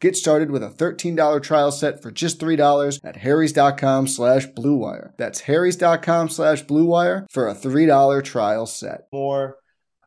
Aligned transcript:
Get 0.00 0.14
started 0.14 0.50
with 0.50 0.62
a 0.62 0.68
$13 0.68 1.42
trial 1.42 1.72
set 1.72 2.02
for 2.02 2.10
just 2.10 2.38
$3 2.38 3.00
at 3.02 3.16
harrys.com 3.16 4.06
slash 4.08 4.46
bluewire. 4.48 5.16
That's 5.16 5.40
harrys.com 5.40 6.28
slash 6.28 6.64
bluewire 6.64 7.26
for 7.30 7.48
a 7.48 7.54
$3 7.54 8.22
trial 8.22 8.66
set. 8.66 9.08
More 9.10 9.56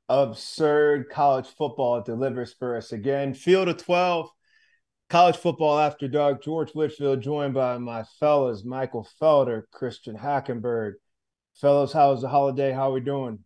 absurd 0.07 1.09
college 1.09 1.47
football 1.47 2.03
delivers 2.03 2.53
for 2.53 2.77
us 2.77 2.91
again. 2.91 3.33
Field 3.33 3.67
of 3.67 3.77
12, 3.77 4.29
college 5.09 5.37
football 5.37 5.79
after 5.79 6.07
dark. 6.07 6.43
George 6.43 6.71
Whitfield 6.71 7.21
joined 7.21 7.55
by 7.55 7.79
my 7.79 8.03
fellas, 8.19 8.63
Michael 8.63 9.07
Felder, 9.19 9.63
Christian 9.71 10.15
Hackenberg. 10.15 10.93
Fellas, 11.55 11.91
how 11.91 12.11
was 12.11 12.21
the 12.21 12.29
holiday? 12.29 12.71
How 12.71 12.91
are 12.91 12.93
we 12.93 13.01
doing? 13.01 13.39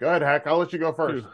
Good, 0.00 0.22
Hack. 0.22 0.46
I'll 0.46 0.58
let 0.58 0.72
you 0.72 0.80
go 0.80 0.92
first. 0.92 1.24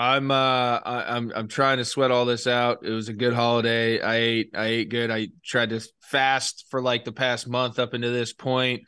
I'm 0.00 0.30
uh 0.30 0.80
I, 0.82 1.14
I'm 1.14 1.30
I'm 1.36 1.46
trying 1.46 1.76
to 1.76 1.84
sweat 1.84 2.10
all 2.10 2.24
this 2.24 2.46
out. 2.46 2.78
It 2.82 2.90
was 2.90 3.10
a 3.10 3.12
good 3.12 3.34
holiday. 3.34 4.00
I 4.00 4.14
ate 4.14 4.50
I 4.54 4.64
ate 4.64 4.88
good. 4.88 5.10
I 5.10 5.28
tried 5.44 5.70
to 5.70 5.86
fast 6.00 6.64
for 6.70 6.80
like 6.80 7.04
the 7.04 7.12
past 7.12 7.46
month 7.46 7.78
up 7.78 7.92
into 7.92 8.08
this 8.08 8.32
point. 8.32 8.84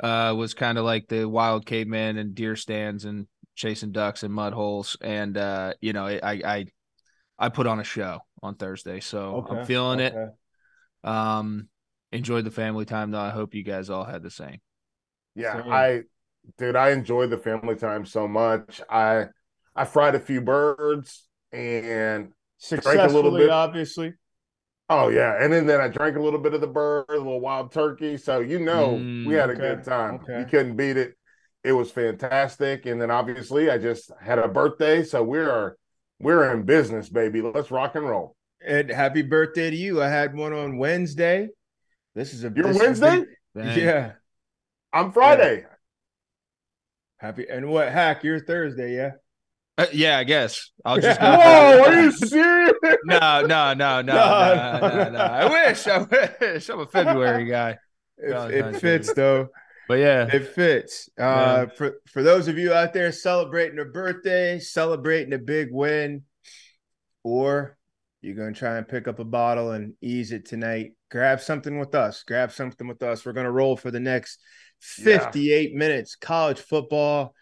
Uh 0.00 0.34
was 0.36 0.54
kind 0.54 0.78
of 0.78 0.84
like 0.84 1.08
the 1.08 1.28
wild 1.28 1.66
caveman 1.66 2.16
and 2.16 2.36
deer 2.36 2.54
stands 2.54 3.04
and 3.04 3.26
chasing 3.56 3.90
ducks 3.90 4.22
and 4.22 4.32
mud 4.32 4.52
holes. 4.52 4.96
And 5.00 5.36
uh, 5.36 5.74
you 5.80 5.92
know, 5.92 6.06
I 6.06 6.20
I 6.22 6.66
I 7.40 7.48
put 7.48 7.66
on 7.66 7.80
a 7.80 7.84
show 7.84 8.20
on 8.40 8.54
Thursday. 8.54 9.00
So 9.00 9.18
okay, 9.38 9.56
I'm 9.56 9.66
feeling 9.66 10.00
okay. 10.00 10.16
it. 10.16 11.08
Um 11.08 11.70
enjoyed 12.12 12.44
the 12.44 12.52
family 12.52 12.84
time 12.84 13.10
though. 13.10 13.18
I 13.18 13.30
hope 13.30 13.56
you 13.56 13.64
guys 13.64 13.90
all 13.90 14.04
had 14.04 14.22
the 14.22 14.30
same. 14.30 14.60
Yeah, 15.34 15.60
same. 15.60 15.72
I 15.72 16.02
dude, 16.56 16.76
I 16.76 16.90
enjoyed 16.90 17.30
the 17.30 17.38
family 17.38 17.74
time 17.74 18.06
so 18.06 18.28
much. 18.28 18.80
I 18.88 19.26
I 19.74 19.84
fried 19.84 20.14
a 20.14 20.20
few 20.20 20.40
birds 20.40 21.26
and 21.52 22.32
drank 22.68 23.00
a 23.00 23.12
little 23.12 23.36
bit. 23.36 23.50
Obviously. 23.50 24.14
Oh 24.88 25.08
yeah, 25.08 25.42
and 25.42 25.50
then, 25.50 25.66
then 25.66 25.80
I 25.80 25.88
drank 25.88 26.16
a 26.16 26.20
little 26.20 26.38
bit 26.38 26.52
of 26.52 26.60
the 26.60 26.66
bird, 26.66 27.06
a 27.08 27.16
little 27.16 27.40
wild 27.40 27.72
turkey. 27.72 28.18
So 28.18 28.40
you 28.40 28.58
know 28.58 28.98
mm, 28.98 29.26
we 29.26 29.34
had 29.34 29.48
okay. 29.48 29.58
a 29.58 29.74
good 29.74 29.84
time. 29.84 30.16
Okay. 30.16 30.40
You 30.40 30.44
couldn't 30.44 30.76
beat 30.76 30.96
it. 30.96 31.14
It 31.64 31.72
was 31.72 31.90
fantastic. 31.90 32.86
And 32.86 33.00
then 33.00 33.10
obviously 33.10 33.70
I 33.70 33.78
just 33.78 34.10
had 34.20 34.38
a 34.38 34.48
birthday, 34.48 35.02
so 35.02 35.22
we're 35.22 35.76
we're 36.20 36.52
in 36.52 36.64
business, 36.64 37.08
baby. 37.08 37.40
Let's 37.40 37.70
rock 37.70 37.94
and 37.94 38.06
roll. 38.06 38.36
And 38.64 38.90
happy 38.90 39.22
birthday 39.22 39.70
to 39.70 39.76
you. 39.76 40.02
I 40.02 40.08
had 40.08 40.34
one 40.34 40.52
on 40.52 40.76
Wednesday. 40.76 41.48
This 42.14 42.34
is 42.34 42.44
a 42.44 42.52
your 42.54 42.74
Wednesday. 42.74 43.24
Big, 43.54 43.76
yeah, 43.76 44.12
I'm 44.92 45.12
Friday. 45.12 45.60
Yeah. 45.60 45.66
Happy 47.16 47.46
and 47.48 47.68
what 47.68 47.90
hack? 47.90 48.24
You're 48.24 48.40
Thursday, 48.40 48.96
yeah. 48.96 49.12
Uh, 49.78 49.86
yeah, 49.92 50.18
I 50.18 50.24
guess 50.24 50.70
I'll 50.84 51.00
just. 51.00 51.18
Go 51.18 51.26
Whoa, 51.30 51.82
are 51.86 52.02
you 52.02 52.12
serious? 52.12 52.72
No, 53.04 53.46
no, 53.46 53.72
no, 53.72 54.02
no, 54.02 54.02
no, 54.02 54.78
no, 54.82 55.10
no. 55.10 55.18
I 55.18 55.48
wish, 55.50 55.86
I 55.86 55.98
wish. 55.98 56.68
I'm 56.68 56.80
a 56.80 56.86
February 56.86 57.46
guy. 57.46 57.78
It, 58.24 58.30
no, 58.30 58.46
it 58.46 58.76
fits 58.76 59.12
though. 59.14 59.48
But 59.88 59.94
yeah, 59.94 60.28
it 60.32 60.54
fits. 60.54 61.08
Uh, 61.18 61.22
yeah. 61.22 61.66
For 61.74 61.94
for 62.06 62.22
those 62.22 62.46
of 62.46 62.56
you 62.56 62.72
out 62.72 62.92
there 62.92 63.10
celebrating 63.10 63.80
a 63.80 63.84
birthday, 63.84 64.60
celebrating 64.60 65.32
a 65.32 65.38
big 65.38 65.70
win, 65.72 66.22
or 67.24 67.76
you're 68.20 68.36
gonna 68.36 68.52
try 68.52 68.76
and 68.76 68.86
pick 68.86 69.08
up 69.08 69.18
a 69.18 69.24
bottle 69.24 69.72
and 69.72 69.94
ease 70.00 70.30
it 70.30 70.46
tonight. 70.46 70.92
Grab 71.10 71.40
something 71.40 71.80
with 71.80 71.96
us. 71.96 72.22
Grab 72.22 72.52
something 72.52 72.86
with 72.86 73.02
us. 73.02 73.26
We're 73.26 73.32
gonna 73.32 73.50
roll 73.50 73.76
for 73.76 73.90
the 73.90 73.98
next 73.98 74.38
58 74.78 75.72
yeah. 75.72 75.76
minutes. 75.76 76.14
College 76.14 76.60
football 76.60 77.34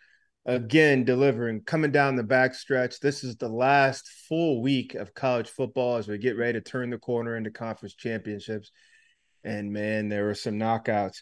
again 0.47 1.05
delivering 1.05 1.63
coming 1.63 1.91
down 1.91 2.17
the 2.17 2.23
backstretch. 2.23 2.99
This 3.01 3.25
is 3.25 3.37
the 3.37 3.49
last 3.49 4.09
full 4.29 4.63
week 4.63 4.95
of 4.95 5.15
college 5.15 5.49
football 5.49 5.97
as 5.97 6.09
we 6.09 6.19
get 6.19 6.37
ready 6.37 6.55
to 6.55 6.61
turn 6.61 6.91
the 6.91 6.99
corner 6.99 7.37
into 7.37 7.51
conference 7.51 7.95
championships. 7.95 8.71
And 9.45 9.73
man, 9.73 10.09
there 10.09 10.27
were 10.27 10.35
some 10.35 10.59
knockouts. 10.59 11.19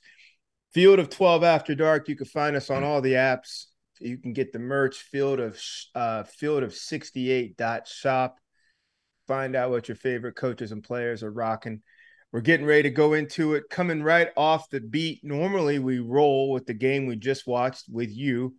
Field 0.72 0.98
of 0.98 1.08
12 1.08 1.44
After 1.44 1.74
Dark. 1.74 2.08
You 2.08 2.16
can 2.16 2.26
find 2.26 2.56
us 2.56 2.70
on 2.70 2.84
all 2.84 3.00
the 3.00 3.14
apps. 3.14 3.66
You 4.00 4.18
can 4.18 4.32
get 4.32 4.52
the 4.52 4.58
merch, 4.58 4.98
Field 4.98 5.40
of 5.40 5.60
uh, 5.94 6.22
Field 6.24 6.62
of 6.62 6.74
68 6.74 7.56
dot 7.56 7.88
shop. 7.88 8.36
Find 9.26 9.56
out 9.56 9.70
what 9.70 9.88
your 9.88 9.96
favorite 9.96 10.36
coaches 10.36 10.72
and 10.72 10.82
players 10.82 11.22
are 11.22 11.30
rocking. 11.30 11.82
We're 12.32 12.40
getting 12.40 12.66
ready 12.66 12.84
to 12.84 12.90
go 12.90 13.14
into 13.14 13.54
it. 13.54 13.64
Coming 13.70 14.02
right 14.02 14.28
off 14.36 14.70
the 14.70 14.80
beat. 14.80 15.20
Normally 15.24 15.78
we 15.78 15.98
roll 15.98 16.52
with 16.52 16.66
the 16.66 16.74
game 16.74 17.06
we 17.06 17.16
just 17.16 17.46
watched 17.46 17.86
with 17.90 18.10
you 18.10 18.54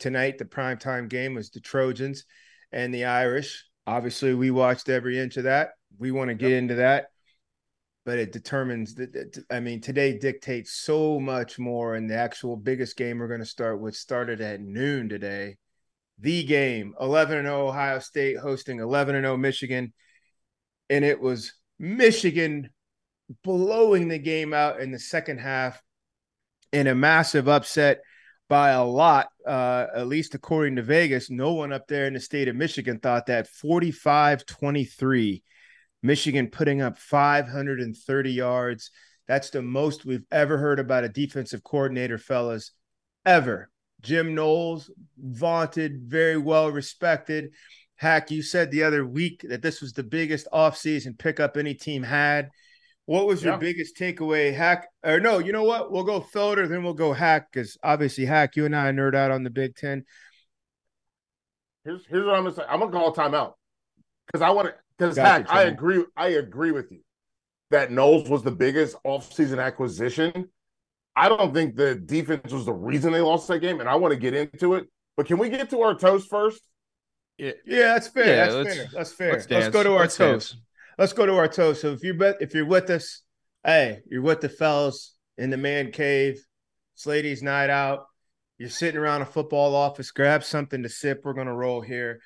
tonight. 0.00 0.38
The 0.38 0.44
primetime 0.44 1.08
game 1.08 1.34
was 1.34 1.50
the 1.50 1.60
Trojans 1.60 2.24
and 2.72 2.92
the 2.92 3.04
Irish. 3.04 3.64
Obviously, 3.86 4.34
we 4.34 4.50
watched 4.50 4.88
every 4.88 5.18
inch 5.18 5.36
of 5.36 5.44
that. 5.44 5.70
We 5.98 6.10
want 6.10 6.28
to 6.28 6.34
get 6.34 6.50
yep. 6.50 6.58
into 6.58 6.74
that, 6.76 7.06
but 8.04 8.18
it 8.18 8.32
determines 8.32 8.94
that. 8.96 9.44
I 9.50 9.60
mean, 9.60 9.80
today 9.80 10.18
dictates 10.18 10.72
so 10.72 11.20
much 11.20 11.58
more. 11.58 11.94
And 11.94 12.08
the 12.08 12.16
actual 12.16 12.56
biggest 12.56 12.96
game 12.96 13.18
we're 13.18 13.28
going 13.28 13.40
to 13.40 13.46
start 13.46 13.80
with 13.80 13.94
started 13.96 14.40
at 14.40 14.60
noon 14.60 15.08
today. 15.08 15.56
The 16.18 16.44
game 16.44 16.94
11 17.00 17.38
and 17.38 17.46
0 17.46 17.68
Ohio 17.68 17.98
State 17.98 18.38
hosting 18.38 18.80
11 18.80 19.14
and 19.14 19.24
0 19.24 19.36
Michigan. 19.36 19.92
And 20.88 21.04
it 21.04 21.20
was 21.20 21.52
Michigan 21.78 22.70
blowing 23.42 24.08
the 24.08 24.18
game 24.18 24.52
out 24.52 24.80
in 24.80 24.90
the 24.90 24.98
second 24.98 25.38
half 25.38 25.80
in 26.72 26.86
a 26.86 26.94
massive 26.94 27.48
upset 27.48 28.02
by 28.50 28.70
a 28.70 28.84
lot, 28.84 29.28
uh, 29.46 29.86
at 29.94 30.08
least 30.08 30.34
according 30.34 30.74
to 30.74 30.82
Vegas. 30.82 31.30
No 31.30 31.52
one 31.52 31.72
up 31.72 31.86
there 31.86 32.06
in 32.06 32.14
the 32.14 32.20
state 32.20 32.48
of 32.48 32.56
Michigan 32.56 32.98
thought 32.98 33.26
that 33.26 33.46
45 33.46 34.44
23. 34.44 35.42
Michigan 36.02 36.48
putting 36.48 36.82
up 36.82 36.98
530 36.98 38.32
yards. 38.32 38.90
That's 39.28 39.50
the 39.50 39.62
most 39.62 40.04
we've 40.04 40.24
ever 40.32 40.58
heard 40.58 40.80
about 40.80 41.04
a 41.04 41.08
defensive 41.08 41.62
coordinator, 41.62 42.18
fellas, 42.18 42.72
ever. 43.24 43.70
Jim 44.00 44.34
Knowles, 44.34 44.90
vaunted, 45.16 46.02
very 46.06 46.36
well 46.36 46.72
respected. 46.72 47.52
Hack, 47.94 48.32
you 48.32 48.42
said 48.42 48.72
the 48.72 48.82
other 48.82 49.06
week 49.06 49.44
that 49.48 49.62
this 49.62 49.80
was 49.80 49.92
the 49.92 50.02
biggest 50.02 50.48
offseason 50.52 51.16
pickup 51.16 51.56
any 51.56 51.74
team 51.74 52.02
had. 52.02 52.50
What 53.10 53.26
was 53.26 53.42
your 53.42 53.54
yeah. 53.54 53.58
biggest 53.58 53.96
takeaway, 53.96 54.54
Hack? 54.54 54.86
Or 55.02 55.18
no, 55.18 55.38
you 55.38 55.50
know 55.50 55.64
what? 55.64 55.90
We'll 55.90 56.04
go 56.04 56.20
Felder, 56.20 56.68
then 56.68 56.84
we'll 56.84 56.94
go 56.94 57.12
Hack, 57.12 57.48
because 57.50 57.76
obviously, 57.82 58.24
Hack, 58.24 58.54
you 58.54 58.66
and 58.66 58.76
I 58.76 58.92
nerd 58.92 59.16
out 59.16 59.32
on 59.32 59.42
the 59.42 59.50
Big 59.50 59.74
Ten. 59.74 60.04
Here's 61.82 62.06
here's 62.06 62.24
what 62.24 62.36
I'm 62.36 62.44
gonna 62.44 62.54
say. 62.54 62.62
I'm 62.68 62.78
gonna 62.78 62.92
call 62.92 63.12
a 63.12 63.12
timeout 63.12 63.54
because 64.26 64.42
I 64.42 64.50
want 64.50 64.68
to. 64.68 64.74
Because 64.96 65.16
Hack, 65.16 65.46
I 65.50 65.62
agree. 65.62 66.04
I 66.16 66.28
agree 66.28 66.70
with 66.70 66.92
you 66.92 67.00
that 67.72 67.90
Knowles 67.90 68.28
was 68.28 68.44
the 68.44 68.52
biggest 68.52 68.94
offseason 69.04 69.60
acquisition. 69.60 70.48
I 71.16 71.28
don't 71.28 71.52
think 71.52 71.74
the 71.74 71.96
defense 71.96 72.52
was 72.52 72.64
the 72.64 72.72
reason 72.72 73.12
they 73.12 73.22
lost 73.22 73.48
that 73.48 73.58
game, 73.58 73.80
and 73.80 73.88
I 73.88 73.96
want 73.96 74.14
to 74.14 74.20
get 74.20 74.34
into 74.34 74.74
it. 74.74 74.86
But 75.16 75.26
can 75.26 75.38
we 75.38 75.48
get 75.48 75.68
to 75.70 75.80
our 75.80 75.96
toast 75.96 76.30
first? 76.30 76.62
Yeah, 77.38 77.54
yeah 77.66 77.94
that's 77.94 78.06
fair. 78.06 78.26
Yeah, 78.26 78.36
that's 78.36 78.54
let's, 78.54 78.76
fair. 78.76 78.86
That's 78.92 79.12
fair. 79.12 79.32
Let's, 79.32 79.50
let's 79.50 79.68
go 79.70 79.82
to 79.82 79.94
our 79.94 80.00
let's 80.02 80.16
toast. 80.16 80.52
Dance. 80.52 80.62
Let's 80.98 81.12
go 81.12 81.26
to 81.26 81.36
our 81.36 81.48
toast. 81.48 81.82
So 81.82 81.92
if 81.92 82.02
you're 82.02 82.16
if 82.40 82.54
you're 82.54 82.66
with 82.66 82.90
us, 82.90 83.22
hey, 83.64 84.00
you're 84.06 84.22
with 84.22 84.40
the 84.40 84.48
fellas 84.48 85.14
in 85.38 85.50
the 85.50 85.56
man 85.56 85.92
cave. 85.92 86.40
It's 86.94 87.06
ladies' 87.06 87.42
night 87.42 87.70
out. 87.70 88.06
You're 88.58 88.68
sitting 88.68 89.00
around 89.00 89.22
a 89.22 89.26
football 89.26 89.74
office. 89.74 90.10
Grab 90.10 90.44
something 90.44 90.82
to 90.82 90.88
sip. 90.88 91.22
We're 91.24 91.32
gonna 91.32 91.54
roll 91.54 91.80
here. 91.80 92.20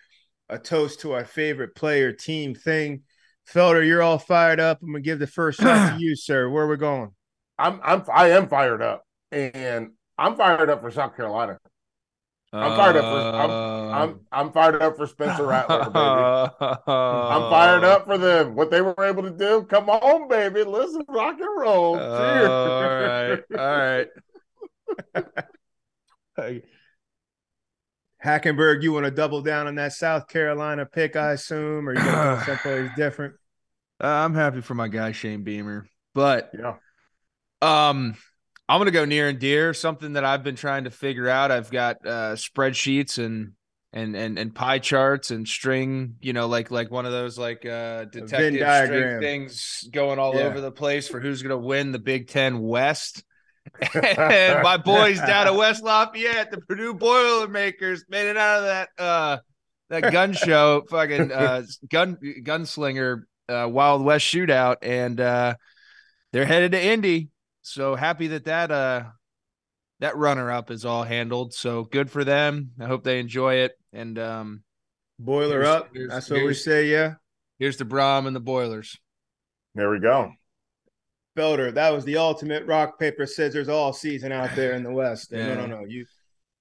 A 0.48 0.58
toast 0.58 1.00
to 1.00 1.12
our 1.12 1.24
favorite 1.24 1.74
player, 1.74 2.12
team, 2.12 2.54
thing. 2.54 3.02
Felder, 3.48 3.86
you're 3.86 4.02
all 4.02 4.18
fired 4.18 4.60
up. 4.60 4.80
I'm 4.82 4.88
gonna 4.88 5.00
give 5.00 5.18
the 5.18 5.26
first 5.26 5.60
shot 5.60 5.92
to 5.92 5.96
you, 6.00 6.16
sir. 6.16 6.48
Where 6.48 6.64
are 6.64 6.68
we 6.68 6.76
going? 6.76 7.10
I'm 7.58 7.80
I'm 7.82 8.02
I 8.12 8.30
am 8.30 8.48
fired 8.48 8.82
up, 8.82 9.04
and 9.30 9.92
I'm 10.18 10.36
fired 10.36 10.70
up 10.70 10.80
for 10.80 10.90
South 10.90 11.16
Carolina. 11.16 11.58
I'm 12.54 12.76
fired 12.76 12.96
up 12.96 13.04
for 13.04 13.36
I'm 13.36 13.50
I'm, 13.50 14.10
uh. 14.10 14.14
I'm 14.32 14.52
fired 14.52 14.82
up 14.82 14.96
for 14.96 15.06
Spencer 15.06 15.46
Rattler, 15.46 15.84
baby. 15.84 15.96
I'm 16.86 17.50
fired 17.50 17.84
up 17.84 18.06
for 18.06 18.18
them. 18.18 18.54
What 18.54 18.70
they 18.70 18.80
were 18.80 19.04
able 19.04 19.22
to 19.22 19.30
do. 19.30 19.64
Come 19.68 19.90
on, 19.90 20.28
baby. 20.28 20.62
Listen, 20.62 21.04
rock 21.08 21.38
and 21.40 21.60
roll. 21.60 21.96
Cheers. 21.96 22.48
all 23.50 23.58
right. 23.58 24.08
All 26.36 26.44
right. 26.44 26.64
Hackenberg, 28.24 28.82
you 28.82 28.92
want 28.92 29.04
to 29.04 29.10
double 29.10 29.42
down 29.42 29.66
on 29.66 29.74
that 29.76 29.92
South 29.92 30.28
Carolina 30.28 30.86
pick, 30.86 31.14
I 31.14 31.32
assume, 31.32 31.88
or 31.88 31.92
you 31.92 32.00
going 32.00 32.10
to 32.10 32.12
go 32.12 32.42
someplace 32.46 32.90
different? 32.96 33.34
Uh, 34.02 34.06
I'm 34.06 34.34
happy 34.34 34.60
for 34.60 34.74
my 34.74 34.88
guy 34.88 35.12
Shane 35.12 35.42
Beamer, 35.42 35.86
but 36.14 36.50
yeah, 36.58 36.76
um, 37.62 38.16
I'm 38.68 38.80
gonna 38.80 38.90
go 38.90 39.04
near 39.04 39.28
and 39.28 39.38
dear. 39.38 39.74
Something 39.74 40.14
that 40.14 40.24
I've 40.24 40.42
been 40.42 40.56
trying 40.56 40.84
to 40.84 40.90
figure 40.90 41.28
out. 41.28 41.50
I've 41.50 41.70
got 41.70 41.96
uh, 42.06 42.34
spreadsheets 42.34 43.22
and 43.24 43.52
and 43.92 44.16
and 44.16 44.38
and 44.38 44.54
pie 44.54 44.78
charts 44.78 45.30
and 45.30 45.46
string. 45.46 46.16
You 46.20 46.32
know, 46.32 46.46
like 46.46 46.70
like 46.70 46.90
one 46.90 47.04
of 47.04 47.12
those 47.12 47.38
like 47.38 47.66
uh, 47.66 48.04
detective 48.04 48.86
string 48.86 49.20
things 49.20 49.86
going 49.92 50.18
all 50.18 50.34
yeah. 50.34 50.42
over 50.42 50.60
the 50.60 50.72
place 50.72 51.08
for 51.08 51.20
who's 51.20 51.42
gonna 51.42 51.58
win 51.58 51.92
the 51.92 51.98
Big 51.98 52.28
Ten 52.28 52.60
West. 52.60 53.22
and 53.94 54.62
my 54.62 54.76
boys 54.76 55.18
down 55.18 55.46
at 55.46 55.54
West 55.54 55.82
Lafayette, 55.82 56.50
the 56.50 56.60
Purdue 56.60 56.94
Boilermakers, 56.94 58.04
made 58.08 58.28
it 58.28 58.36
out 58.36 58.58
of 58.58 58.64
that 58.64 58.88
uh 58.98 59.38
that 59.90 60.12
gun 60.12 60.32
show, 60.34 60.84
fucking 60.88 61.32
uh 61.32 61.62
gun 61.90 62.16
gunslinger 62.42 63.22
uh 63.48 63.68
Wild 63.70 64.04
West 64.04 64.26
shootout, 64.26 64.76
and 64.82 65.20
uh 65.20 65.54
they're 66.32 66.46
headed 66.46 66.72
to 66.72 66.82
Indy. 66.82 67.28
So 67.64 67.94
happy 67.94 68.28
that 68.28 68.44
that 68.44 68.70
uh 68.70 69.04
that 70.00 70.16
runner 70.16 70.50
up 70.50 70.70
is 70.70 70.84
all 70.84 71.02
handled. 71.02 71.54
So 71.54 71.84
good 71.84 72.10
for 72.10 72.22
them. 72.22 72.72
I 72.78 72.84
hope 72.84 73.04
they 73.04 73.18
enjoy 73.18 73.56
it. 73.56 73.72
And 73.92 74.18
um 74.18 74.62
boiler 75.18 75.62
here's, 75.62 75.68
up. 75.68 75.88
Here's, 75.94 76.10
That's 76.10 76.30
what 76.30 76.44
we 76.44 76.54
say. 76.54 76.88
Yeah. 76.88 77.14
Here's 77.58 77.78
the 77.78 77.86
Brohm 77.86 78.26
and 78.26 78.36
the 78.36 78.40
boilers. 78.40 78.98
There 79.74 79.90
we 79.90 79.98
go. 79.98 80.32
Felder, 81.38 81.72
that 81.74 81.90
was 81.90 82.04
the 82.04 82.18
ultimate 82.18 82.66
rock, 82.66 82.98
paper, 82.98 83.26
scissors 83.26 83.68
all 83.68 83.92
season 83.92 84.30
out 84.30 84.54
there 84.54 84.74
in 84.74 84.82
the 84.82 84.92
West. 84.92 85.32
Yeah. 85.32 85.54
No, 85.54 85.66
no, 85.66 85.78
no. 85.78 85.84
You 85.86 86.04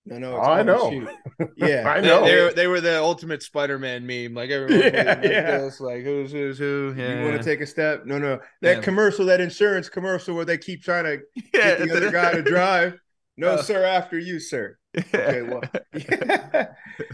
no, 0.05 0.17
no, 0.17 0.37
I 0.37 0.63
know. 0.63 1.07
Yeah, 1.55 1.89
I 1.89 2.01
know. 2.01 2.25
They, 2.25 2.35
they, 2.35 2.53
they, 2.53 2.67
were 2.67 2.81
the 2.81 3.01
ultimate 3.01 3.41
Spider-Man 3.41 4.05
meme. 4.05 4.33
Like 4.33 4.49
everyone, 4.49 4.93
yeah, 4.93 5.19
yeah. 5.23 5.57
This, 5.59 5.79
like 5.79 6.03
who's 6.03 6.31
who's 6.31 6.57
who. 6.57 6.93
Yeah. 6.97 7.19
You 7.19 7.25
want 7.25 7.37
to 7.37 7.43
take 7.43 7.61
a 7.61 7.65
step? 7.65 8.05
No, 8.05 8.17
no. 8.17 8.39
That 8.61 8.77
yeah. 8.77 8.81
commercial, 8.81 9.25
that 9.27 9.39
insurance 9.39 9.89
commercial, 9.89 10.35
where 10.35 10.45
they 10.45 10.57
keep 10.57 10.83
trying 10.83 11.05
to 11.05 11.17
get 11.53 11.79
the 11.79 11.95
other 11.95 12.11
guy 12.11 12.33
to 12.33 12.41
drive. 12.43 12.97
No, 13.37 13.51
uh, 13.51 13.61
sir. 13.61 13.83
After 13.83 14.19
you, 14.19 14.39
sir. 14.39 14.77
Okay. 14.97 15.41
Well. 15.41 15.61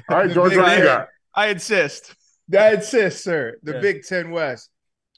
All 0.09 0.17
right, 0.17 0.31
George. 0.31 0.55
What? 0.57 1.09
I 1.35 1.47
insist. 1.47 2.15
I 2.57 2.73
insist, 2.73 3.23
sir. 3.23 3.57
The 3.63 3.79
Big 3.79 4.03
Ten 4.03 4.31
West. 4.31 4.69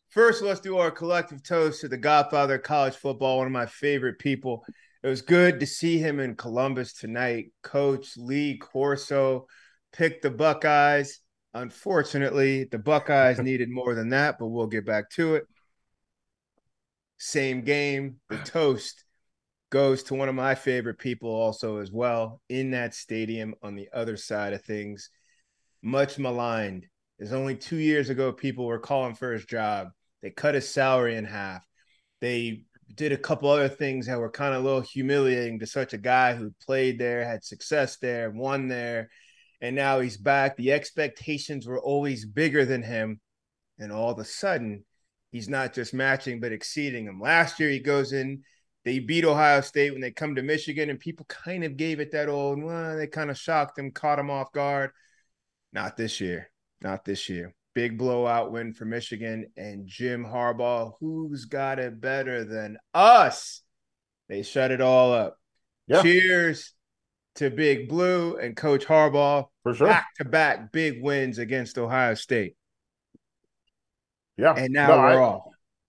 First, 0.10 0.44
let's 0.44 0.60
do 0.60 0.78
our 0.78 0.92
collective 0.92 1.42
toast 1.42 1.82
to 1.82 1.88
the 1.88 1.98
Godfather 1.98 2.56
of 2.56 2.64
college 2.64 2.96
football, 2.96 3.38
one 3.38 3.48
of 3.48 3.54
my 3.54 3.66
favorite 3.66 4.20
people. 4.20 4.66
It 5.04 5.08
was 5.08 5.24
good 5.24 5.60
to 5.60 5.66
see 5.66 5.98
him 5.98 6.20
in 6.20 6.36
Columbus 6.36 6.94
tonight. 6.94 7.52
Coach 7.64 8.18
Lee 8.18 8.58
Corso 8.58 9.48
picked 9.92 10.22
the 10.22 10.30
Buckeyes. 10.30 11.22
Unfortunately, 11.54 12.66
the 12.66 12.78
Buckeyes 12.78 13.40
needed 13.44 13.70
more 13.70 13.96
than 13.96 14.10
that, 14.10 14.38
but 14.38 14.48
we'll 14.48 14.68
get 14.68 14.86
back 14.86 15.10
to 15.12 15.36
it. 15.36 15.46
Same 17.18 17.62
game. 17.62 18.18
The 18.30 18.38
toast 18.38 19.04
goes 19.72 20.04
to 20.04 20.14
one 20.14 20.30
of 20.30 20.36
my 20.36 20.54
favorite 20.54 21.00
people, 21.00 21.32
also, 21.32 21.78
as 21.78 21.92
well, 21.92 22.40
in 22.48 22.72
that 22.72 22.94
stadium 22.94 23.56
on 23.64 23.76
the 23.76 23.90
other 23.94 24.18
side 24.18 24.54
of 24.54 24.64
things. 24.64 25.10
Much 25.82 26.20
maligned. 26.20 26.86
Is 27.18 27.34
only 27.34 27.56
two 27.56 27.78
years 27.78 28.10
ago, 28.10 28.32
people 28.32 28.66
were 28.66 28.80
calling 28.80 29.16
for 29.16 29.32
his 29.32 29.46
job. 29.46 29.90
They 30.22 30.30
cut 30.32 30.56
his 30.56 30.70
salary 30.70 31.16
in 31.16 31.26
half. 31.26 31.64
They 32.20 32.66
did 32.96 33.12
a 33.12 33.18
couple 33.18 33.50
other 33.50 33.70
things 33.70 34.08
that 34.08 34.20
were 34.20 34.30
kind 34.30 34.54
of 34.54 34.62
a 34.62 34.64
little 34.64 34.82
humiliating 34.82 35.60
to 35.60 35.68
such 35.68 35.94
a 35.94 35.98
guy 35.98 36.34
who 36.34 36.54
played 36.66 37.00
there, 37.00 37.26
had 37.26 37.44
success 37.44 37.98
there, 37.98 38.30
won 38.30 38.68
there, 38.68 39.10
and 39.62 39.76
now 39.76 40.00
he's 40.00 40.18
back. 40.18 40.56
The 40.58 40.72
expectations 40.72 41.68
were 41.68 41.80
always 41.80 42.26
bigger 42.26 42.66
than 42.66 42.84
him, 42.84 43.20
and 43.80 43.92
all 43.92 44.12
of 44.12 44.20
a 44.20 44.26
sudden, 44.26 44.86
he's 45.32 45.50
not 45.50 45.74
just 45.74 45.94
matching 45.94 46.40
but 46.40 46.52
exceeding 46.52 47.06
them. 47.06 47.20
Last 47.20 47.60
year, 47.60 47.70
he 47.70 47.80
goes 47.80 48.14
in. 48.14 48.44
They 48.84 49.00
beat 49.00 49.26
Ohio 49.26 49.62
State 49.62 49.92
when 49.92 50.02
they 50.02 50.12
come 50.12 50.36
to 50.36 50.42
Michigan, 50.42 50.90
and 50.90 51.00
people 51.00 51.26
kind 51.28 51.64
of 51.64 51.78
gave 51.78 52.00
it 52.00 52.12
that 52.12 52.30
old. 52.30 52.62
Well, 52.64 52.98
they 52.98 53.08
kind 53.08 53.30
of 53.30 53.38
shocked 53.38 53.78
him, 53.78 53.92
caught 53.92 54.20
him 54.20 54.32
off 54.32 54.52
guard. 54.52 54.92
Not 55.72 55.98
this 55.98 56.20
year. 56.20 56.50
Not 56.82 57.06
this 57.06 57.30
year 57.30 57.54
big 57.74 57.98
blowout 57.98 58.52
win 58.52 58.74
for 58.74 58.86
Michigan 58.86 59.48
and 59.56 59.88
Jim 59.88 60.26
Harbaugh. 60.26 60.94
Who's 61.00 61.46
got 61.46 61.80
it 61.80 62.00
better 62.02 62.44
than 62.44 62.78
us? 62.94 63.62
They 64.30 64.44
shut 64.44 64.72
it 64.72 64.82
all 64.82 65.14
up. 65.14 65.38
Yeah. 65.88 66.02
Cheers 66.02 66.74
to 67.36 67.50
Big 67.50 67.90
Blue 67.90 68.38
and 68.38 68.56
Coach 68.56 68.86
Harbaugh. 68.86 69.46
For 69.64 69.74
sure. 69.74 69.88
Back 69.88 70.08
to 70.18 70.26
back 70.26 70.72
big 70.72 71.02
wins 71.04 71.38
against 71.38 71.78
Ohio 71.78 72.14
State. 72.14 72.56
Yeah. 74.38 74.54
And 74.56 74.74
now 74.74 74.88
no, 74.88 74.98
we're 74.98 75.04
I, 75.04 75.16
off. 75.18 75.44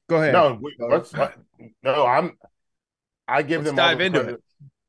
Go 0.08 0.16
ahead. 0.16 0.32
No, 0.32 0.58
we, 0.60 0.74
let's 0.78 1.12
no, 1.82 2.06
I'm 2.06 2.36
I 3.26 3.42
give 3.42 3.60
let's 3.60 3.70
them 3.70 3.76
dive 3.76 4.00
into 4.00 4.20
credit. 4.20 4.34
it. 4.34 4.42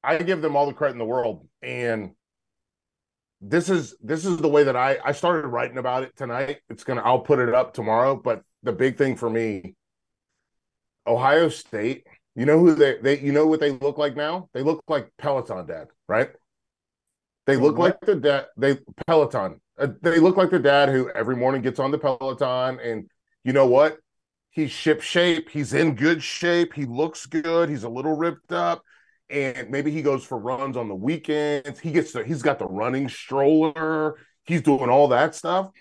I 0.04 0.18
give 0.18 0.42
them 0.42 0.56
all 0.56 0.66
the 0.66 0.74
credit 0.74 0.94
in 0.94 1.00
the 1.00 1.06
world. 1.06 1.48
And 1.62 2.12
this 3.46 3.70
is 3.70 3.96
this 4.02 4.26
is 4.26 4.38
the 4.38 4.48
way 4.48 4.64
that 4.64 4.76
I 4.76 4.98
I 5.04 5.12
started 5.12 5.48
writing 5.48 5.78
about 5.78 6.04
it 6.04 6.16
tonight. 6.16 6.62
It's 6.70 6.84
gonna 6.84 7.02
I'll 7.02 7.20
put 7.20 7.40
it 7.40 7.54
up 7.54 7.74
tomorrow. 7.74 8.16
But 8.16 8.44
the 8.64 8.72
big 8.72 8.98
thing 8.98 9.16
for 9.18 9.30
me, 9.30 9.76
Ohio 11.06 11.50
State. 11.50 12.08
You 12.36 12.46
know 12.46 12.58
who 12.58 12.74
they 12.74 12.98
they 13.02 13.20
you 13.20 13.32
know 13.32 13.46
what 13.46 13.60
they 13.60 13.72
look 13.72 13.98
like 13.98 14.16
now? 14.16 14.50
They 14.54 14.64
look 14.64 14.84
like 14.88 15.12
Peloton 15.18 15.68
dad, 15.68 15.88
right? 16.08 16.30
They 17.46 17.58
look 17.58 17.78
like 17.78 18.00
the 18.02 18.16
dad. 18.16 18.48
They 18.58 18.78
Peloton. 19.06 19.60
Uh, 19.78 19.88
they 20.02 20.20
look 20.20 20.38
like 20.38 20.50
the 20.50 20.60
dad 20.60 20.90
who 20.90 21.10
every 21.10 21.36
morning 21.36 21.62
gets 21.62 21.80
on 21.80 21.92
the 21.92 21.98
Peloton, 22.00 22.80
and 22.80 23.10
you 23.44 23.54
know 23.54 23.68
what? 23.68 23.98
He's 24.50 24.72
ship 24.72 25.02
shape. 25.02 25.50
He's 25.50 25.74
in 25.74 25.96
good 25.96 26.24
shape. 26.24 26.74
He 26.74 26.86
looks 26.86 27.26
good. 27.26 27.70
He's 27.70 27.84
a 27.84 27.90
little 27.90 28.16
ripped 28.16 28.54
up 28.54 28.84
and 29.30 29.70
maybe 29.70 29.92
he 29.92 30.02
goes 30.02 30.24
for 30.24 30.38
runs 30.38 30.78
on 30.78 30.88
the 30.88 30.96
weekends. 30.96 31.80
He 31.80 31.92
gets 31.92 32.12
the, 32.12 32.24
he's 32.24 32.42
got 32.42 32.60
the 32.60 32.68
running 32.68 33.10
stroller. 33.10 34.18
He's 34.46 34.62
doing 34.62 34.90
all 34.90 35.10
that 35.10 35.36
stuff. 35.36 35.72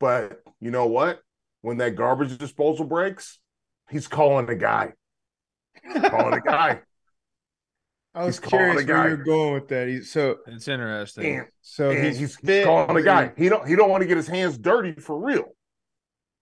But 0.00 0.40
you 0.60 0.70
know 0.70 0.86
what? 0.86 1.20
When 1.62 1.78
that 1.78 1.94
garbage 1.94 2.36
disposal 2.36 2.84
breaks, 2.84 3.38
he's 3.90 4.08
calling 4.08 4.48
a 4.48 4.54
guy. 4.54 4.92
calling 5.92 6.34
a 6.34 6.40
guy. 6.40 6.80
I 8.16 8.24
was 8.24 8.38
curious 8.38 8.86
where 8.86 9.08
you're 9.08 9.16
going 9.16 9.54
with 9.54 9.68
that. 9.68 9.88
He's 9.88 10.12
so 10.12 10.36
it's 10.46 10.68
interesting. 10.68 11.38
And, 11.38 11.46
so 11.62 11.90
and 11.90 12.06
he's, 12.06 12.18
he's, 12.18 12.36
he's 12.36 12.64
calling 12.64 12.96
a 12.96 13.02
guy. 13.02 13.32
He 13.36 13.48
don't 13.48 13.66
he 13.66 13.74
don't 13.74 13.90
want 13.90 14.02
to 14.02 14.06
get 14.06 14.16
his 14.16 14.28
hands 14.28 14.56
dirty 14.56 14.92
for 14.92 15.18
real. 15.18 15.46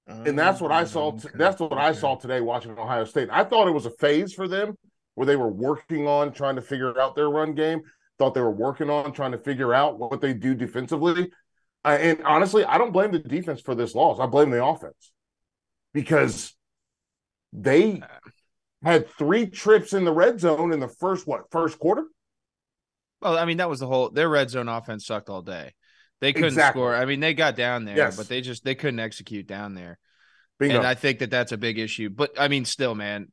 and 0.07 0.39
that's 0.39 0.61
what 0.61 0.71
I 0.71 0.85
saw. 0.85 1.13
T- 1.13 1.29
oh, 1.29 1.37
that's 1.37 1.61
what 1.61 1.73
I 1.73 1.93
saw 1.93 2.17
today 2.17 2.43
watching 2.43 2.79
Ohio 2.79 3.07
State. 3.07 3.29
I 3.33 3.45
thought 3.45 3.69
it 3.69 3.73
was 3.73 3.87
a 3.87 3.91
phase 3.91 4.35
for 4.35 4.49
them 4.49 4.77
where 5.15 5.27
they 5.27 5.37
were 5.37 5.51
working 5.51 6.07
on 6.07 6.33
trying 6.33 6.57
to 6.57 6.63
figure 6.63 6.99
out 7.01 7.15
their 7.15 7.31
run 7.31 7.55
game. 7.55 7.83
Thought 8.19 8.35
they 8.35 8.41
were 8.41 8.51
working 8.51 8.91
on 8.91 9.13
trying 9.13 9.33
to 9.33 9.39
figure 9.39 9.75
out 9.75 9.99
what 9.99 10.21
they 10.21 10.35
do 10.35 10.55
defensively. 10.55 11.31
Uh, 11.85 11.99
and 12.01 12.23
honestly, 12.25 12.65
I 12.65 12.79
don't 12.79 12.93
blame 12.93 13.11
the 13.11 13.19
defense 13.19 13.61
for 13.61 13.75
this 13.75 13.95
loss. 13.95 14.21
I 14.21 14.27
blame 14.27 14.51
the 14.51 14.65
offense 14.65 15.13
because 15.93 16.55
they 17.53 18.01
had 18.83 19.09
three 19.09 19.47
trips 19.47 19.93
in 19.93 20.05
the 20.05 20.13
red 20.13 20.41
zone 20.41 20.73
in 20.73 20.81
the 20.81 20.89
first 20.89 21.27
what 21.27 21.51
first 21.51 21.79
quarter. 21.79 22.05
Well, 23.21 23.39
I 23.39 23.45
mean 23.45 23.59
that 23.59 23.69
was 23.69 23.81
the 23.81 23.87
whole 23.87 24.11
their 24.11 24.29
red 24.29 24.51
zone 24.51 24.69
offense 24.69 25.07
sucked 25.07 25.29
all 25.29 25.43
day. 25.43 25.73
They 26.21 26.33
couldn't 26.33 26.51
exactly. 26.51 26.81
score. 26.81 26.95
I 26.95 27.05
mean, 27.05 27.19
they 27.19 27.35
got 27.35 27.57
down 27.57 27.85
there, 27.85 27.97
yes. 27.97 28.17
but 28.17 28.29
they 28.29 28.43
just 28.43 28.65
they 28.65 28.77
couldn't 28.77 29.01
execute 29.01 29.49
down 29.49 29.75
there. 29.75 29.99
Bingo. 30.61 30.77
And 30.77 30.87
I 30.87 30.95
think 30.95 31.19
that 31.19 31.31
that's 31.31 31.51
a 31.51 31.57
big 31.57 31.81
issue. 31.81 32.11
But 32.11 32.31
I 32.39 32.47
mean, 32.47 32.65
still, 32.65 32.95
man, 32.95 33.33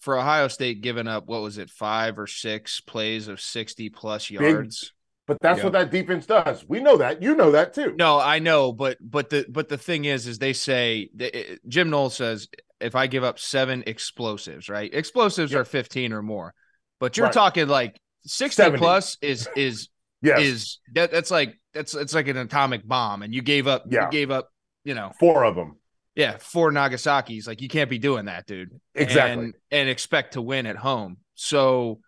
for 0.00 0.18
Ohio 0.18 0.48
State 0.48 0.80
giving 0.80 1.08
up 1.08 1.26
what 1.26 1.42
was 1.42 1.58
it, 1.58 1.70
five 1.70 2.18
or 2.18 2.26
six 2.26 2.80
plays 2.80 3.28
of 3.28 3.40
sixty 3.40 3.88
plus 3.90 4.30
yards. 4.30 4.80
Big, 4.80 4.90
but 5.28 5.38
that's 5.42 5.62
what 5.62 5.74
that 5.74 5.90
defense 5.90 6.24
does. 6.24 6.64
We 6.66 6.80
know 6.80 6.96
that. 6.96 7.22
You 7.22 7.34
know 7.34 7.50
that 7.50 7.74
too. 7.74 7.94
No, 7.98 8.18
I 8.18 8.38
know, 8.38 8.72
but 8.72 8.96
but 9.00 9.28
the 9.28 9.44
but 9.48 9.68
the 9.68 9.76
thing 9.76 10.06
is, 10.06 10.26
is 10.26 10.38
they 10.38 10.54
say 10.54 11.10
they, 11.14 11.30
eh, 11.30 11.56
Jim 11.68 11.90
Knowles 11.90 12.16
says 12.16 12.48
if 12.80 12.94
I 12.94 13.08
give 13.08 13.24
up 13.24 13.38
seven 13.38 13.84
explosives, 13.86 14.68
right? 14.68 14.92
Explosives 14.92 15.52
yep. 15.52 15.60
are 15.60 15.64
fifteen 15.64 16.12
or 16.12 16.22
more, 16.22 16.54
but 16.98 17.16
you're 17.16 17.26
right. 17.26 17.32
talking 17.32 17.68
like 17.68 18.00
sixty 18.24 18.62
70. 18.62 18.78
plus 18.78 19.18
is 19.20 19.48
is 19.54 19.88
yes. 20.22 20.40
is 20.40 20.78
that, 20.94 21.10
that's 21.10 21.30
like 21.30 21.60
that's 21.74 21.94
it's 21.94 22.14
like 22.14 22.28
an 22.28 22.38
atomic 22.38 22.86
bomb, 22.86 23.22
and 23.22 23.34
you 23.34 23.42
gave 23.42 23.66
up. 23.66 23.84
Yeah. 23.90 24.06
you 24.06 24.10
gave 24.10 24.30
up. 24.30 24.48
You 24.84 24.94
know, 24.94 25.12
four 25.20 25.44
of 25.44 25.56
them. 25.56 25.76
Yeah, 26.18 26.36
four 26.38 26.72
Nagasaki's. 26.72 27.46
Like 27.46 27.62
you 27.62 27.68
can't 27.68 27.88
be 27.88 28.00
doing 28.00 28.24
that, 28.24 28.44
dude. 28.44 28.80
Exactly. 28.92 29.44
And, 29.44 29.54
and 29.70 29.88
expect 29.88 30.32
to 30.32 30.42
win 30.42 30.66
at 30.66 30.74
home. 30.74 31.18
So 31.36 32.00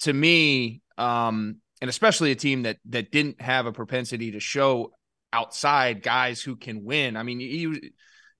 to 0.00 0.12
me, 0.12 0.82
um, 0.98 1.56
and 1.80 1.88
especially 1.88 2.30
a 2.30 2.34
team 2.34 2.64
that 2.64 2.76
that 2.90 3.10
didn't 3.10 3.40
have 3.40 3.64
a 3.64 3.72
propensity 3.72 4.32
to 4.32 4.40
show 4.40 4.92
outside 5.32 6.02
guys 6.02 6.42
who 6.42 6.56
can 6.56 6.84
win. 6.84 7.16
I 7.16 7.22
mean, 7.22 7.40
he, 7.40 7.90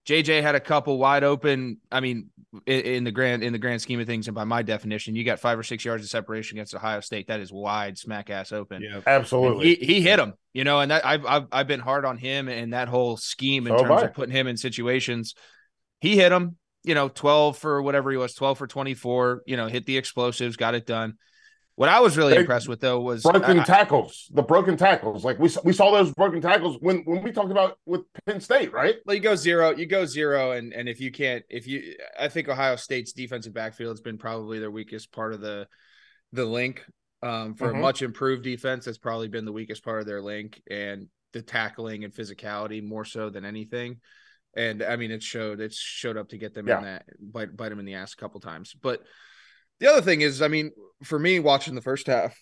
JJ 0.09 0.41
had 0.41 0.55
a 0.55 0.61
couple 0.61 0.97
wide 0.97 1.23
open. 1.23 1.79
I 1.93 2.00
mean, 2.00 2.31
in, 2.65 2.81
in, 2.81 3.05
the 3.05 3.12
grand 3.12 3.43
in 3.43 3.53
the 3.53 3.59
grand 3.59 3.83
scheme 3.83 4.00
of 4.00 4.07
things, 4.07 4.27
and 4.27 4.35
by 4.35 4.45
my 4.45 4.62
definition, 4.62 5.15
you 5.15 5.23
got 5.23 5.38
five 5.38 5.59
or 5.59 5.62
six 5.62 5.85
yards 5.85 6.03
of 6.03 6.09
separation 6.09 6.57
against 6.57 6.75
Ohio 6.75 7.00
State. 7.00 7.27
That 7.27 7.41
is 7.41 7.53
wide, 7.53 7.99
smack 7.99 8.31
ass 8.31 8.50
open. 8.50 8.81
Yeah, 8.81 9.03
absolutely. 9.07 9.75
he, 9.75 9.85
he 9.85 10.00
hit 10.00 10.19
him, 10.19 10.33
you 10.55 10.65
know, 10.65 10.81
and 10.81 10.91
that 10.91 11.05
I've, 11.05 11.27
I've 11.27 11.47
I've 11.53 11.67
been 11.67 11.81
hard 11.81 12.07
on 12.07 12.17
him 12.17 12.49
and 12.49 12.73
that 12.73 12.88
whole 12.88 13.19
scheme 13.19 13.67
in 13.67 13.77
so 13.77 13.85
terms 13.85 14.03
of 14.03 14.15
putting 14.15 14.35
him 14.35 14.47
in 14.47 14.57
situations. 14.57 15.35
He 16.00 16.17
hit 16.17 16.33
him, 16.33 16.57
you 16.85 16.95
know, 16.95 17.11
twelve 17.11 17.59
for 17.59 17.83
whatever 17.83 18.11
he 18.11 18.17
was, 18.17 18.33
twelve 18.33 18.57
for 18.57 18.67
twenty 18.67 18.95
four. 18.95 19.43
You 19.45 19.59
know, 19.59 19.67
hit 19.67 19.85
the 19.85 19.99
explosives, 19.99 20.57
got 20.57 20.75
it 20.75 20.87
done. 20.87 21.19
What 21.78 21.88
I 21.88 22.00
was 22.00 22.16
really 22.16 22.35
they, 22.35 22.40
impressed 22.40 22.68
with 22.68 22.80
though 22.80 22.99
was 22.99 23.23
broken 23.23 23.61
I, 23.61 23.62
tackles. 23.62 24.28
The 24.35 24.42
broken 24.42 24.76
tackles, 24.76 25.25
like 25.25 25.38
we 25.38 25.49
we 25.62 25.73
saw 25.73 25.92
those 25.92 26.12
broken 26.12 26.40
tackles 26.40 26.76
when 26.80 27.02
when 27.04 27.23
we 27.23 27.30
talked 27.30 27.52
about 27.52 27.78
with 27.87 28.00
Penn 28.26 28.40
State, 28.40 28.73
right? 28.73 28.97
Well, 29.06 29.14
you 29.14 29.23
go 29.23 29.37
zero, 29.37 29.70
you 29.70 29.87
go 29.87 30.04
zero, 30.04 30.50
and 30.50 30.73
and 30.73 30.88
if 30.88 31.00
you 31.00 31.12
can't, 31.12 31.44
if 31.49 31.68
you, 31.68 31.94
I 32.18 32.26
think 32.26 32.49
Ohio 32.49 32.75
State's 32.75 33.12
defensive 33.12 33.54
backfield 33.54 33.92
has 33.92 34.00
been 34.00 34.18
probably 34.18 34.58
their 34.58 34.73
weakest 34.73 35.12
part 35.12 35.32
of 35.32 35.40
the 35.40 35.68
the 36.32 36.44
link. 36.44 36.85
Um, 37.23 37.54
for 37.54 37.68
mm-hmm. 37.68 37.78
a 37.78 37.80
much 37.80 38.02
improved 38.02 38.42
defense, 38.42 38.87
that's 38.87 38.99
probably 38.99 39.28
been 39.28 39.44
the 39.44 39.52
weakest 39.52 39.85
part 39.85 40.00
of 40.00 40.06
their 40.06 40.20
link, 40.20 40.61
and 40.68 41.06
the 41.32 41.42
tackling 41.42 42.02
and 42.02 42.12
physicality 42.12 42.82
more 42.82 43.04
so 43.04 43.30
than 43.30 43.44
anything. 43.44 44.00
And 44.56 44.82
I 44.82 44.97
mean, 44.97 45.12
it 45.12 45.23
showed. 45.23 45.61
It 45.61 45.75
showed 45.75 46.16
up 46.16 46.30
to 46.30 46.38
get 46.38 46.54
them 46.54 46.66
yeah. 46.66 46.78
in 46.78 46.85
that 46.87 47.04
bite 47.20 47.56
bite 47.56 47.68
them 47.68 47.78
in 47.78 47.85
the 47.85 47.94
ass 47.94 48.14
a 48.14 48.16
couple 48.16 48.40
times, 48.40 48.75
but 48.82 49.00
the 49.80 49.88
other 49.88 50.02
thing 50.02 50.20
is, 50.20 50.42
I 50.42 50.49
mean, 50.49 50.70
for 51.04 51.18
me 51.18 51.40
watching 51.40 51.75
the 51.75 51.80
first 51.80 52.06
half, 52.06 52.37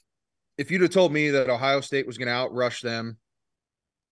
if 0.59 0.71
you'd 0.71 0.83
have 0.83 0.91
told 0.91 1.13
me 1.13 1.31
that 1.31 1.51
Ohio 1.51 1.81
State 1.81 2.07
was 2.07 2.19
going 2.19 2.29
to 2.29 2.35
outrush 2.35 2.81
them, 2.81 3.19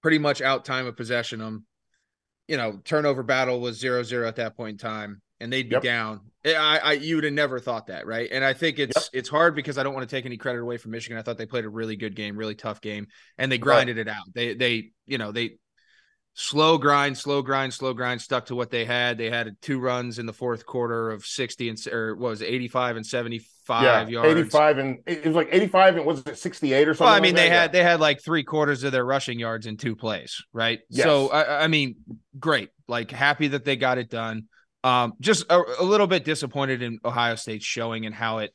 pretty 0.03 0.19
much 0.19 0.43
out 0.43 0.65
time 0.65 0.87
of 0.87 0.97
possession 0.97 1.39
them, 1.39 1.65
you 2.49 2.57
know, 2.57 2.79
turnover 2.85 3.23
battle 3.23 3.61
was 3.61 3.79
zero 3.79 4.03
zero 4.03 4.29
at 4.29 4.37
that 4.37 4.57
point 4.57 4.73
in 4.73 4.79
time, 4.79 5.23
and 5.41 5.53
they'd 5.53 5.69
be 5.69 5.75
yep. 5.75 5.83
down. 5.83 6.21
Eh, 6.45 6.55
I, 6.55 6.77
I, 6.77 6.93
you 6.93 7.15
would 7.15 7.25
have 7.25 7.33
never 7.33 7.59
thought 7.59 7.87
that, 7.87 8.07
right? 8.07 8.29
And 8.31 8.45
I 8.45 8.53
think 8.53 8.79
it's 8.79 8.95
yep. 8.97 9.05
it's 9.15 9.29
hard 9.31 9.55
because 9.55 9.79
I 9.79 9.83
don't 9.83 9.95
want 9.95 10.07
to 10.09 10.15
take 10.15 10.27
any 10.27 10.37
credit 10.37 10.61
away 10.61 10.77
from 10.77 10.91
Michigan. 10.91 11.17
I 11.17 11.23
thought 11.23 11.39
they 11.39 11.47
played 11.47 11.65
a 11.65 11.71
really 11.71 11.97
good 11.97 12.15
game, 12.15 12.37
really 12.37 12.55
tough 12.55 12.83
game, 12.83 13.07
and 13.39 13.51
they 13.51 13.57
grinded 13.57 13.97
right. 13.97 14.07
it 14.07 14.11
out. 14.11 14.25
They 14.35 14.55
they 14.55 14.91
you 15.07 15.17
know 15.17 15.33
they 15.33 15.57
slow 16.35 16.79
grind, 16.79 17.17
slow 17.17 17.43
grind, 17.43 17.73
slow 17.73 17.95
grind, 17.95 18.21
stuck 18.21 18.47
to 18.47 18.57
what 18.57 18.71
they 18.71 18.85
had. 18.85 19.17
They 19.19 19.31
had 19.31 19.57
two 19.63 19.79
runs 19.79 20.19
in 20.19 20.27
the 20.27 20.33
fourth 20.33 20.67
quarter 20.67 21.11
of 21.11 21.25
60 21.25 21.69
and 21.69 21.87
or 21.93 22.17
was 22.17 22.43
it 22.43 22.47
85 22.47 22.97
and 22.97 23.07
75 23.07 23.83
yeah, 23.83 24.07
yards. 24.07 24.41
85 24.41 24.79
and 24.79 24.99
it 25.07 25.25
was 25.25 25.37
like 25.37 25.49
85 25.53 25.97
and 25.97 26.07
was 26.07 26.23
it 26.27 26.37
68 26.37 26.89
or 26.89 26.95
something? 26.95 27.07
Well, 27.07 27.15
I 27.15 27.21
mean, 27.21 27.35
like 27.35 27.45
they 27.45 27.51
had 27.51 27.73
they 27.73 27.83
had 27.83 28.01
like 28.01 28.21
three 28.21 28.43
quarters 28.43 28.83
of 28.83 28.93
their 28.93 29.05
rushing 29.05 29.39
yards 29.39 29.67
in 29.67 29.77
two 29.77 29.95
plays, 29.95 30.45
right? 30.53 30.81
Yes. 30.91 31.05
So 31.05 31.29
I, 31.31 31.65
I 31.65 31.69
mean, 31.69 31.97
great. 32.39 32.71
Like 32.89 33.11
happy 33.11 33.49
that 33.49 33.65
they 33.65 33.77
got 33.77 33.99
it 33.99 34.11
done. 34.11 34.49
Um, 34.83 35.15
just 35.21 35.47
a, 35.49 35.63
a 35.79 35.85
little 35.85 36.07
bit 36.07 36.25
disappointed 36.25 36.83
in 36.83 36.99
Ohio 37.05 37.37
State's 37.37 37.65
showing 37.65 38.07
and 38.07 38.15
how 38.15 38.39
it 38.39 38.53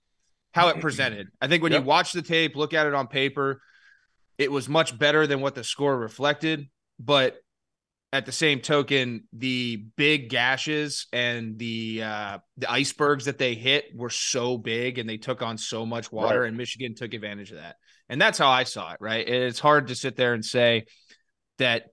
how 0.52 0.68
it 0.68 0.82
presented. 0.82 1.30
I 1.42 1.48
think 1.48 1.64
when 1.64 1.72
yep. 1.72 1.82
you 1.82 1.88
watch 1.88 2.12
the 2.12 2.22
tape, 2.22 2.56
look 2.56 2.74
at 2.74 2.88
it 2.88 2.94
on 2.94 3.08
paper, 3.08 3.62
it 4.38 4.52
was 4.52 4.68
much 4.68 4.98
better 4.98 5.26
than 5.28 5.42
what 5.42 5.56
the 5.56 5.64
score 5.64 5.98
reflected, 5.98 6.68
but 7.00 7.38
at 8.12 8.26
the 8.26 8.32
same 8.32 8.60
token, 8.60 9.26
the 9.34 9.86
big 9.96 10.30
gashes 10.30 11.08
and 11.14 11.60
the 11.60 12.02
uh, 12.04 12.40
the 12.58 12.72
icebergs 12.72 13.26
that 13.26 13.38
they 13.38 13.54
hit 13.54 13.86
were 13.96 14.10
so 14.10 14.58
big, 14.58 14.98
and 14.98 15.08
they 15.08 15.18
took 15.18 15.42
on 15.42 15.58
so 15.58 15.86
much 15.86 16.12
water, 16.12 16.42
right. 16.42 16.48
and 16.48 16.58
Michigan 16.58 16.96
took 16.96 17.14
advantage 17.14 17.52
of 17.52 17.58
that. 17.58 17.76
And 18.10 18.20
that's 18.20 18.40
how 18.40 18.50
I 18.50 18.64
saw 18.64 18.94
it. 18.94 18.98
Right? 19.00 19.28
It's 19.28 19.60
hard 19.60 19.88
to 19.88 19.96
sit 19.96 20.16
there 20.16 20.34
and 20.34 20.44
say 20.44 20.86
that. 21.60 21.88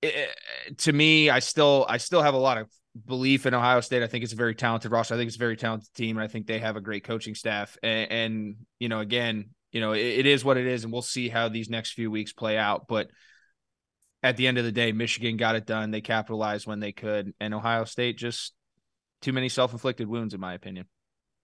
It, 0.00 0.14
eh, 0.14 0.20
eh, 0.20 0.72
to 0.78 0.92
me, 0.92 1.28
I 1.28 1.40
still 1.40 1.84
I 1.88 1.98
still 1.98 2.22
have 2.22 2.34
a 2.34 2.38
lot 2.38 2.56
of 2.56 2.68
belief 3.04 3.44
in 3.44 3.52
Ohio 3.52 3.80
State. 3.80 4.02
I 4.02 4.06
think 4.06 4.24
it's 4.24 4.32
a 4.32 4.36
very 4.36 4.54
talented 4.54 4.90
roster. 4.92 5.14
I 5.14 5.18
think 5.18 5.28
it's 5.28 5.36
a 5.36 5.40
very 5.40 5.56
talented 5.56 5.92
team, 5.94 6.16
and 6.16 6.24
I 6.24 6.28
think 6.28 6.46
they 6.46 6.60
have 6.60 6.76
a 6.76 6.80
great 6.80 7.04
coaching 7.04 7.34
staff. 7.34 7.76
And, 7.82 8.10
and 8.10 8.56
you 8.78 8.88
know, 8.88 9.00
again, 9.00 9.50
you 9.72 9.82
know, 9.82 9.92
it, 9.92 10.00
it 10.20 10.26
is 10.26 10.42
what 10.42 10.56
it 10.56 10.66
is, 10.66 10.84
and 10.84 10.92
we'll 10.92 11.02
see 11.02 11.28
how 11.28 11.50
these 11.50 11.68
next 11.68 11.92
few 11.92 12.10
weeks 12.10 12.32
play 12.32 12.56
out. 12.56 12.86
But 12.88 13.10
at 14.22 14.36
the 14.36 14.46
end 14.46 14.58
of 14.58 14.64
the 14.64 14.72
day, 14.72 14.92
Michigan 14.92 15.36
got 15.36 15.56
it 15.56 15.66
done. 15.66 15.90
They 15.90 16.00
capitalized 16.00 16.66
when 16.66 16.80
they 16.80 16.92
could, 16.92 17.34
and 17.40 17.54
Ohio 17.54 17.84
State 17.84 18.18
just 18.18 18.52
too 19.22 19.32
many 19.32 19.48
self-inflicted 19.48 20.08
wounds, 20.08 20.34
in 20.34 20.40
my 20.40 20.54
opinion. 20.54 20.86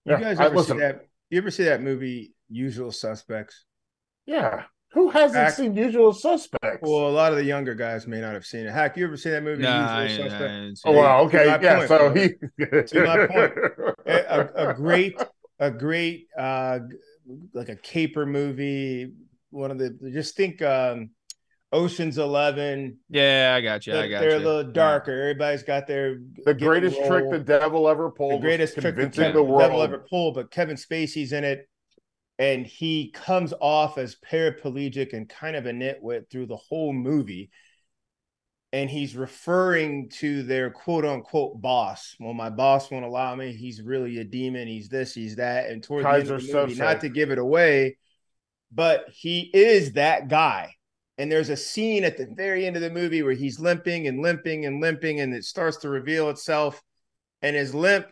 You 0.04 0.16
guys 0.18 0.38
ever 0.40 0.62
see 0.62 0.74
that? 0.74 1.06
You 1.30 1.38
ever 1.38 1.50
see 1.50 1.64
that 1.64 1.82
movie, 1.82 2.34
Usual 2.48 2.92
Suspects? 2.92 3.64
Yeah. 4.26 4.64
Who 4.92 5.10
hasn't 5.10 5.42
Hack, 5.42 5.54
seen 5.54 5.76
Usual 5.76 6.12
Suspects? 6.12 6.78
Well, 6.82 7.08
a 7.08 7.10
lot 7.10 7.32
of 7.32 7.38
the 7.38 7.44
younger 7.44 7.74
guys 7.74 8.06
may 8.06 8.20
not 8.20 8.34
have 8.34 8.44
seen 8.44 8.66
it. 8.66 8.70
Hack, 8.70 8.96
you 8.96 9.06
ever 9.06 9.16
seen 9.16 9.32
that 9.32 9.42
movie, 9.42 9.62
nah, 9.62 10.02
Usual 10.02 10.30
Suspects? 10.30 10.82
Oh, 10.84 10.92
wow. 10.92 11.22
Okay. 11.22 11.46
Yeah. 11.46 11.76
Point, 11.76 11.88
so 11.88 12.12
he. 12.12 12.28
to 12.82 13.04
my 13.04 13.26
point, 13.26 13.52
a, 14.06 14.70
a 14.70 14.74
great, 14.74 15.20
a 15.58 15.70
great, 15.70 16.28
uh, 16.38 16.80
like 17.52 17.70
a 17.70 17.76
caper 17.76 18.26
movie. 18.26 19.12
One 19.50 19.70
of 19.70 19.78
the 19.78 19.90
just 20.12 20.36
think. 20.36 20.60
um 20.62 21.10
Ocean's 21.74 22.18
Eleven. 22.18 22.98
Yeah, 23.10 23.54
I 23.56 23.60
got 23.60 23.84
you. 23.84 23.96
I 23.96 24.08
got 24.08 24.20
they're 24.20 24.38
you. 24.38 24.44
a 24.44 24.46
little 24.46 24.72
darker. 24.72 25.12
Yeah. 25.12 25.22
Everybody's 25.22 25.64
got 25.64 25.88
their 25.88 26.20
the 26.44 26.54
greatest 26.54 26.96
role. 27.00 27.08
trick 27.08 27.30
the 27.30 27.40
devil 27.40 27.88
ever 27.88 28.12
pulled. 28.12 28.34
The 28.34 28.46
greatest 28.46 28.78
trick 28.78 28.94
the, 28.94 29.32
the 29.32 29.42
world. 29.42 29.60
devil 29.60 29.82
ever 29.82 29.98
pulled. 30.08 30.36
But 30.36 30.52
Kevin 30.52 30.76
Spacey's 30.76 31.32
in 31.32 31.42
it, 31.42 31.68
and 32.38 32.64
he 32.64 33.10
comes 33.10 33.52
off 33.60 33.98
as 33.98 34.16
paraplegic 34.30 35.12
and 35.12 35.28
kind 35.28 35.56
of 35.56 35.66
a 35.66 35.72
nitwit 35.72 36.30
through 36.30 36.46
the 36.46 36.56
whole 36.56 36.92
movie. 36.92 37.50
And 38.72 38.88
he's 38.88 39.16
referring 39.16 40.10
to 40.20 40.44
their 40.44 40.70
quote 40.70 41.04
unquote 41.04 41.60
boss. 41.60 42.14
Well, 42.20 42.34
my 42.34 42.50
boss 42.50 42.88
won't 42.88 43.04
allow 43.04 43.34
me. 43.34 43.52
He's 43.52 43.82
really 43.82 44.18
a 44.18 44.24
demon. 44.24 44.68
He's 44.68 44.88
this. 44.88 45.12
He's 45.12 45.36
that. 45.36 45.70
And 45.70 45.82
towards 45.82 46.06
Keyser 46.06 46.12
the 46.12 46.18
end 46.18 46.30
of 46.30 46.46
the 46.46 46.54
movie, 46.54 46.74
not 46.76 47.00
to 47.00 47.08
give 47.08 47.32
it 47.32 47.38
away, 47.38 47.98
but 48.72 49.06
he 49.10 49.50
is 49.52 49.94
that 49.94 50.28
guy 50.28 50.74
and 51.18 51.30
there's 51.30 51.50
a 51.50 51.56
scene 51.56 52.04
at 52.04 52.16
the 52.16 52.26
very 52.34 52.66
end 52.66 52.76
of 52.76 52.82
the 52.82 52.90
movie 52.90 53.22
where 53.22 53.34
he's 53.34 53.60
limping 53.60 54.08
and 54.08 54.20
limping 54.20 54.66
and 54.66 54.80
limping, 54.80 55.20
and 55.20 55.34
it 55.34 55.44
starts 55.44 55.78
to 55.78 55.88
reveal 55.88 56.30
itself. 56.30 56.82
And 57.42 57.54
his 57.54 57.74
limp 57.74 58.06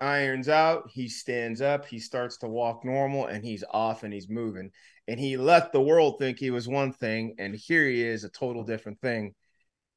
irons 0.00 0.48
out. 0.48 0.90
He 0.92 1.08
stands 1.08 1.60
up. 1.60 1.86
He 1.86 1.98
starts 1.98 2.38
to 2.38 2.48
walk 2.48 2.84
normal, 2.84 3.26
and 3.26 3.44
he's 3.44 3.64
off 3.70 4.02
and 4.02 4.12
he's 4.12 4.28
moving. 4.28 4.70
And 5.06 5.20
he 5.20 5.36
let 5.36 5.72
the 5.72 5.80
world 5.80 6.18
think 6.18 6.38
he 6.38 6.50
was 6.50 6.66
one 6.66 6.92
thing, 6.92 7.36
and 7.38 7.54
here 7.54 7.86
he 7.86 8.02
is, 8.02 8.24
a 8.24 8.30
total 8.30 8.64
different 8.64 9.00
thing. 9.00 9.34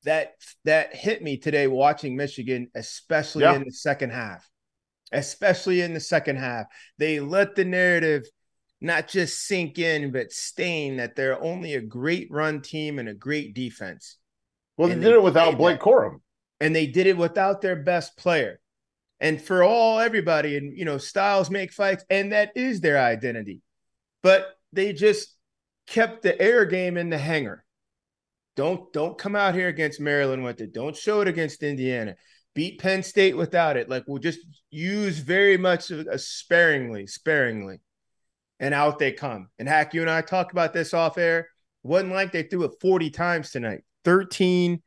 that 0.04 0.34
that 0.64 0.96
hit 0.96 1.22
me 1.24 1.38
today 1.38 1.68
watching 1.68 2.16
Michigan, 2.16 2.70
especially 2.76 3.44
yeah. 3.44 3.56
in 3.56 3.64
the 3.64 3.72
second 3.72 4.12
half. 4.12 4.48
Especially 5.12 5.82
in 5.82 5.94
the 5.94 6.00
second 6.00 6.38
half. 6.38 6.66
They 6.98 7.20
let 7.20 7.56
the 7.56 7.66
narrative 7.66 8.26
not 8.80 9.08
just 9.08 9.46
sink 9.46 9.80
in, 9.80 10.12
but 10.12 10.32
stain 10.32 10.98
that 10.98 11.16
they're 11.16 11.42
only 11.42 11.76
a 11.76 11.82
great 11.82 12.28
run 12.30 12.62
team 12.62 13.00
and 13.00 13.10
a 13.10 13.14
great 13.14 13.54
defense. 13.54 14.18
Well, 14.78 14.90
they, 14.90 14.96
they 14.96 15.02
did 15.02 15.14
it 15.14 15.24
without 15.24 15.58
Blake. 15.58 15.80
Corum. 15.80 16.22
And 16.60 16.76
they 16.76 16.88
did 16.88 17.08
it 17.08 17.18
without 17.18 17.62
their 17.62 17.76
best 17.76 18.18
player. 18.18 18.60
And 19.20 19.42
for 19.42 19.64
all 19.64 20.00
everybody, 20.00 20.58
and 20.58 20.78
you 20.78 20.86
know, 20.86 21.00
styles 21.00 21.50
make 21.50 21.74
fights, 21.74 22.06
and 22.10 22.32
that 22.32 22.52
is 22.56 22.82
their 22.82 23.00
identity. 23.00 23.62
But 24.22 24.48
they 24.74 24.94
just 24.94 25.36
kept 25.88 26.22
the 26.22 26.40
air 26.40 26.66
game 26.66 26.98
in 26.98 27.10
the 27.10 27.18
hangar. 27.18 27.64
Don't 28.56 28.92
don't 28.94 29.18
come 29.18 29.36
out 29.36 29.56
here 29.56 29.70
against 29.70 30.00
Maryland 30.00 30.44
with 30.44 30.62
it. 30.62 30.74
Don't 30.74 30.96
show 30.96 31.22
it 31.22 31.28
against 31.28 31.64
Indiana. 31.64 32.16
Beat 32.54 32.80
Penn 32.80 33.04
State 33.04 33.38
without 33.38 33.78
it. 33.78 33.90
Like 33.90 34.04
we'll 34.08 34.20
just 34.20 34.40
use 34.70 35.20
very 35.20 35.58
much 35.58 35.90
a 35.92 36.12
uh, 36.12 36.18
sparingly, 36.18 37.08
sparingly, 37.08 37.80
and 38.60 38.74
out 38.74 39.00
they 39.00 39.12
come. 39.12 39.50
And 39.60 39.68
Hack, 39.68 39.94
you 39.94 40.02
and 40.02 40.10
I 40.10 40.22
talked 40.22 40.52
about 40.52 40.74
this 40.74 40.94
off 40.94 41.18
air. 41.18 41.50
wasn't 41.84 42.14
like 42.14 42.32
they 42.32 42.44
threw 42.44 42.64
it 42.64 42.74
forty 42.82 43.10
times 43.10 43.52
tonight. 43.52 43.82
Thirteen. 44.04 44.82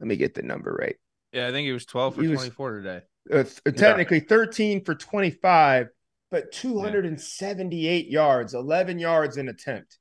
Let 0.00 0.06
me 0.06 0.16
get 0.16 0.34
the 0.34 0.42
number 0.42 0.72
right. 0.72 0.96
Yeah, 1.32 1.48
I 1.48 1.52
think 1.52 1.68
it 1.68 1.72
was 1.72 1.86
twelve 1.86 2.14
for 2.14 2.22
twenty-four 2.22 2.82
today. 2.82 3.02
Uh, 3.32 3.44
technically 3.70 4.18
yeah. 4.18 4.28
thirteen 4.28 4.84
for 4.84 4.94
twenty-five, 4.94 5.88
but 6.30 6.52
two 6.52 6.80
hundred 6.80 7.06
and 7.06 7.20
seventy-eight 7.20 8.06
yeah. 8.06 8.20
yards, 8.20 8.54
eleven 8.54 8.98
yards 8.98 9.36
in 9.36 9.48
attempt 9.48 9.98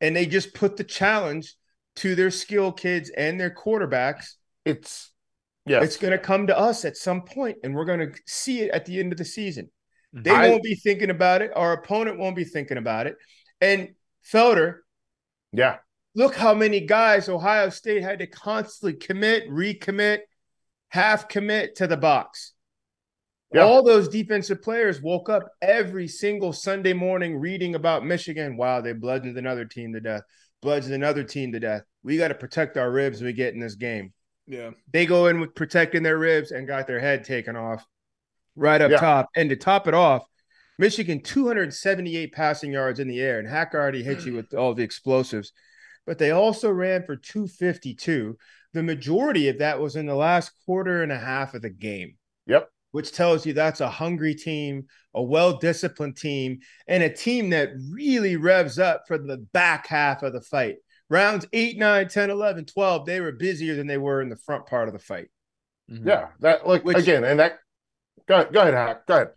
and 0.00 0.14
they 0.14 0.26
just 0.26 0.54
put 0.54 0.76
the 0.76 0.84
challenge 0.84 1.54
to 1.96 2.14
their 2.14 2.30
skill 2.30 2.72
kids 2.72 3.10
and 3.10 3.40
their 3.40 3.50
quarterbacks. 3.50 4.34
It's 4.64 5.12
yeah, 5.66 5.82
it's 5.82 5.96
going 5.96 6.12
to 6.12 6.18
come 6.18 6.46
to 6.46 6.58
us 6.58 6.84
at 6.84 6.96
some 6.96 7.22
point, 7.22 7.58
and 7.62 7.74
we're 7.74 7.84
going 7.84 8.00
to 8.00 8.12
see 8.26 8.60
it 8.60 8.70
at 8.70 8.86
the 8.86 9.00
end 9.00 9.12
of 9.12 9.18
the 9.18 9.24
season. 9.24 9.70
They 10.12 10.30
I, 10.30 10.48
won't 10.48 10.62
be 10.62 10.74
thinking 10.74 11.10
about 11.10 11.42
it. 11.42 11.52
Our 11.54 11.72
opponent 11.72 12.18
won't 12.18 12.36
be 12.36 12.44
thinking 12.44 12.78
about 12.78 13.06
it. 13.06 13.16
And 13.60 13.90
Felder, 14.32 14.78
yeah, 15.52 15.76
look 16.14 16.34
how 16.34 16.54
many 16.54 16.80
guys 16.80 17.28
Ohio 17.28 17.68
State 17.70 18.02
had 18.02 18.20
to 18.20 18.26
constantly 18.26 18.98
commit, 18.98 19.48
recommit, 19.48 20.20
half 20.88 21.28
commit 21.28 21.76
to 21.76 21.86
the 21.86 21.96
box. 21.96 22.52
Yeah. 23.52 23.62
All 23.62 23.82
those 23.82 24.08
defensive 24.08 24.60
players 24.60 25.00
woke 25.00 25.30
up 25.30 25.48
every 25.62 26.06
single 26.06 26.52
Sunday 26.52 26.92
morning 26.92 27.38
reading 27.38 27.74
about 27.74 28.04
Michigan. 28.04 28.56
Wow, 28.56 28.82
they 28.82 28.92
bludgeoned 28.92 29.38
another 29.38 29.64
team 29.64 29.94
to 29.94 30.00
death, 30.00 30.22
bludgeoned 30.60 30.94
another 30.94 31.24
team 31.24 31.52
to 31.52 31.60
death. 31.60 31.82
We 32.02 32.18
got 32.18 32.28
to 32.28 32.34
protect 32.34 32.76
our 32.76 32.90
ribs 32.90 33.22
we 33.22 33.32
get 33.32 33.54
in 33.54 33.60
this 33.60 33.74
game. 33.74 34.12
Yeah. 34.46 34.70
They 34.92 35.06
go 35.06 35.26
in 35.26 35.40
with 35.40 35.54
protecting 35.54 36.02
their 36.02 36.18
ribs 36.18 36.50
and 36.50 36.66
got 36.66 36.86
their 36.86 37.00
head 37.00 37.24
taken 37.24 37.56
off 37.56 37.84
right 38.58 38.80
up 38.80 38.90
yeah. 38.90 38.98
top. 38.98 39.28
And 39.36 39.50
to 39.50 39.56
top 39.56 39.88
it 39.88 39.94
off, 39.94 40.24
Michigan 40.78 41.22
278 41.22 42.32
passing 42.32 42.72
yards 42.72 43.00
in 43.00 43.08
the 43.08 43.20
air, 43.20 43.38
and 43.38 43.48
Hack 43.48 43.72
already 43.74 44.02
hit 44.02 44.24
you 44.24 44.34
with 44.34 44.54
all 44.54 44.74
the 44.74 44.84
explosives, 44.84 45.52
but 46.06 46.18
they 46.18 46.30
also 46.30 46.70
ran 46.70 47.04
for 47.04 47.16
252. 47.16 48.36
The 48.74 48.82
majority 48.82 49.48
of 49.48 49.58
that 49.58 49.80
was 49.80 49.96
in 49.96 50.06
the 50.06 50.14
last 50.14 50.52
quarter 50.66 51.02
and 51.02 51.10
a 51.10 51.18
half 51.18 51.54
of 51.54 51.62
the 51.62 51.70
game. 51.70 52.16
Yep 52.46 52.70
which 52.92 53.12
tells 53.12 53.44
you 53.44 53.52
that's 53.52 53.80
a 53.80 53.90
hungry 53.90 54.34
team, 54.34 54.86
a 55.14 55.22
well 55.22 55.58
disciplined 55.58 56.16
team, 56.16 56.60
and 56.86 57.02
a 57.02 57.12
team 57.12 57.50
that 57.50 57.70
really 57.90 58.36
revs 58.36 58.78
up 58.78 59.04
for 59.06 59.18
the 59.18 59.38
back 59.52 59.86
half 59.86 60.22
of 60.22 60.32
the 60.32 60.40
fight. 60.40 60.76
Rounds 61.10 61.46
8, 61.52 61.78
9, 61.78 62.08
10, 62.08 62.30
11, 62.30 62.64
12, 62.66 63.06
they 63.06 63.20
were 63.20 63.32
busier 63.32 63.76
than 63.76 63.86
they 63.86 63.98
were 63.98 64.20
in 64.20 64.28
the 64.28 64.36
front 64.36 64.66
part 64.66 64.88
of 64.88 64.94
the 64.94 65.00
fight. 65.00 65.28
Mm-hmm. 65.90 66.08
Yeah, 66.08 66.28
that 66.40 66.66
like 66.66 66.84
which, 66.84 66.98
again, 66.98 67.24
and 67.24 67.40
that 67.40 67.58
go 68.28 68.34
ahead, 68.36 68.52
go 68.52 68.60
ahead, 68.60 68.74
Hack, 68.74 69.06
go 69.06 69.14
ahead. 69.14 69.28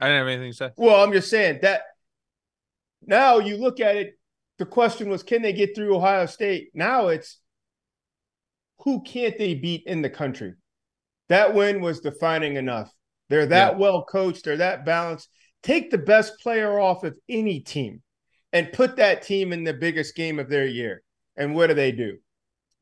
I 0.00 0.06
didn't 0.08 0.18
have 0.18 0.28
anything 0.28 0.50
to 0.52 0.56
say. 0.56 0.70
Well, 0.76 1.02
I'm 1.02 1.12
just 1.12 1.30
saying 1.30 1.60
that 1.62 1.82
now 3.06 3.38
you 3.38 3.56
look 3.56 3.80
at 3.80 3.96
it, 3.96 4.18
the 4.58 4.66
question 4.66 5.08
was, 5.08 5.22
can 5.22 5.42
they 5.42 5.52
get 5.52 5.74
through 5.74 5.96
Ohio 5.96 6.26
State? 6.26 6.70
Now 6.74 7.08
it's 7.08 7.38
who 8.80 9.02
can't 9.02 9.38
they 9.38 9.54
beat 9.54 9.84
in 9.86 10.02
the 10.02 10.10
country? 10.10 10.54
That 11.28 11.54
win 11.54 11.80
was 11.80 12.00
defining 12.00 12.56
enough. 12.56 12.92
They're 13.28 13.46
that 13.46 13.72
yeah. 13.72 13.78
well 13.78 14.04
coached, 14.04 14.44
they're 14.44 14.58
that 14.58 14.84
balanced. 14.84 15.28
Take 15.62 15.90
the 15.90 15.98
best 15.98 16.38
player 16.40 16.78
off 16.78 17.02
of 17.02 17.18
any 17.28 17.60
team 17.60 18.02
and 18.52 18.72
put 18.72 18.96
that 18.96 19.22
team 19.22 19.52
in 19.52 19.64
the 19.64 19.74
biggest 19.74 20.14
game 20.14 20.38
of 20.38 20.48
their 20.48 20.66
year. 20.66 21.02
And 21.36 21.54
what 21.54 21.66
do 21.66 21.74
they 21.74 21.92
do? 21.92 22.18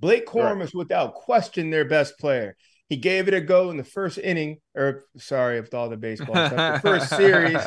Blake 0.01 0.27
Corum 0.27 0.57
right. 0.57 0.65
is 0.65 0.75
without 0.75 1.15
question 1.15 1.71
their 1.71 1.87
best 1.87 2.19
player. 2.19 2.57
He 2.89 2.97
gave 2.97 3.29
it 3.29 3.35
a 3.35 3.41
go 3.41 3.71
in 3.71 3.77
the 3.77 3.85
first 3.85 4.19
inning, 4.19 4.59
or 4.75 5.05
sorry, 5.17 5.61
with 5.61 5.73
all 5.73 5.89
the 5.89 5.97
baseball 5.97 6.35
stuff, 6.35 6.83
the 6.83 6.89
first 6.89 7.09
series. 7.17 7.63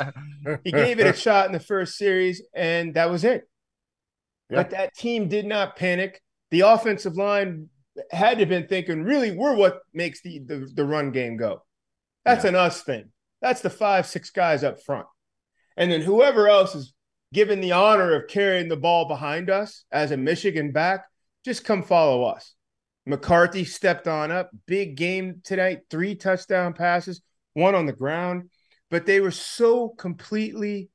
He 0.64 0.72
gave 0.72 1.00
it 1.00 1.08
a 1.08 1.14
shot 1.18 1.48
in 1.48 1.54
the 1.54 1.60
first 1.60 1.98
series, 1.98 2.44
and 2.54 2.94
that 2.94 3.10
was 3.10 3.24
it. 3.24 3.50
But 4.50 4.70
that 4.70 4.96
team 4.96 5.28
did 5.28 5.46
not 5.46 5.76
panic. 5.76 6.22
The 6.52 6.62
offensive 6.62 7.18
line 7.18 7.70
had 8.12 8.36
to 8.36 8.40
have 8.42 8.50
been 8.50 8.68
thinking, 8.68 9.04
really, 9.04 9.32
we're 9.32 9.56
what 9.56 9.80
makes 9.94 10.22
the 10.22 10.40
the, 10.40 10.70
the 10.74 10.86
run 10.86 11.12
game 11.12 11.36
go. 11.36 11.64
That's 12.24 12.44
yeah. 12.44 12.52
an 12.52 12.56
us 12.56 12.84
thing. 12.84 13.12
That's 13.42 13.62
the 13.62 13.70
five, 13.70 14.06
six 14.06 14.30
guys 14.30 14.64
up 14.64 14.82
front. 14.84 15.08
And 15.76 15.92
then 15.92 16.02
whoever 16.02 16.48
else 16.48 16.76
is 16.76 16.94
given 17.34 17.62
the 17.62 17.74
honor 17.74 18.16
of 18.16 18.28
carrying 18.28 18.68
the 18.68 18.78
ball 18.78 19.08
behind 19.08 19.50
us 19.50 19.86
as 19.92 20.12
a 20.12 20.18
Michigan 20.18 20.72
back, 20.72 21.06
just 21.46 21.66
come 21.66 21.84
follow 21.84 22.24
us. 22.24 22.54
McCarthy 23.08 23.64
stepped 23.64 24.08
on 24.08 24.32
up, 24.32 24.52
big 24.66 24.96
game 24.96 25.42
tonight, 25.44 25.82
three 25.90 26.16
touchdown 26.16 26.74
passes, 26.74 27.22
one 27.54 27.74
on 27.74 27.86
the 27.86 27.94
ground, 27.94 28.50
but 28.92 29.06
they 29.06 29.22
were 29.22 29.32
so 29.32 29.90
completely 29.90 30.90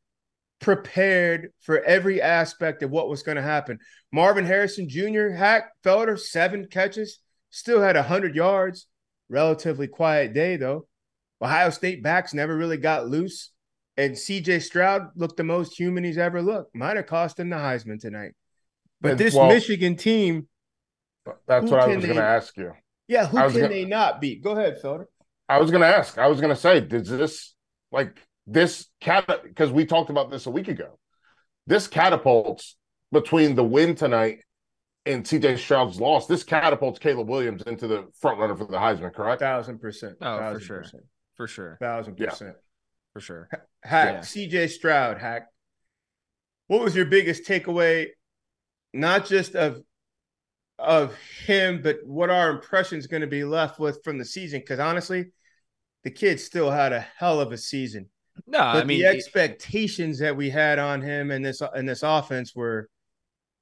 prepared 0.61 1.53
for 1.61 1.83
every 1.83 2.20
aspect 2.20 2.83
of 2.83 2.90
what 2.90 3.09
was 3.09 3.22
going 3.22 3.37
to 3.37 3.42
happen. 3.42 3.79
Marvin 4.12 4.44
Harrison 4.44 4.88
Jr., 4.88 5.31
Hack 5.31 5.70
Felder, 5.85 6.18
seven 6.18 6.66
catches, 6.70 7.18
still 7.51 7.81
had 7.81 7.96
100 7.96 8.37
yards. 8.37 8.87
Relatively 9.29 9.88
quiet 9.88 10.35
day, 10.35 10.57
though. 10.57 10.87
Ohio 11.40 11.70
State 11.70 12.03
backs 12.03 12.35
never 12.35 12.55
really 12.55 12.77
got 12.77 13.09
loose. 13.09 13.51
And 13.96 14.12
CJ 14.12 14.62
Stroud 14.62 15.09
looked 15.16 15.38
the 15.38 15.44
most 15.44 15.79
human 15.79 16.05
he's 16.05 16.18
ever 16.18 16.42
looked. 16.42 16.75
Might 16.75 16.96
have 16.96 17.07
cost 17.07 17.40
him 17.40 17.48
the 17.48 17.57
Heisman 17.57 17.98
tonight. 17.98 18.33
But 19.01 19.12
and, 19.12 19.20
this 19.20 19.35
well, 19.35 19.48
Michigan 19.48 19.96
team. 19.96 20.48
That's 21.47 21.71
what 21.71 21.81
I 21.81 21.87
was 21.87 22.05
going 22.05 22.17
to 22.17 22.25
ask 22.25 22.57
you. 22.57 22.73
Yeah, 23.09 23.27
who 23.27 23.37
can 23.37 23.53
gonna, 23.53 23.69
they 23.69 23.85
not 23.85 24.21
beat? 24.21 24.43
Go 24.43 24.53
ahead, 24.53 24.79
Felder. 24.83 25.05
I 25.49 25.61
was 25.61 25.71
going 25.71 25.83
to 25.83 25.87
ask. 25.87 26.19
I 26.19 26.29
was 26.29 26.41
going 26.41 26.55
to 26.55 26.61
say, 26.61 26.81
does 26.81 27.09
this 27.09 27.55
like 27.91 28.19
this 28.47 28.87
cat 29.01 29.29
because 29.45 29.71
we 29.71 29.85
talked 29.85 30.11
about 30.11 30.31
this 30.31 30.47
a 30.47 30.51
week 30.51 30.69
ago. 30.69 30.99
This 31.67 31.87
catapults 31.87 32.77
between 33.13 33.55
the 33.55 33.65
win 33.65 33.95
tonight 33.95 34.39
and 35.07 35.25
CJ 35.25 35.59
Stroud's 35.59 36.01
loss. 36.01 36.27
This 36.27 36.43
catapults 36.43 36.99
Caleb 36.99 37.29
Williams 37.29 37.63
into 37.63 37.87
the 37.87 38.09
front 38.21 38.39
runner 38.39 38.57
for 38.57 38.67
the 38.67 38.79
Heisman. 38.79 39.15
Correct? 39.15 39.41
Thousand 39.41 39.81
percent. 39.81 40.17
Oh, 40.21 40.39
Thousand 40.39 40.61
for 40.61 40.65
sure. 40.65 40.79
Percent. 40.79 41.03
For 41.37 41.47
sure. 41.47 41.79
Thousand 41.81 42.17
percent. 42.17 42.51
Yeah. 42.55 42.61
For 43.13 43.21
sure. 43.21 43.49
Hack 43.83 44.15
yeah. 44.15 44.21
CJ 44.21 44.71
Stroud. 44.71 45.19
Hack. 45.19 45.49
What 46.67 46.83
was 46.83 46.97
your 46.97 47.05
biggest 47.05 47.45
takeaway? 47.45 48.07
Not 48.95 49.27
just 49.27 49.55
of 49.55 49.83
of 50.83 51.16
him, 51.47 51.81
but 51.83 51.99
what 52.05 52.31
our 52.31 52.51
impressions 52.51 53.07
going 53.07 53.21
to 53.21 53.27
be 53.27 53.45
left 53.45 53.79
with 53.79 54.03
from 54.05 54.18
the 54.18 54.25
season? 54.25 54.61
Because 54.61 54.79
honestly, 54.79 55.33
the 56.05 56.11
kid 56.11 56.40
still 56.40 56.71
had 56.71 56.92
a 56.92 57.01
hell 57.01 57.40
of 57.40 57.53
a 57.53 57.59
season. 57.59 58.09
No, 58.47 58.59
but 58.59 58.77
I 58.77 58.85
mean 58.85 59.01
the 59.01 59.07
expectations 59.07 60.18
that 60.18 60.37
we 60.37 60.51
had 60.51 60.79
on 60.79 61.03
him 61.03 61.31
and 61.31 61.45
this 61.45 61.62
in 61.75 61.87
this 61.87 62.03
offense 62.03 62.55
were, 62.55 62.88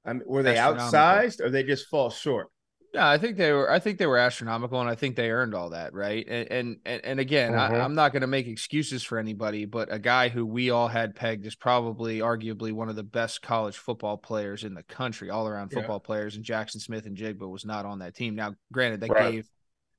I 0.05 0.13
mean, 0.13 0.23
were 0.25 0.43
they 0.43 0.55
outsized 0.55 1.41
or 1.41 1.49
they 1.49 1.63
just 1.63 1.87
fall 1.87 2.09
short? 2.09 2.47
Yeah, 2.93 3.09
I 3.09 3.17
think 3.17 3.37
they 3.37 3.53
were. 3.53 3.71
I 3.71 3.79
think 3.79 3.99
they 3.99 4.05
were 4.05 4.17
astronomical, 4.17 4.81
and 4.81 4.89
I 4.89 4.95
think 4.95 5.15
they 5.15 5.31
earned 5.31 5.55
all 5.55 5.69
that, 5.69 5.93
right? 5.93 6.27
And 6.27 6.77
and 6.85 7.01
and, 7.05 7.19
again, 7.21 7.55
I, 7.55 7.77
am 7.77 7.95
not 7.95 8.11
going 8.11 8.21
to 8.21 8.27
make 8.27 8.47
excuses 8.47 9.01
for 9.01 9.17
anybody, 9.17 9.63
but 9.63 9.93
a 9.93 9.97
guy 9.97 10.27
who 10.27 10.45
we 10.45 10.71
all 10.71 10.89
had 10.89 11.15
pegged 11.15 11.45
is 11.45 11.55
probably, 11.55 12.19
arguably, 12.19 12.73
one 12.73 12.89
of 12.89 12.97
the 12.97 13.03
best 13.03 13.41
college 13.41 13.77
football 13.77 14.17
players 14.17 14.65
in 14.65 14.73
the 14.73 14.83
country, 14.83 15.29
all 15.29 15.47
around 15.47 15.71
football 15.71 16.01
yeah. 16.03 16.05
players. 16.05 16.35
And 16.35 16.43
Jackson 16.43 16.81
Smith-Njigba 16.81 17.49
was 17.49 17.63
not 17.63 17.85
on 17.85 17.99
that 17.99 18.13
team. 18.13 18.35
Now, 18.35 18.55
granted, 18.73 18.99
that 19.01 19.09
right. 19.09 19.31
gave 19.31 19.49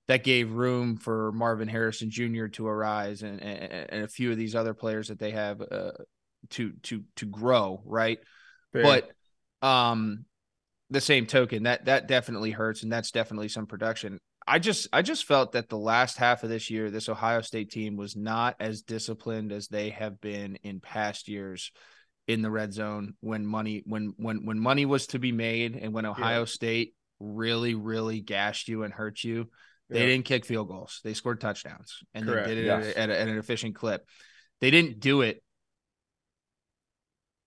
that 0.08 0.22
gave 0.22 0.52
room 0.52 0.98
for 0.98 1.32
Marvin 1.32 1.68
Harrison 1.68 2.10
Jr. 2.10 2.48
to 2.48 2.66
arise 2.66 3.22
and, 3.22 3.42
and, 3.42 3.86
and 3.88 4.04
a 4.04 4.08
few 4.08 4.30
of 4.30 4.36
these 4.36 4.54
other 4.54 4.74
players 4.74 5.08
that 5.08 5.18
they 5.18 5.30
have 5.30 5.62
uh, 5.62 5.92
to 6.50 6.72
to 6.82 7.04
to 7.16 7.24
grow, 7.24 7.80
right? 7.86 8.18
Fair. 8.74 8.82
But 8.82 9.66
um, 9.66 10.26
the 10.92 11.00
same 11.00 11.26
token 11.26 11.64
that 11.64 11.86
that 11.86 12.06
definitely 12.06 12.50
hurts, 12.50 12.82
and 12.82 12.92
that's 12.92 13.10
definitely 13.10 13.48
some 13.48 13.66
production. 13.66 14.18
I 14.46 14.58
just 14.58 14.88
I 14.92 15.02
just 15.02 15.24
felt 15.24 15.52
that 15.52 15.68
the 15.68 15.78
last 15.78 16.18
half 16.18 16.42
of 16.42 16.50
this 16.50 16.70
year, 16.70 16.90
this 16.90 17.08
Ohio 17.08 17.40
State 17.40 17.70
team 17.70 17.96
was 17.96 18.16
not 18.16 18.56
as 18.60 18.82
disciplined 18.82 19.52
as 19.52 19.68
they 19.68 19.90
have 19.90 20.20
been 20.20 20.56
in 20.62 20.80
past 20.80 21.28
years 21.28 21.70
in 22.28 22.42
the 22.42 22.50
red 22.50 22.72
zone 22.72 23.14
when 23.20 23.46
money 23.46 23.82
when 23.86 24.14
when 24.16 24.44
when 24.44 24.58
money 24.58 24.86
was 24.86 25.06
to 25.08 25.18
be 25.18 25.32
made 25.32 25.76
and 25.76 25.92
when 25.92 26.06
Ohio 26.06 26.40
yeah. 26.40 26.44
State 26.46 26.94
really, 27.20 27.74
really 27.74 28.20
gashed 28.20 28.68
you 28.68 28.82
and 28.82 28.92
hurt 28.92 29.22
you, 29.22 29.48
they 29.88 30.00
yeah. 30.00 30.06
didn't 30.06 30.24
kick 30.24 30.44
field 30.44 30.68
goals. 30.68 31.00
They 31.04 31.14
scored 31.14 31.40
touchdowns 31.40 32.00
and 32.14 32.26
Correct. 32.26 32.48
they 32.48 32.54
did 32.54 32.64
it 32.64 32.66
yes. 32.66 32.86
at, 32.96 32.96
at, 32.96 33.10
at, 33.10 33.28
an 33.28 33.38
efficient 33.38 33.74
clip. 33.74 34.06
They 34.60 34.70
didn't 34.70 35.00
do 35.00 35.22
it 35.22 35.42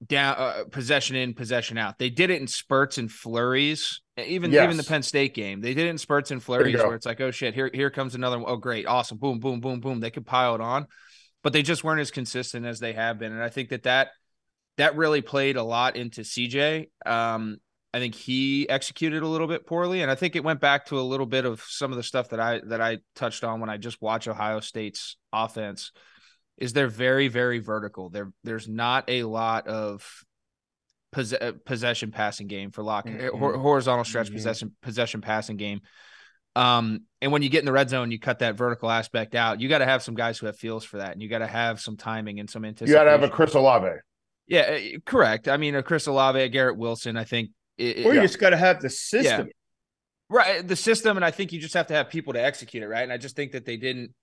down 0.08 0.36
uh, 0.38 0.64
possession 0.72 1.16
in, 1.16 1.34
possession 1.34 1.78
out. 1.78 1.98
They 1.98 2.10
did 2.10 2.30
it 2.30 2.42
in 2.42 2.48
spurts 2.48 2.98
and 2.98 3.12
flurries. 3.12 4.02
Even 4.18 4.52
yes. 4.52 4.64
even 4.64 4.78
the 4.78 4.84
Penn 4.84 5.04
State 5.04 5.34
game, 5.34 5.62
they 5.62 5.74
did 5.74 5.88
it 5.88 5.90
in 5.90 5.98
spurts 5.98 6.32
and 6.32 6.42
flurries 6.42 6.78
where 6.78 6.96
it's 6.96 7.06
like, 7.06 7.20
oh 7.22 7.32
shit, 7.32 7.54
here 7.54 7.70
here 7.74 7.90
comes 7.90 8.16
another 8.16 8.40
one. 8.40 8.50
Oh 8.50 8.58
great, 8.58 8.86
awesome, 8.88 9.18
boom, 9.18 9.40
boom, 9.40 9.60
boom, 9.60 9.82
boom. 9.82 10.00
They 10.00 10.12
could 10.12 10.26
pile 10.26 10.56
it 10.56 10.62
on, 10.62 10.88
but 11.44 11.54
they 11.54 11.62
just 11.62 11.84
weren't 11.84 12.02
as 12.02 12.12
consistent 12.12 12.66
as 12.66 12.80
they 12.80 12.94
have 12.94 13.20
been. 13.20 13.34
And 13.34 13.44
I 13.44 13.50
think 13.50 13.70
that 13.70 13.84
that 13.84 14.10
that 14.78 14.96
really 14.96 15.22
played 15.22 15.58
a 15.58 15.64
lot 15.64 15.96
into 15.96 16.22
CJ. 16.22 16.88
Um, 17.06 17.58
I 17.94 18.00
think 18.00 18.14
he 18.14 18.68
executed 18.70 19.24
a 19.24 19.28
little 19.28 19.48
bit 19.48 19.66
poorly, 19.66 20.02
and 20.02 20.12
I 20.12 20.16
think 20.16 20.36
it 20.36 20.44
went 20.44 20.60
back 20.60 20.88
to 20.88 21.00
a 21.00 21.02
little 21.02 21.26
bit 21.26 21.46
of 21.46 21.62
some 21.62 21.92
of 21.92 21.98
the 21.98 22.04
stuff 22.04 22.30
that 22.30 22.40
I 22.40 22.62
that 22.68 22.82
I 22.82 23.00
touched 23.16 23.44
on 23.44 23.60
when 23.60 23.70
I 23.70 23.78
just 23.78 24.02
watch 24.02 24.28
Ohio 24.28 24.60
State's 24.60 25.18
offense. 25.32 25.92
Is 26.58 26.74
they're 26.74 26.88
very 26.88 27.28
very 27.28 27.60
vertical. 27.60 28.10
There 28.10 28.32
there's 28.44 28.68
not 28.68 29.10
a 29.10 29.24
lot 29.24 29.68
of 29.68 30.08
pos- 31.12 31.34
uh, 31.34 31.52
possession 31.66 32.12
passing 32.12 32.48
game 32.48 32.72
for 32.72 32.84
lock 32.84 33.08
mm-hmm. 33.08 33.60
horizontal 33.62 34.06
stretch 34.06 34.28
mm-hmm. 34.28 34.36
possession 34.36 34.76
possession 34.82 35.22
passing 35.22 35.58
game. 35.58 35.82
Um, 36.56 37.02
and 37.22 37.34
when 37.34 37.42
you 37.42 37.50
get 37.50 37.60
in 37.60 37.66
the 37.66 37.74
red 37.74 37.90
zone, 37.90 38.12
you 38.12 38.20
cut 38.20 38.40
that 38.40 38.56
vertical 38.56 38.90
aspect 38.90 39.36
out. 39.36 39.60
You 39.60 39.68
got 39.68 39.80
to 39.80 39.86
have 39.86 40.02
some 40.02 40.16
guys 40.16 40.38
who 40.38 40.46
have 40.46 40.58
feels 40.58 40.86
for 40.86 41.00
that, 41.00 41.12
and 41.12 41.22
you 41.22 41.28
got 41.28 41.40
to 41.40 41.48
have 41.48 41.82
some 41.82 41.98
timing 41.98 42.40
and 42.40 42.50
some 42.50 42.64
anticipation. 42.64 42.92
You 42.92 42.98
got 42.98 43.04
to 43.04 43.12
have 43.12 43.24
a 43.24 43.30
Chris 43.30 43.54
Olave. 43.56 44.00
Yeah, 44.48 44.62
uh, 44.62 45.00
correct. 45.06 45.50
I 45.50 45.58
mean, 45.58 45.76
a 45.76 45.84
Chris 45.84 46.08
Olave, 46.08 46.40
a 46.40 46.48
Garrett 46.48 46.78
Wilson. 46.78 47.18
I 47.18 47.26
think, 47.26 47.50
it, 47.78 48.06
or 48.06 48.14
you 48.14 48.20
yeah. 48.20 48.22
just 48.22 48.40
got 48.40 48.52
to 48.52 48.58
have 48.58 48.80
the 48.80 48.90
system, 48.90 49.48
yeah. 49.48 49.54
right? 50.30 50.66
The 50.66 50.78
system, 50.78 51.18
and 51.18 51.26
I 51.26 51.32
think 51.32 51.52
you 51.52 51.60
just 51.60 51.74
have 51.74 51.88
to 51.88 51.94
have 51.94 52.10
people 52.10 52.32
to 52.32 52.42
execute 52.42 52.84
it, 52.84 52.88
right? 52.88 53.04
And 53.04 53.12
I 53.12 53.18
just 53.18 53.36
think 53.36 53.52
that 53.52 53.66
they 53.66 53.76
didn't, 53.76 54.14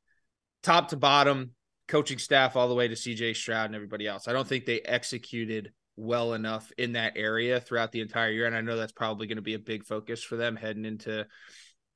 top 0.62 0.88
to 0.88 0.96
bottom, 0.96 1.50
coaching 1.92 2.16
staff 2.16 2.56
all 2.56 2.68
the 2.68 2.74
way 2.74 2.88
to 2.88 2.94
CJ 2.94 3.36
Stroud 3.36 3.66
and 3.66 3.74
everybody 3.74 4.06
else. 4.06 4.26
I 4.26 4.32
don't 4.32 4.48
think 4.48 4.64
they 4.64 4.80
executed 4.80 5.72
well 5.94 6.32
enough 6.32 6.72
in 6.78 6.92
that 6.92 7.12
area 7.16 7.60
throughout 7.60 7.92
the 7.92 8.00
entire 8.00 8.30
year, 8.30 8.46
and 8.46 8.56
I 8.56 8.62
know 8.62 8.78
that's 8.78 8.92
probably 8.92 9.26
going 9.26 9.36
to 9.36 9.42
be 9.42 9.52
a 9.52 9.58
big 9.58 9.84
focus 9.84 10.24
for 10.24 10.36
them 10.36 10.56
heading 10.56 10.86
into 10.86 11.26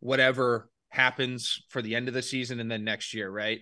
whatever 0.00 0.68
happens 0.90 1.62
for 1.70 1.80
the 1.80 1.94
end 1.94 2.08
of 2.08 2.14
the 2.14 2.20
season 2.20 2.60
and 2.60 2.70
then 2.70 2.84
next 2.84 3.14
year, 3.14 3.30
right? 3.30 3.60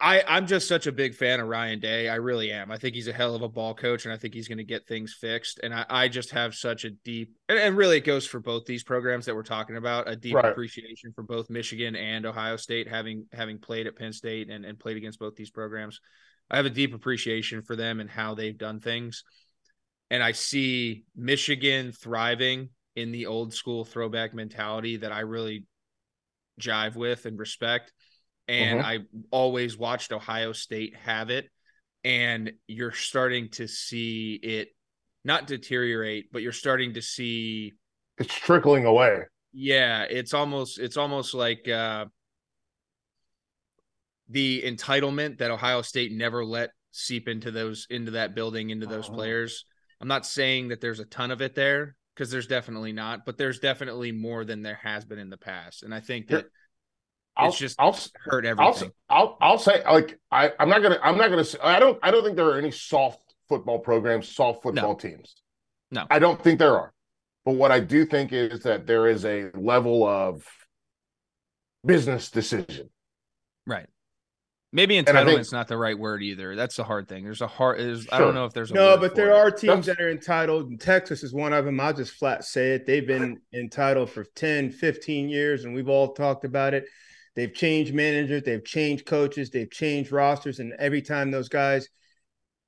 I, 0.00 0.22
I'm 0.26 0.46
just 0.46 0.66
such 0.66 0.86
a 0.86 0.92
big 0.92 1.14
fan 1.14 1.40
of 1.40 1.48
Ryan 1.48 1.78
Day. 1.78 2.08
I 2.08 2.14
really 2.14 2.50
am. 2.50 2.70
I 2.70 2.78
think 2.78 2.94
he's 2.94 3.08
a 3.08 3.12
hell 3.12 3.34
of 3.34 3.42
a 3.42 3.48
ball 3.48 3.74
coach, 3.74 4.06
and 4.06 4.14
I 4.14 4.16
think 4.16 4.32
he's 4.32 4.48
going 4.48 4.58
to 4.58 4.64
get 4.64 4.86
things 4.86 5.12
fixed. 5.12 5.60
And 5.62 5.74
I, 5.74 5.84
I 5.90 6.08
just 6.08 6.30
have 6.30 6.54
such 6.54 6.84
a 6.84 6.90
deep, 6.90 7.36
and, 7.50 7.58
and, 7.58 7.76
really 7.76 7.98
it 7.98 8.04
goes 8.06 8.26
for 8.26 8.40
both 8.40 8.64
these 8.64 8.82
programs 8.82 9.26
that 9.26 9.34
we're 9.34 9.42
talking 9.42 9.76
about, 9.76 10.08
a 10.08 10.16
deep 10.16 10.36
right. 10.36 10.46
appreciation 10.46 11.12
for 11.12 11.22
both 11.22 11.50
Michigan 11.50 11.96
and 11.96 12.24
Ohio 12.24 12.56
State, 12.56 12.88
having 12.88 13.26
having 13.32 13.58
played 13.58 13.86
at 13.86 13.96
Penn 13.96 14.14
State 14.14 14.48
and, 14.48 14.64
and 14.64 14.78
played 14.78 14.96
against 14.96 15.18
both 15.18 15.36
these 15.36 15.50
programs. 15.50 16.00
I 16.50 16.56
have 16.56 16.66
a 16.66 16.70
deep 16.70 16.94
appreciation 16.94 17.60
for 17.60 17.76
them 17.76 18.00
and 18.00 18.08
how 18.08 18.34
they've 18.34 18.56
done 18.56 18.80
things. 18.80 19.22
And 20.10 20.22
I 20.22 20.32
see 20.32 21.04
Michigan 21.14 21.92
thriving 21.92 22.70
in 22.96 23.12
the 23.12 23.26
old 23.26 23.52
school 23.52 23.84
throwback 23.84 24.34
mentality 24.34 24.96
that 24.96 25.12
I 25.12 25.20
really 25.20 25.66
jive 26.58 26.96
with 26.96 27.26
and 27.26 27.38
respect 27.38 27.92
and 28.50 28.80
uh-huh. 28.80 28.88
I 28.88 28.98
always 29.30 29.78
watched 29.78 30.12
Ohio 30.12 30.52
State 30.52 30.96
have 31.04 31.30
it. 31.30 31.48
And 32.02 32.52
you're 32.66 32.92
starting 32.92 33.50
to 33.50 33.68
see 33.68 34.34
it 34.34 34.68
not 35.24 35.46
deteriorate, 35.46 36.32
but 36.32 36.42
you're 36.42 36.52
starting 36.52 36.94
to 36.94 37.02
see 37.02 37.74
it's 38.18 38.34
trickling 38.34 38.86
away. 38.86 39.20
Yeah, 39.52 40.02
it's 40.08 40.34
almost 40.34 40.78
it's 40.78 40.96
almost 40.96 41.34
like 41.34 41.68
uh, 41.68 42.06
the 44.28 44.62
entitlement 44.62 45.38
that 45.38 45.50
Ohio 45.50 45.82
State 45.82 46.12
never 46.12 46.44
let 46.44 46.70
seep 46.90 47.28
into 47.28 47.50
those 47.50 47.86
into 47.90 48.12
that 48.12 48.34
building 48.34 48.70
into 48.70 48.86
those 48.86 49.06
uh-huh. 49.06 49.16
players. 49.16 49.64
I'm 50.00 50.08
not 50.08 50.26
saying 50.26 50.68
that 50.68 50.80
there's 50.80 51.00
a 51.00 51.04
ton 51.04 51.30
of 51.30 51.42
it 51.42 51.54
there 51.54 51.96
because 52.14 52.30
there's 52.30 52.46
definitely 52.46 52.92
not, 52.92 53.26
but 53.26 53.36
there's 53.36 53.60
definitely 53.60 54.10
more 54.10 54.44
than 54.44 54.62
there 54.62 54.80
has 54.82 55.04
been 55.04 55.18
in 55.18 55.30
the 55.30 55.36
past. 55.36 55.82
And 55.82 55.94
I 55.94 56.00
think 56.00 56.28
that 56.28 56.46
I'll, 57.40 57.48
it's 57.48 57.58
just 57.58 57.80
I'll 57.80 57.98
hurt 58.24 58.44
everything. 58.44 58.92
I'll, 59.08 59.36
I'll, 59.40 59.52
I'll 59.52 59.58
say 59.58 59.82
like 59.84 60.18
I 60.30 60.52
I'm 60.58 60.68
not 60.68 60.82
gonna 60.82 60.98
I'm 61.02 61.16
not 61.16 61.30
gonna 61.30 61.44
say 61.44 61.58
I 61.62 61.80
don't 61.80 61.98
I 62.02 62.10
don't 62.10 62.24
think 62.24 62.36
there 62.36 62.48
are 62.48 62.58
any 62.58 62.70
soft 62.70 63.20
football 63.48 63.78
programs, 63.78 64.28
soft 64.28 64.62
football 64.62 64.92
no. 64.92 64.94
teams. 64.94 65.34
No, 65.90 66.06
I 66.10 66.18
don't 66.18 66.42
think 66.42 66.58
there 66.58 66.76
are. 66.76 66.92
But 67.44 67.52
what 67.52 67.72
I 67.72 67.80
do 67.80 68.04
think 68.04 68.32
is 68.32 68.60
that 68.60 68.86
there 68.86 69.08
is 69.08 69.24
a 69.24 69.50
level 69.54 70.06
of 70.06 70.44
business 71.84 72.30
decision. 72.30 72.90
Right. 73.66 73.86
Maybe 74.72 75.02
entitlement's 75.02 75.50
think, 75.50 75.52
not 75.52 75.66
the 75.66 75.76
right 75.76 75.98
word 75.98 76.22
either. 76.22 76.54
That's 76.54 76.76
the 76.76 76.84
hard 76.84 77.08
thing. 77.08 77.24
There's 77.24 77.40
a 77.40 77.48
hard. 77.48 77.80
There's, 77.80 78.04
sure. 78.04 78.14
I 78.14 78.18
don't 78.18 78.34
know 78.34 78.44
if 78.44 78.52
there's 78.52 78.70
no, 78.70 78.96
but 78.96 79.16
there 79.16 79.30
it. 79.30 79.36
are 79.36 79.50
teams 79.50 79.86
That's, 79.86 79.98
that 79.98 80.00
are 80.00 80.10
entitled. 80.10 80.70
And 80.70 80.80
Texas 80.80 81.24
is 81.24 81.32
one 81.32 81.52
of 81.52 81.64
them. 81.64 81.80
I'll 81.80 81.92
just 81.92 82.12
flat 82.12 82.44
say 82.44 82.74
it. 82.74 82.86
They've 82.86 83.06
been 83.06 83.40
entitled 83.52 84.10
for 84.10 84.22
10, 84.22 84.70
15 84.70 85.28
years, 85.28 85.64
and 85.64 85.74
we've 85.74 85.88
all 85.88 86.12
talked 86.12 86.44
about 86.44 86.74
it. 86.74 86.84
They've 87.36 87.52
changed 87.52 87.94
managers, 87.94 88.42
they've 88.42 88.64
changed 88.64 89.06
coaches, 89.06 89.50
they've 89.50 89.70
changed 89.70 90.12
rosters, 90.12 90.58
and 90.58 90.72
every 90.78 91.02
time 91.02 91.30
those 91.30 91.48
guys 91.48 91.88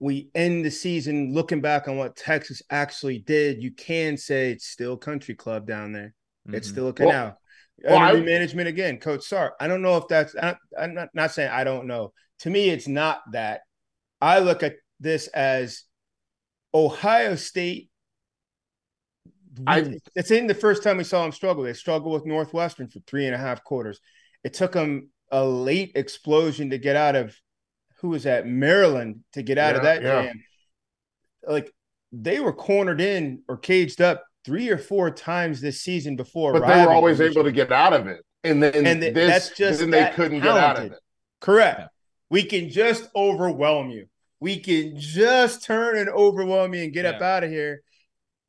we 0.03 0.29
end 0.35 0.65
the 0.65 0.71
season 0.71 1.33
looking 1.33 1.61
back 1.61 1.87
on 1.87 1.97
what 1.97 2.17
Texas 2.17 2.61
actually 2.71 3.21
did, 3.21 3.63
you 3.63 3.71
can 3.71 4.17
say 4.17 4.51
it's 4.51 4.67
still 4.67 4.97
country 4.97 5.37
club 5.37 5.65
down 5.65 5.93
there. 5.93 6.13
Mm-hmm. 6.45 6.57
It's 6.57 6.69
still 6.69 6.89
a 6.89 6.93
canal. 6.93 7.39
Well, 7.85 8.01
well, 8.01 8.17
I, 8.17 8.21
management 8.21 8.67
again, 8.67 8.99
Coach 8.99 9.23
Sark. 9.23 9.55
I 9.61 9.69
don't 9.69 9.81
know 9.81 9.97
if 9.97 10.09
that's. 10.09 10.35
I, 10.35 10.57
am 10.77 10.95
not, 10.95 11.11
not 11.15 11.31
saying 11.31 11.51
I 11.53 11.63
don't 11.63 11.87
know. 11.87 12.13
To 12.41 12.51
me, 12.51 12.69
it's 12.69 12.89
not 12.89 13.21
that. 13.31 13.61
I 14.21 14.41
look 14.41 14.65
at 14.65 14.75
this 14.99 15.29
as 15.29 15.85
Ohio 16.75 17.37
State. 17.37 17.89
I, 19.69 19.99
it's 20.17 20.33
in 20.33 20.49
the 20.49 20.55
first 20.55 20.83
time 20.83 20.97
we 20.97 21.05
saw 21.05 21.23
them 21.23 21.31
struggle. 21.31 21.63
They 21.63 21.75
struggled 21.75 22.13
with 22.13 22.27
Northwestern 22.27 22.89
for 22.89 22.99
three 23.07 23.27
and 23.27 23.35
a 23.37 23.39
half 23.39 23.63
quarters. 23.63 24.01
It 24.45 24.55
took 24.55 24.73
them 24.73 25.11
a 25.31 25.45
late 25.45 25.93
explosion 25.95 26.71
to 26.71 26.79
get 26.79 26.97
out 26.97 27.17
of 27.17 27.35
who 28.01 28.09
was 28.09 28.27
at 28.27 28.47
Maryland 28.47 29.21
to 29.33 29.43
get 29.43 29.59
out 29.59 29.73
yeah, 29.73 29.77
of 29.77 29.83
that 29.85 30.03
yeah. 30.03 30.23
jam. 30.23 30.45
Like 31.47 31.73
they 32.13 32.41
were 32.41 32.53
cornered 32.53 33.01
in 33.01 33.43
or 33.49 33.57
caged 33.57 34.01
up 34.01 34.25
three 34.45 34.69
or 34.69 34.79
four 34.79 35.11
times 35.11 35.61
this 35.61 35.81
season 35.81 36.17
before. 36.17 36.53
But 36.53 36.67
they 36.67 36.85
were 36.85 36.93
always 36.93 37.21
able 37.21 37.45
to 37.45 37.53
get 37.53 37.73
out 37.73 37.93
of 37.93 38.07
it, 38.07 38.25
and 38.45 38.63
then 38.63 38.87
and 38.87 39.03
this, 39.03 39.15
that's 39.15 39.57
just 39.57 39.81
then 39.81 39.91
they 39.91 40.11
couldn't 40.15 40.41
talented. 40.41 40.43
get 40.43 40.57
out 40.57 40.79
of 40.79 40.93
it. 40.93 40.99
Correct. 41.41 41.89
We 42.29 42.45
can 42.45 42.69
just 42.69 43.09
overwhelm 43.15 43.91
you. 43.91 44.07
We 44.41 44.59
can 44.59 44.95
just 44.99 45.65
turn 45.65 45.97
and 45.99 46.09
overwhelm 46.09 46.75
you 46.75 46.83
and 46.83 46.93
get 46.93 47.05
yeah. 47.05 47.13
up 47.13 47.23
out 47.23 47.45
of 47.45 47.51
here. 47.51 47.83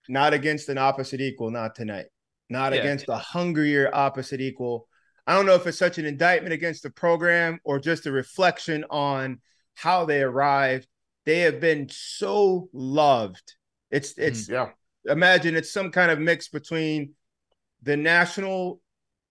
Not 0.10 0.34
against 0.34 0.68
an 0.70 0.78
opposite 0.78 1.22
equal, 1.22 1.52
not 1.52 1.76
tonight. 1.76 2.08
Not 2.50 2.74
against 2.74 3.08
a 3.08 3.16
hungrier 3.16 3.90
opposite 3.94 4.42
equal 4.42 4.88
I 5.26 5.36
don't 5.36 5.46
know 5.46 5.56
if 5.56 5.66
it's 5.68 5.78
such 5.78 5.98
an 5.98 6.06
indictment 6.06 6.54
against 6.54 6.84
the 6.84 6.90
program 6.90 7.60
or 7.64 7.80
just 7.80 8.06
a 8.06 8.12
reflection 8.12 8.84
on 8.90 9.40
how 9.76 10.06
they 10.06 10.22
arrived. 10.22 10.88
They 11.26 11.40
have 11.40 11.62
been 11.62 11.88
so 11.90 12.70
loved. 12.74 13.54
It's 13.90 14.14
mm, 14.14 14.24
it's 14.24 14.50
yeah. 14.50 14.70
Imagine 15.06 15.56
it's 15.56 15.72
some 15.72 15.92
kind 15.92 16.12
of 16.12 16.20
mix 16.20 16.48
between 16.48 17.14
the 17.84 17.98
national 17.98 18.82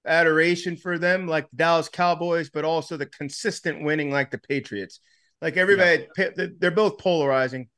adoration 0.07 0.77
for 0.77 0.99
them, 0.99 1.27
like 1.27 1.47
Dallas 1.55 1.89
Cowboys, 1.89 2.51
but 2.51 2.65
also 2.65 2.97
the 2.97 3.07
consistent 3.07 3.83
winning, 3.83 4.11
like 4.11 4.31
the 4.31 4.39
Patriots. 4.39 5.01
Like 5.41 5.57
everybody, 5.57 6.07
yeah. 6.17 6.47
they're 6.59 6.71
both 6.71 6.99
polarizing, 6.99 7.69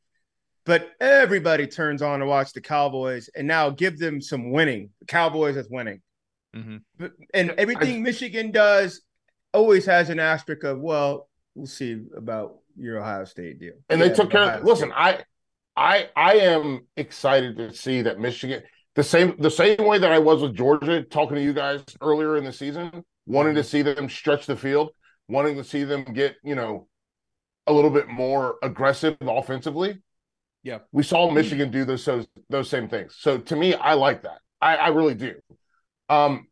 but 0.66 0.90
everybody 1.00 1.66
turns 1.66 2.03
on 2.03 2.20
to 2.20 2.27
watch 2.27 2.53
the 2.53 2.61
Cowboys 2.61 3.31
and 3.35 3.46
now 3.46 3.70
give 3.70 3.98
them 3.98 4.20
some 4.20 4.50
winning. 4.50 4.90
The 5.00 5.07
Cowboys 5.07 5.57
is 5.57 5.68
winning. 5.70 6.03
Mm-hmm. 6.54 7.06
And 7.32 7.50
everything 7.52 7.96
I, 7.96 8.00
Michigan 8.00 8.50
does 8.50 9.02
always 9.52 9.86
has 9.86 10.10
an 10.10 10.20
asterisk 10.20 10.64
of, 10.64 10.80
well, 10.80 11.28
we'll 11.54 11.66
see 11.66 12.02
about 12.16 12.56
your 12.76 13.00
Ohio 13.00 13.24
State 13.24 13.60
deal. 13.60 13.74
And 13.88 14.00
yeah, 14.00 14.08
they 14.08 14.14
took 14.14 14.30
care 14.30 14.42
of 14.42 14.64
listen, 14.64 14.92
I 14.94 15.22
I 15.76 16.08
I 16.16 16.34
am 16.34 16.86
excited 16.96 17.56
to 17.56 17.74
see 17.74 18.02
that 18.02 18.18
Michigan 18.18 18.62
the 18.94 19.02
same 19.02 19.36
the 19.38 19.50
same 19.50 19.84
way 19.84 19.98
that 19.98 20.12
I 20.12 20.18
was 20.18 20.42
with 20.42 20.54
Georgia 20.54 21.02
talking 21.02 21.36
to 21.36 21.42
you 21.42 21.52
guys 21.52 21.82
earlier 22.00 22.36
in 22.36 22.44
the 22.44 22.52
season, 22.52 23.04
wanting 23.26 23.54
to 23.54 23.60
mm-hmm. 23.60 23.68
see 23.68 23.82
them 23.82 24.08
stretch 24.08 24.46
the 24.46 24.56
field, 24.56 24.90
wanting 25.28 25.56
to 25.56 25.64
see 25.64 25.84
them 25.84 26.04
get, 26.04 26.36
you 26.44 26.54
know, 26.54 26.88
a 27.66 27.72
little 27.72 27.90
bit 27.90 28.08
more 28.08 28.56
aggressive 28.62 29.16
offensively. 29.20 30.00
Yeah. 30.62 30.78
We 30.92 31.02
saw 31.02 31.30
Michigan 31.30 31.70
do 31.70 31.84
those 31.84 32.04
those, 32.04 32.26
those 32.48 32.70
same 32.70 32.88
things. 32.88 33.16
So 33.18 33.38
to 33.38 33.56
me, 33.56 33.74
I 33.74 33.94
like 33.94 34.22
that. 34.22 34.38
I, 34.60 34.76
I 34.76 34.88
really 34.88 35.14
do. 35.14 35.34
Um, 36.08 36.46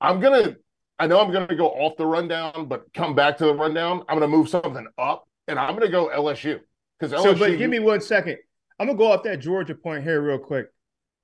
I'm 0.00 0.20
gonna. 0.20 0.56
I 0.98 1.06
know 1.06 1.20
I'm 1.20 1.32
gonna 1.32 1.54
go 1.54 1.68
off 1.68 1.96
the 1.96 2.06
rundown, 2.06 2.66
but 2.66 2.92
come 2.92 3.14
back 3.14 3.36
to 3.38 3.46
the 3.46 3.54
rundown. 3.54 4.04
I'm 4.08 4.16
gonna 4.16 4.28
move 4.28 4.48
something 4.48 4.86
up, 4.98 5.28
and 5.46 5.58
I'm 5.58 5.74
gonna 5.74 5.90
go 5.90 6.08
LSU 6.08 6.60
because 6.98 7.22
So, 7.22 7.34
but 7.34 7.56
give 7.58 7.70
me 7.70 7.78
one 7.78 8.00
second. 8.00 8.38
I'm 8.78 8.86
gonna 8.86 8.98
go 8.98 9.12
off 9.12 9.22
that 9.24 9.40
Georgia 9.40 9.74
point 9.74 10.02
here 10.02 10.20
real 10.20 10.38
quick. 10.38 10.68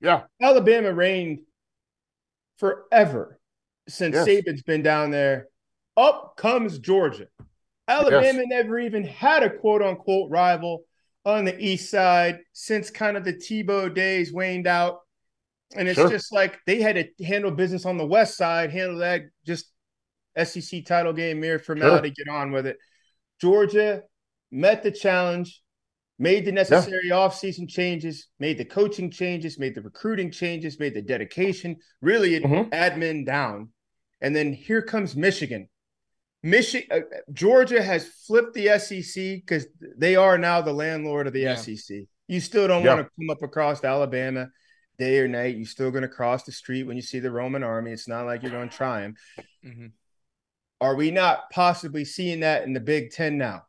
Yeah, 0.01 0.23
Alabama 0.41 0.93
reigned 0.93 1.39
forever 2.57 3.39
since 3.87 4.15
yes. 4.15 4.27
Saban's 4.27 4.63
been 4.63 4.81
down 4.81 5.11
there. 5.11 5.47
Up 5.97 6.35
comes 6.37 6.79
Georgia. 6.79 7.27
Alabama 7.87 8.39
yes. 8.39 8.47
never 8.47 8.79
even 8.79 9.03
had 9.03 9.43
a 9.43 9.49
quote 9.49 9.81
unquote 9.81 10.29
rival 10.29 10.83
on 11.23 11.45
the 11.45 11.57
east 11.59 11.89
side 11.89 12.39
since 12.53 12.89
kind 12.89 13.17
of 13.17 13.23
the 13.23 13.33
Tebow 13.33 13.93
days 13.93 14.33
waned 14.33 14.67
out. 14.67 15.01
And 15.75 15.87
it's 15.87 15.99
sure. 15.99 16.09
just 16.09 16.31
like 16.31 16.59
they 16.65 16.81
had 16.81 16.95
to 16.95 17.23
handle 17.23 17.51
business 17.51 17.85
on 17.85 17.97
the 17.97 18.05
west 18.05 18.37
side, 18.37 18.71
handle 18.71 18.99
that 18.99 19.23
just 19.45 19.71
SEC 20.41 20.85
title 20.85 21.13
game, 21.13 21.39
mere 21.39 21.59
formality, 21.59 22.09
sure. 22.09 22.25
get 22.25 22.33
on 22.33 22.51
with 22.51 22.65
it. 22.67 22.77
Georgia 23.41 24.03
met 24.51 24.83
the 24.83 24.91
challenge, 24.91 25.61
made 26.19 26.45
the 26.45 26.51
necessary 26.51 27.07
yeah. 27.07 27.15
offseason 27.15 27.67
changes, 27.67 28.27
made 28.39 28.57
the 28.57 28.65
coaching 28.65 29.09
changes, 29.09 29.59
made 29.59 29.75
the 29.75 29.81
recruiting 29.81 30.31
changes, 30.31 30.79
made 30.79 30.93
the 30.93 31.01
dedication, 31.01 31.75
really 32.01 32.39
mm-hmm. 32.39 32.69
admin 32.69 33.25
down. 33.25 33.69
And 34.21 34.35
then 34.35 34.53
here 34.53 34.81
comes 34.81 35.15
Michigan. 35.15 35.67
Michigan, 36.43 36.87
uh, 36.91 37.17
Georgia 37.33 37.81
has 37.81 38.07
flipped 38.27 38.53
the 38.53 38.77
SEC 38.77 39.41
because 39.45 39.65
they 39.97 40.15
are 40.15 40.37
now 40.37 40.61
the 40.61 40.73
landlord 40.73 41.27
of 41.27 41.33
the 41.33 41.41
yeah. 41.41 41.55
SEC. 41.55 42.01
You 42.27 42.39
still 42.39 42.67
don't 42.67 42.83
yeah. 42.83 42.95
want 42.95 43.07
to 43.07 43.11
come 43.19 43.29
up 43.29 43.41
across 43.41 43.83
Alabama 43.83 44.49
day 44.97 45.19
or 45.19 45.27
night. 45.27 45.57
You're 45.57 45.65
still 45.65 45.91
going 45.91 46.03
to 46.03 46.07
cross 46.07 46.43
the 46.43 46.51
street 46.51 46.83
when 46.83 46.95
you 46.95 47.01
see 47.01 47.19
the 47.19 47.31
Roman 47.31 47.63
army. 47.63 47.91
It's 47.91 48.07
not 48.07 48.25
like 48.25 48.41
you're 48.41 48.51
going 48.51 48.69
to 48.69 48.75
try 48.75 49.01
them. 49.01 49.15
Mm-hmm. 49.65 49.87
Are 50.81 50.95
we 50.95 51.11
not 51.11 51.49
possibly 51.51 52.05
seeing 52.05 52.41
that 52.41 52.63
in 52.63 52.73
the 52.73 52.79
Big 52.79 53.11
Ten 53.11 53.37
now? 53.37 53.63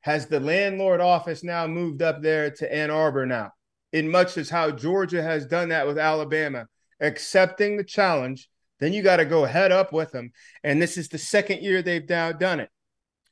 Has 0.00 0.26
the 0.26 0.40
landlord 0.40 1.00
office 1.00 1.44
now 1.44 1.66
moved 1.66 2.02
up 2.02 2.22
there 2.22 2.50
to 2.50 2.74
Ann 2.74 2.90
Arbor 2.90 3.26
now? 3.26 3.52
In 3.92 4.10
much 4.10 4.38
as 4.38 4.48
how 4.48 4.70
Georgia 4.70 5.22
has 5.22 5.46
done 5.46 5.68
that 5.68 5.86
with 5.86 5.98
Alabama, 5.98 6.66
accepting 7.00 7.76
the 7.76 7.84
challenge, 7.84 8.48
then 8.80 8.92
you 8.92 9.02
got 9.02 9.18
to 9.18 9.24
go 9.24 9.44
head 9.44 9.70
up 9.70 9.92
with 9.92 10.10
them. 10.10 10.32
And 10.64 10.80
this 10.80 10.96
is 10.96 11.08
the 11.08 11.18
second 11.18 11.62
year 11.62 11.82
they've 11.82 12.08
now 12.08 12.32
done 12.32 12.58
it. 12.58 12.70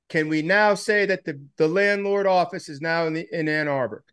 Can 0.09 0.29
we 0.29 0.43
now 0.43 0.75
say 0.75 1.07
that 1.07 1.25
the, 1.25 1.41
the 1.57 1.69
landlord 1.69 2.27
office 2.27 2.69
is 2.69 2.81
now 2.81 3.07
in 3.07 3.15
the 3.15 3.27
in 3.33 3.49
Ann 3.49 3.69
Arbor? 3.69 4.05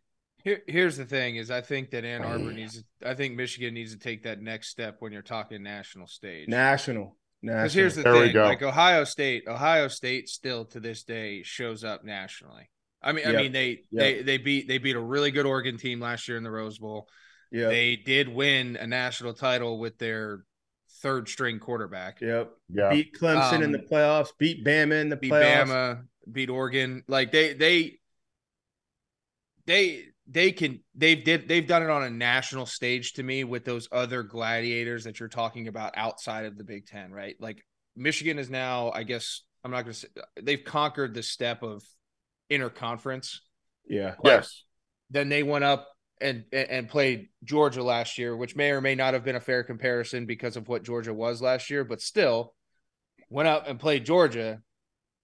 Here, 0.48 0.62
here's 0.66 0.96
the 0.96 1.04
thing: 1.04 1.36
is 1.36 1.50
I 1.50 1.60
think 1.60 1.90
that 1.90 2.06
Ann 2.06 2.22
Arbor 2.22 2.52
needs. 2.52 2.82
I 3.04 3.14
think 3.14 3.36
Michigan 3.36 3.74
needs 3.74 3.92
to 3.92 3.98
take 3.98 4.22
that 4.22 4.40
next 4.40 4.68
step 4.68 4.96
when 5.00 5.12
you're 5.12 5.20
talking 5.20 5.62
national 5.62 6.06
stage. 6.06 6.48
National. 6.48 7.16
Because 7.42 7.74
here's 7.74 7.94
the 7.94 8.02
there 8.02 8.14
thing: 8.14 8.34
like 8.34 8.62
Ohio 8.62 9.04
State, 9.04 9.44
Ohio 9.46 9.88
State 9.88 10.30
still 10.30 10.64
to 10.66 10.80
this 10.80 11.04
day 11.04 11.42
shows 11.42 11.84
up 11.84 12.02
nationally. 12.02 12.70
I 13.02 13.12
mean, 13.12 13.26
yep. 13.26 13.34
I 13.34 13.42
mean 13.42 13.52
they 13.52 13.68
yep. 13.68 13.80
they 13.90 14.22
they 14.22 14.38
beat 14.38 14.68
they 14.68 14.78
beat 14.78 14.96
a 14.96 15.00
really 15.00 15.30
good 15.30 15.44
Oregon 15.44 15.76
team 15.76 16.00
last 16.00 16.28
year 16.28 16.38
in 16.38 16.42
the 16.42 16.50
Rose 16.50 16.78
Bowl. 16.78 17.08
Yeah, 17.52 17.68
they 17.68 17.96
did 17.96 18.28
win 18.28 18.76
a 18.76 18.86
national 18.86 19.34
title 19.34 19.78
with 19.78 19.98
their 19.98 20.44
third 21.02 21.28
string 21.28 21.58
quarterback. 21.58 22.22
Yep. 22.22 22.52
Yeah. 22.72 22.88
Beat 22.88 23.14
Clemson 23.14 23.56
um, 23.56 23.62
in 23.64 23.72
the 23.72 23.80
um, 23.80 23.86
playoffs. 23.90 24.30
Beat 24.38 24.64
Bama 24.64 24.98
in 25.00 25.10
the 25.10 25.16
beat 25.16 25.30
playoffs. 25.30 25.68
Bama. 25.68 26.02
Beat 26.32 26.48
Oregon. 26.48 27.04
Like 27.06 27.32
they 27.32 27.52
they 27.52 27.98
they 29.66 30.06
they 30.30 30.52
can 30.52 30.80
they've 30.94 31.24
did 31.24 31.48
they've 31.48 31.66
done 31.66 31.82
it 31.82 31.90
on 31.90 32.04
a 32.04 32.10
national 32.10 32.66
stage 32.66 33.14
to 33.14 33.22
me 33.22 33.44
with 33.44 33.64
those 33.64 33.88
other 33.90 34.22
gladiators 34.22 35.04
that 35.04 35.18
you're 35.18 35.28
talking 35.28 35.68
about 35.68 35.94
outside 35.96 36.44
of 36.44 36.56
the 36.58 36.64
Big 36.64 36.86
Ten, 36.86 37.10
right? 37.10 37.34
Like 37.40 37.64
Michigan 37.96 38.38
is 38.38 38.50
now, 38.50 38.90
I 38.94 39.04
guess 39.04 39.42
I'm 39.64 39.70
not 39.70 39.82
gonna 39.82 39.94
say 39.94 40.08
they've 40.40 40.62
conquered 40.62 41.14
the 41.14 41.22
step 41.22 41.62
of 41.62 41.82
interconference. 42.50 43.38
Yeah. 43.88 44.14
Yes. 44.22 44.64
Then 45.10 45.30
they 45.30 45.42
went 45.42 45.64
up 45.64 45.88
and 46.20 46.44
and 46.52 46.88
played 46.88 47.28
Georgia 47.44 47.82
last 47.82 48.18
year, 48.18 48.36
which 48.36 48.54
may 48.54 48.70
or 48.70 48.82
may 48.82 48.94
not 48.94 49.14
have 49.14 49.24
been 49.24 49.36
a 49.36 49.40
fair 49.40 49.64
comparison 49.64 50.26
because 50.26 50.56
of 50.56 50.68
what 50.68 50.84
Georgia 50.84 51.14
was 51.14 51.40
last 51.40 51.70
year, 51.70 51.84
but 51.84 52.02
still 52.02 52.54
went 53.30 53.48
up 53.48 53.66
and 53.66 53.80
played 53.80 54.04
Georgia, 54.04 54.60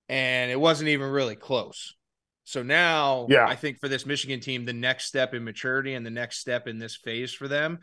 and 0.08 0.50
it 0.50 0.58
wasn't 0.60 0.88
even 0.88 1.10
really 1.10 1.36
close. 1.36 1.94
So 2.44 2.62
now, 2.62 3.26
yeah, 3.28 3.46
I 3.46 3.56
think 3.56 3.80
for 3.80 3.88
this 3.88 4.04
Michigan 4.04 4.40
team, 4.40 4.64
the 4.64 4.72
next 4.72 5.06
step 5.06 5.34
in 5.34 5.44
maturity 5.44 5.94
and 5.94 6.04
the 6.04 6.10
next 6.10 6.38
step 6.38 6.68
in 6.68 6.78
this 6.78 6.94
phase 6.94 7.32
for 7.32 7.48
them 7.48 7.80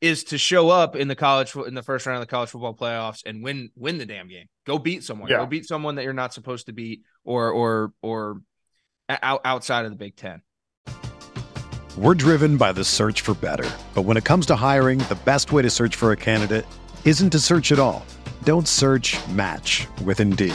is 0.00 0.24
to 0.24 0.38
show 0.38 0.70
up 0.70 0.96
in 0.96 1.08
the 1.08 1.16
college 1.16 1.54
in 1.56 1.74
the 1.74 1.82
first 1.82 2.06
round 2.06 2.16
of 2.16 2.20
the 2.20 2.30
college 2.30 2.50
football 2.50 2.74
playoffs 2.74 3.22
and 3.26 3.42
win 3.42 3.70
win 3.74 3.98
the 3.98 4.06
damn 4.06 4.28
game. 4.28 4.46
Go 4.66 4.78
beat 4.78 5.02
someone. 5.02 5.30
Yeah. 5.30 5.38
Go 5.38 5.46
beat 5.46 5.66
someone 5.66 5.96
that 5.96 6.04
you're 6.04 6.12
not 6.12 6.32
supposed 6.32 6.66
to 6.66 6.72
beat 6.72 7.02
or 7.24 7.50
or 7.50 7.92
or 8.02 8.40
out, 9.08 9.40
outside 9.44 9.84
of 9.84 9.90
the 9.90 9.96
Big 9.96 10.16
Ten. 10.16 10.42
We're 11.96 12.14
driven 12.14 12.56
by 12.56 12.72
the 12.72 12.84
search 12.84 13.20
for 13.20 13.34
better, 13.34 13.70
but 13.94 14.02
when 14.02 14.16
it 14.16 14.24
comes 14.24 14.46
to 14.46 14.56
hiring, 14.56 14.98
the 14.98 15.18
best 15.24 15.52
way 15.52 15.62
to 15.62 15.70
search 15.70 15.96
for 15.96 16.12
a 16.12 16.16
candidate 16.16 16.66
isn't 17.04 17.30
to 17.30 17.38
search 17.38 17.72
at 17.72 17.78
all. 17.78 18.04
Don't 18.42 18.68
search. 18.68 19.16
Match 19.28 19.86
with 20.04 20.20
Indeed. 20.20 20.54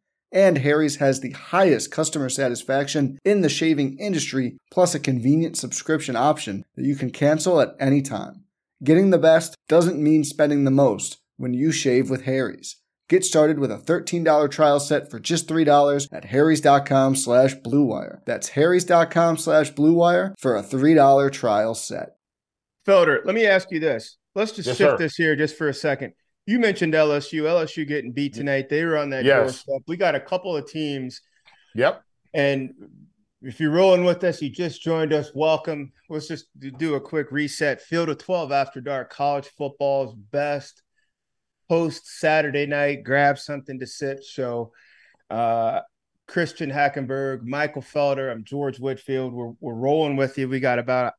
and 0.31 0.59
Harry's 0.59 0.97
has 0.97 1.19
the 1.19 1.31
highest 1.31 1.91
customer 1.91 2.29
satisfaction 2.29 3.19
in 3.25 3.41
the 3.41 3.49
shaving 3.49 3.97
industry, 3.99 4.57
plus 4.71 4.95
a 4.95 4.99
convenient 4.99 5.57
subscription 5.57 6.15
option 6.15 6.63
that 6.75 6.85
you 6.85 6.95
can 6.95 7.09
cancel 7.09 7.59
at 7.59 7.75
any 7.79 8.01
time. 8.01 8.45
Getting 8.83 9.09
the 9.09 9.17
best 9.17 9.55
doesn't 9.67 10.01
mean 10.01 10.23
spending 10.23 10.63
the 10.63 10.71
most 10.71 11.17
when 11.37 11.53
you 11.53 11.71
shave 11.71 12.09
with 12.09 12.23
Harry's. 12.23 12.77
Get 13.09 13.25
started 13.25 13.59
with 13.59 13.71
a 13.71 13.77
$13 13.77 14.49
trial 14.49 14.79
set 14.79 15.11
for 15.11 15.19
just 15.19 15.47
$3 15.47 16.07
at 16.13 16.25
harrys.com 16.25 17.15
slash 17.17 17.55
bluewire. 17.55 18.19
That's 18.25 18.49
harrys.com 18.49 19.37
slash 19.37 19.73
bluewire 19.73 20.33
for 20.39 20.55
a 20.55 20.63
$3 20.63 21.31
trial 21.31 21.75
set. 21.75 22.15
Felder, 22.87 23.19
let 23.25 23.35
me 23.35 23.45
ask 23.45 23.69
you 23.69 23.81
this. 23.81 24.17
Let's 24.33 24.53
just 24.53 24.67
yes, 24.67 24.77
shift 24.77 24.91
sir. 24.91 24.97
this 24.97 25.15
here 25.15 25.35
just 25.35 25.57
for 25.57 25.67
a 25.67 25.73
second 25.73 26.13
you 26.51 26.59
mentioned 26.59 26.93
LSU. 26.93 27.43
LSU 27.43 27.87
getting 27.87 28.11
beat 28.11 28.33
tonight. 28.33 28.67
They 28.67 28.83
were 28.83 28.97
on 28.97 29.09
that 29.11 29.23
yes. 29.23 29.63
doorstep. 29.63 29.83
We 29.87 29.95
got 29.95 30.15
a 30.15 30.19
couple 30.19 30.55
of 30.55 30.69
teams. 30.69 31.21
Yep. 31.75 32.03
And 32.33 32.73
If 33.41 33.59
you're 33.59 33.71
rolling 33.71 34.03
with 34.03 34.23
us, 34.23 34.41
you 34.41 34.49
just 34.49 34.81
joined 34.81 35.13
us. 35.13 35.31
Welcome. 35.33 35.93
Let's 36.09 36.27
just 36.27 36.47
do 36.77 36.95
a 36.95 37.01
quick 37.01 37.31
reset. 37.31 37.81
Field 37.81 38.09
of 38.09 38.17
12 38.17 38.51
after 38.51 38.81
dark, 38.81 39.09
college 39.09 39.47
football's 39.57 40.13
best 40.13 40.83
post 41.69 42.05
Saturday 42.19 42.65
night. 42.65 43.03
Grab 43.03 43.39
something 43.39 43.79
to 43.79 43.87
sip 43.87 44.21
show. 44.21 44.73
Uh, 45.29 45.79
Christian 46.27 46.69
Hackenberg, 46.69 47.43
Michael 47.43 47.81
Felder. 47.81 48.29
I'm 48.29 48.43
George 48.43 48.77
Whitfield. 48.77 49.33
We're, 49.33 49.53
we're 49.61 49.73
rolling 49.73 50.17
with 50.17 50.37
you. 50.37 50.49
We 50.49 50.59
got 50.59 50.79
about 50.79 51.13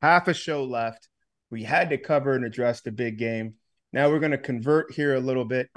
half 0.00 0.28
a 0.28 0.34
show 0.34 0.64
left. 0.64 1.08
We 1.50 1.64
had 1.64 1.90
to 1.90 1.98
cover 1.98 2.34
and 2.34 2.44
address 2.44 2.82
the 2.82 2.92
big 2.92 3.18
game. 3.18 3.54
Now 3.92 4.10
we're 4.10 4.20
going 4.20 4.32
to 4.32 4.38
convert 4.38 4.92
here 4.92 5.14
a 5.14 5.20
little 5.20 5.44
bit. 5.44 5.68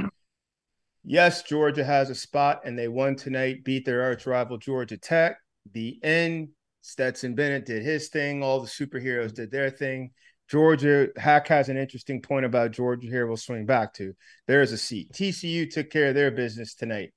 Yes, 1.03 1.43
Georgia 1.43 1.83
has 1.83 2.09
a 2.09 2.15
spot, 2.15 2.61
and 2.65 2.77
they 2.77 2.87
won 2.87 3.15
tonight, 3.15 3.63
beat 3.63 3.85
their 3.85 4.03
arch 4.03 4.25
rival 4.25 4.57
Georgia 4.57 4.97
Tech 4.97 5.37
the 5.73 5.99
end. 6.03 6.49
Stetson 6.81 7.35
Bennett 7.35 7.65
did 7.65 7.83
his 7.83 8.09
thing. 8.09 8.41
All 8.41 8.61
the 8.61 8.67
superheroes 8.67 9.33
did 9.33 9.51
their 9.51 9.69
thing. 9.69 10.11
Georgia 10.49 11.09
Hack 11.17 11.47
has 11.49 11.69
an 11.69 11.77
interesting 11.77 12.21
point 12.21 12.45
about 12.45 12.71
Georgia 12.71 13.07
here. 13.07 13.27
We'll 13.27 13.37
swing 13.37 13.65
back 13.65 13.93
to. 13.95 14.15
There 14.47 14.61
is 14.61 14.71
a 14.71 14.77
seat. 14.77 15.11
TCU 15.13 15.69
took 15.69 15.89
care 15.89 16.07
of 16.07 16.15
their 16.15 16.31
business 16.31 16.73
tonight 16.73 17.13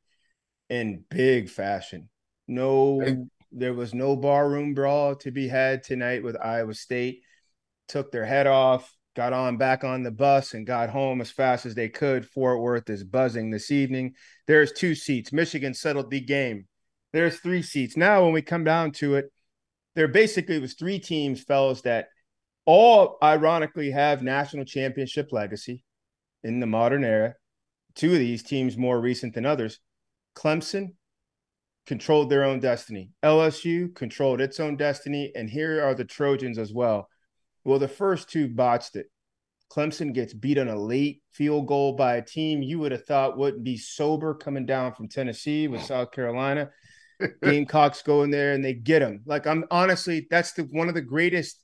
in 0.68 1.04
big 1.08 1.48
fashion. 1.48 2.10
No, 2.46 3.26
there 3.50 3.72
was 3.72 3.94
no 3.94 4.16
barroom 4.16 4.74
brawl 4.74 5.14
to 5.16 5.30
be 5.30 5.48
had 5.48 5.82
tonight 5.82 6.22
with 6.22 6.36
Iowa 6.36 6.74
State. 6.74 7.22
Took 7.88 8.12
their 8.12 8.26
head 8.26 8.46
off, 8.46 8.94
got 9.14 9.32
on 9.32 9.56
back 9.56 9.84
on 9.84 10.02
the 10.02 10.10
bus, 10.10 10.54
and 10.54 10.66
got 10.66 10.90
home 10.90 11.20
as 11.20 11.30
fast 11.30 11.66
as 11.66 11.74
they 11.74 11.88
could. 11.88 12.26
Fort 12.26 12.60
Worth 12.60 12.88
is 12.90 13.04
buzzing 13.04 13.50
this 13.50 13.70
evening. 13.70 14.14
There's 14.46 14.72
two 14.72 14.94
seats. 14.94 15.32
Michigan 15.32 15.74
settled 15.74 16.10
the 16.10 16.20
game 16.20 16.66
there's 17.12 17.38
three 17.38 17.62
seats. 17.62 17.96
Now, 17.96 18.24
when 18.24 18.32
we 18.32 18.42
come 18.42 18.64
down 18.64 18.92
to 18.92 19.16
it, 19.16 19.32
there 19.94 20.08
basically 20.08 20.58
was 20.58 20.74
three 20.74 20.98
teams, 20.98 21.42
fellas, 21.42 21.82
that 21.82 22.08
all 22.64 23.18
ironically 23.22 23.90
have 23.90 24.22
national 24.22 24.64
championship 24.64 25.28
legacy 25.30 25.84
in 26.42 26.60
the 26.60 26.66
modern 26.66 27.04
era. 27.04 27.34
Two 27.94 28.12
of 28.12 28.18
these 28.18 28.42
teams 28.42 28.78
more 28.78 28.98
recent 28.98 29.34
than 29.34 29.44
others. 29.44 29.78
Clemson 30.34 30.94
controlled 31.86 32.30
their 32.30 32.44
own 32.44 32.60
destiny. 32.60 33.10
LSU 33.22 33.94
controlled 33.94 34.40
its 34.40 34.58
own 34.58 34.76
destiny. 34.76 35.30
And 35.34 35.50
here 35.50 35.84
are 35.84 35.94
the 35.94 36.04
Trojans 36.04 36.58
as 36.58 36.72
well. 36.72 37.08
Well, 37.64 37.78
the 37.78 37.88
first 37.88 38.28
two 38.30 38.48
botched 38.48 38.96
it. 38.96 39.06
Clemson 39.70 40.12
gets 40.12 40.34
beat 40.34 40.58
on 40.58 40.68
a 40.68 40.78
late 40.78 41.22
field 41.32 41.66
goal 41.66 41.94
by 41.94 42.16
a 42.16 42.22
team 42.22 42.62
you 42.62 42.78
would 42.80 42.92
have 42.92 43.06
thought 43.06 43.38
wouldn't 43.38 43.64
be 43.64 43.78
sober 43.78 44.34
coming 44.34 44.66
down 44.66 44.94
from 44.94 45.08
Tennessee 45.08 45.66
with 45.66 45.82
South 45.82 46.12
Carolina. 46.12 46.70
Gamecocks 47.42 48.02
go 48.02 48.22
in 48.22 48.30
there 48.30 48.52
and 48.52 48.62
they 48.62 48.74
get 48.74 48.98
them. 48.98 49.22
Like 49.24 49.46
I'm 49.46 49.64
honestly, 49.70 50.26
that's 50.30 50.52
the 50.52 50.64
one 50.64 50.88
of 50.88 50.94
the 50.94 51.00
greatest 51.00 51.62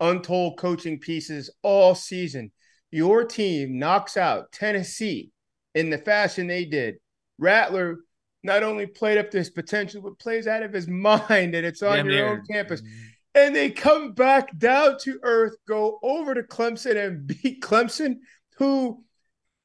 untold 0.00 0.58
coaching 0.58 0.98
pieces 0.98 1.48
all 1.62 1.94
season. 1.94 2.50
Your 2.90 3.24
team 3.24 3.78
knocks 3.78 4.16
out 4.16 4.50
Tennessee 4.50 5.30
in 5.74 5.90
the 5.90 5.98
fashion 5.98 6.46
they 6.46 6.64
did. 6.64 6.96
Rattler 7.38 7.98
not 8.42 8.62
only 8.62 8.86
played 8.86 9.18
up 9.18 9.30
this 9.30 9.50
potential, 9.50 10.02
but 10.02 10.18
plays 10.18 10.46
out 10.46 10.62
of 10.62 10.72
his 10.72 10.88
mind, 10.88 11.54
and 11.54 11.66
it's 11.66 11.82
on 11.82 11.96
Damn 11.96 12.06
your 12.06 12.14
near. 12.14 12.28
own 12.32 12.42
campus. 12.50 12.80
Mm-hmm. 12.80 13.13
And 13.34 13.54
they 13.54 13.70
come 13.70 14.12
back 14.12 14.56
down 14.56 14.98
to 15.00 15.18
earth, 15.22 15.56
go 15.66 15.98
over 16.02 16.34
to 16.34 16.42
Clemson 16.42 16.96
and 16.96 17.26
beat 17.26 17.60
Clemson, 17.60 18.18
who 18.58 19.02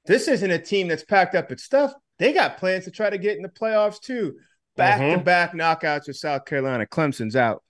this 0.06 0.28
isn't 0.28 0.50
a 0.50 0.58
team 0.58 0.88
that's 0.88 1.04
packed 1.04 1.36
up 1.36 1.52
its 1.52 1.64
stuff. 1.64 1.94
They 2.18 2.34
got 2.34 2.58
plans 2.58 2.86
to 2.86 2.92
try 2.92 3.10
to 3.10 3.18
get 3.18 3.38
in 3.38 3.44
the 3.44 3.50
playoffs 3.50 4.02
too. 4.02 4.36
Back 4.76 5.00
to 5.00 5.24
back 5.24 5.54
knockouts 5.54 6.08
with 6.08 6.18
South 6.18 6.46
Carolina. 6.46 6.86
Clemson's 6.86 7.36
out. 7.36 7.64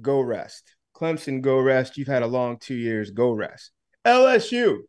Go 0.00 0.20
rest. 0.20 0.76
Clemson, 0.94 1.40
go 1.40 1.58
rest. 1.58 1.96
You've 1.96 2.08
had 2.08 2.22
a 2.22 2.26
long 2.26 2.58
two 2.58 2.74
years. 2.74 3.10
Go 3.10 3.32
rest. 3.32 3.72
LSU 4.04 4.80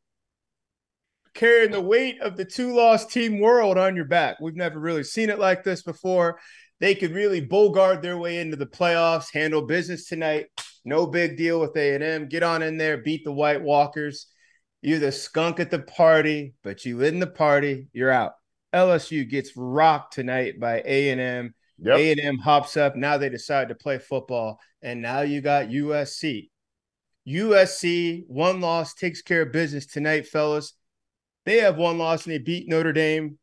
carrying 1.34 1.72
the 1.72 1.82
weight 1.82 2.22
of 2.22 2.38
the 2.38 2.46
two 2.46 2.74
loss 2.76 3.06
team 3.06 3.40
world 3.40 3.78
on 3.78 3.96
your 3.96 4.06
back. 4.06 4.40
We've 4.40 4.56
never 4.56 4.80
really 4.80 5.04
seen 5.04 5.30
it 5.30 5.40
like 5.40 5.64
this 5.64 5.84
before. 5.84 6.40
They 6.80 6.96
could 6.96 7.12
really 7.12 7.42
bogart 7.42 8.02
their 8.02 8.18
way 8.18 8.40
into 8.40 8.58
the 8.58 8.66
playoffs, 8.66 9.34
handle 9.34 9.62
business 9.62 10.08
tonight. 10.08 10.48
No 10.84 11.08
big 11.08 11.38
deal 11.38 11.60
with 11.60 11.76
A&M. 11.76 12.28
Get 12.28 12.44
on 12.44 12.62
in 12.62 12.78
there, 12.78 12.98
beat 12.98 13.24
the 13.24 13.32
White 13.32 13.62
Walkers. 13.62 14.28
You're 14.82 15.00
the 15.00 15.12
skunk 15.12 15.60
at 15.60 15.72
the 15.72 15.80
party, 15.80 16.54
but 16.64 16.86
you 16.86 17.02
in 17.02 17.20
the 17.20 17.28
party, 17.28 17.88
you're 17.92 18.12
out. 18.12 18.34
LSU 18.74 19.28
gets 19.28 19.56
rocked 19.56 20.14
tonight 20.14 20.60
by 20.60 20.82
A&M. 20.86 21.54
Yep. 21.80 21.98
A&M 21.98 22.38
hops 22.38 22.78
up. 22.78 22.96
Now 22.96 23.18
they 23.18 23.30
decide 23.30 23.70
to 23.70 23.76
play 23.76 23.98
football. 23.98 24.60
And 24.82 25.02
now 25.02 25.22
you 25.22 25.42
got 25.42 25.70
USC. 25.70 26.50
USC, 27.28 28.24
one 28.28 28.62
loss, 28.62 28.94
takes 28.94 29.22
care 29.22 29.42
of 29.42 29.52
business 29.52 29.88
tonight, 29.88 30.28
fellas. 30.28 30.74
They 31.46 31.58
have 31.58 31.78
one 31.78 31.98
loss 31.98 32.26
and 32.26 32.34
they 32.34 32.40
beat 32.40 32.70
Notre 32.70 32.94
Dame. 32.94 33.40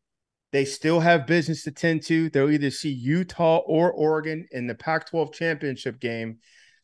They 0.52 0.66
still 0.66 1.00
have 1.00 1.26
business 1.26 1.64
to 1.64 1.70
tend 1.70 2.02
to. 2.04 2.28
They'll 2.28 2.50
either 2.50 2.70
see 2.70 2.90
Utah 2.90 3.58
or 3.58 3.90
Oregon 3.90 4.46
in 4.52 4.66
the 4.66 4.74
Pac 4.74 5.08
12 5.08 5.32
championship 5.32 5.98
game. 5.98 6.38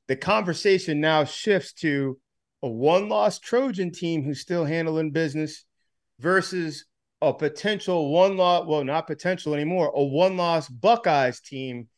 The 0.09 0.16
conversation 0.16 1.00
now 1.00 1.24
shifts 1.24 1.74
to 1.74 2.18
a 2.62 2.68
one 2.68 3.11
loss 3.11 3.38
Trojan 3.38 3.92
team 3.92 4.24
who's 4.24 4.40
still 4.40 4.64
handling 4.64 5.11
business 5.11 5.64
versus 6.18 6.87
a 7.20 7.35
potential 7.35 8.11
one 8.11 8.37
loss, 8.37 8.66
well, 8.66 8.85
not 8.85 9.07
potential 9.07 9.54
anymore, 9.54 9.92
a 9.94 10.02
one 10.02 10.37
loss 10.37 10.68
Buckeyes 10.68 11.40
team 11.40 11.88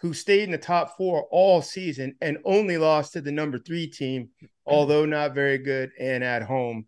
who 0.00 0.12
stayed 0.12 0.44
in 0.44 0.50
the 0.50 0.58
top 0.58 0.96
four 0.96 1.26
all 1.30 1.62
season 1.62 2.16
and 2.20 2.38
only 2.44 2.76
lost 2.76 3.14
to 3.14 3.20
the 3.20 3.32
number 3.32 3.58
three 3.58 3.86
team, 3.86 4.28
although 4.66 5.06
not 5.06 5.34
very 5.34 5.58
good 5.58 5.90
and 5.98 6.22
at 6.22 6.42
home. 6.42 6.86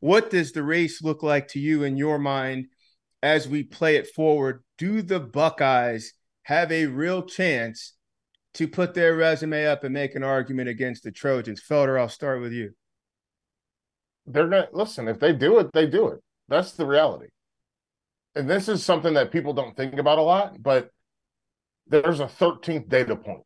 What 0.00 0.30
does 0.30 0.52
the 0.52 0.62
race 0.62 1.02
look 1.02 1.22
like 1.22 1.48
to 1.48 1.60
you 1.60 1.84
in 1.84 1.96
your 1.96 2.18
mind 2.18 2.66
as 3.22 3.48
we 3.48 3.62
play 3.62 3.96
it 3.96 4.08
forward? 4.08 4.62
Do 4.78 5.02
the 5.02 5.20
Buckeyes 5.20 6.14
have 6.44 6.72
a 6.72 6.86
real 6.86 7.22
chance 7.22 7.94
to 8.54 8.68
put 8.68 8.94
their 8.94 9.14
resume 9.16 9.66
up 9.66 9.84
and 9.84 9.94
make 9.94 10.14
an 10.14 10.24
argument 10.24 10.68
against 10.68 11.04
the 11.04 11.12
Trojans? 11.12 11.62
Felder, 11.62 11.98
I'll 11.98 12.08
start 12.08 12.40
with 12.40 12.52
you. 12.52 12.72
They're 14.26 14.48
not, 14.48 14.74
listen, 14.74 15.08
if 15.08 15.18
they 15.18 15.32
do 15.32 15.58
it, 15.58 15.70
they 15.72 15.86
do 15.86 16.08
it. 16.08 16.20
That's 16.48 16.72
the 16.72 16.86
reality. 16.86 17.28
And 18.34 18.48
this 18.48 18.68
is 18.68 18.84
something 18.84 19.14
that 19.14 19.32
people 19.32 19.52
don't 19.52 19.76
think 19.76 19.98
about 19.98 20.18
a 20.18 20.22
lot, 20.22 20.62
but 20.62 20.90
there's 21.86 22.20
a 22.20 22.26
13th 22.26 22.88
data 22.88 23.16
point, 23.16 23.42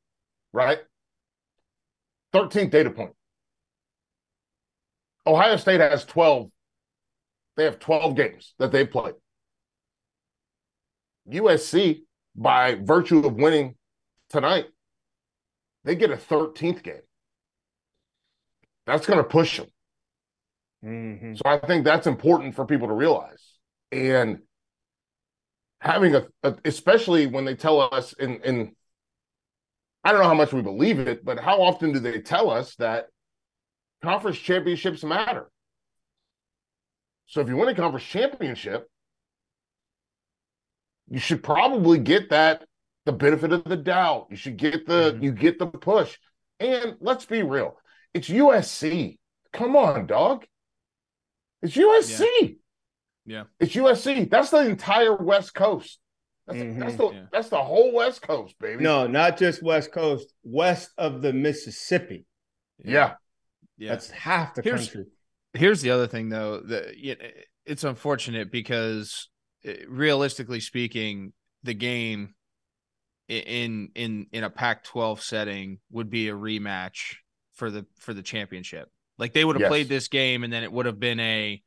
right? 0.53 0.79
13th 2.35 2.71
data 2.71 2.91
point. 2.91 3.13
Ohio 5.27 5.57
State 5.57 5.81
has 5.81 6.05
12. 6.05 6.51
They 7.57 7.65
have 7.65 7.79
12 7.79 8.17
games 8.17 8.55
that 8.59 8.71
they've 8.71 8.91
played. 8.91 9.15
USC, 11.33 12.03
by 12.35 12.75
virtue 12.75 13.27
of 13.27 13.35
winning 13.35 13.75
tonight, 14.29 14.67
they 15.85 15.95
get 15.95 16.11
a 16.11 16.17
13th 16.17 16.83
game. 16.83 17.01
That's 18.87 19.07
going 19.07 19.19
to 19.19 19.25
push 19.25 19.59
them. 19.59 19.67
Mm-hmm. 20.85 21.35
So 21.35 21.43
I 21.45 21.59
think 21.59 21.85
that's 21.85 22.07
important 22.07 22.55
for 22.55 22.67
people 22.67 22.89
to 22.89 22.95
realize. 22.95 23.43
And 23.91 24.41
having 25.81 26.15
a, 26.15 26.27
a, 26.43 26.55
especially 26.65 27.27
when 27.27 27.45
they 27.45 27.55
tell 27.55 27.81
us 27.81 28.13
in 28.15 28.41
in 28.43 28.73
I 30.05 30.13
don't 30.13 30.21
know 30.21 30.29
how 30.29 30.35
much 30.35 30.53
we 30.53 30.63
believe 30.63 31.01
it, 31.01 31.25
but 31.25 31.41
how 31.41 31.61
often 31.61 31.93
do 31.93 31.99
they 31.99 32.21
tell 32.21 32.49
us 32.51 32.77
that 32.77 33.07
conference 34.03 34.39
championships 34.39 35.03
matter? 35.03 35.51
So 37.27 37.41
if 37.41 37.49
you 37.49 37.57
win 37.57 37.69
a 37.69 37.75
conference 37.75 38.07
championship, 38.07 38.89
you 41.09 41.19
should 41.19 41.43
probably 41.43 41.99
get 41.99 42.31
that 42.31 42.65
the 43.05 43.13
benefit 43.13 43.53
of 43.53 43.65
the 43.65 43.77
doubt. 43.77 44.27
You 44.31 44.37
should 44.37 44.57
get 44.57 44.87
the 44.87 45.13
mm-hmm. 45.13 45.23
you 45.23 45.33
get 45.33 45.59
the 45.59 45.67
push. 45.67 46.17
And 46.59 46.97
let's 47.01 47.27
be 47.27 47.43
real, 47.43 47.77
it's 48.15 48.29
USC. 48.29 49.19
Come 49.53 49.77
on, 49.77 50.07
dog. 50.07 50.45
It's 51.63 51.77
USC. 51.77 52.27
Yeah. 52.31 52.49
yeah. 53.25 53.45
It's 53.61 53.75
USC. 53.75 54.29
That's 54.31 54.51
the 54.51 54.67
entire 54.67 55.17
West 55.17 55.55
Coast. 55.55 55.99
That's, 56.47 56.59
mm-hmm. 56.59 56.79
that's 56.79 56.97
the 56.97 57.11
yeah. 57.11 57.23
that's 57.33 57.49
the 57.49 57.63
whole 57.63 57.93
West 57.93 58.23
Coast, 58.23 58.55
baby. 58.61 58.83
No, 58.83 59.07
not 59.07 59.39
just 59.39 59.63
West 59.63 59.93
Coast, 59.93 60.33
west 60.45 60.91
of 60.97 61.23
the 61.23 61.33
Mississippi. 61.33 62.25
Yeah. 62.85 63.15
Yeah. 63.79 63.91
That's 63.91 64.11
half 64.11 64.55
the 64.55 64.63
here's, 64.63 64.89
country. 64.89 65.07
Here's 65.55 65.83
the 65.83 65.91
other 65.91 66.07
thing 66.07 66.29
though, 66.29 66.61
that 66.61 66.95
it's 67.65 67.85
unfortunate 67.85 68.51
because 68.51 69.29
Uh, 69.67 69.73
realistically 69.89 70.61
speaking, 70.61 71.33
the 71.63 71.75
game 71.75 72.35
in 73.29 73.91
in 73.95 74.27
in 74.33 74.45
a 74.45 74.51
Pac-12 74.51 75.21
setting 75.21 75.79
would 75.91 76.11
be 76.11 76.29
a 76.29 76.35
rematch 76.35 77.17
for 77.55 77.71
the 77.71 77.87
for 77.99 78.15
the 78.15 78.23
championship. 78.23 78.89
Like 79.19 79.33
they 79.33 79.45
would 79.45 79.57
have 79.57 79.63
yes. 79.63 79.69
played 79.69 79.89
this 79.89 80.09
game, 80.09 80.45
and 80.45 80.53
then 80.53 80.63
it 80.63 80.73
would 80.73 80.87
have 80.87 81.01
been 81.01 81.21
a 81.21 81.63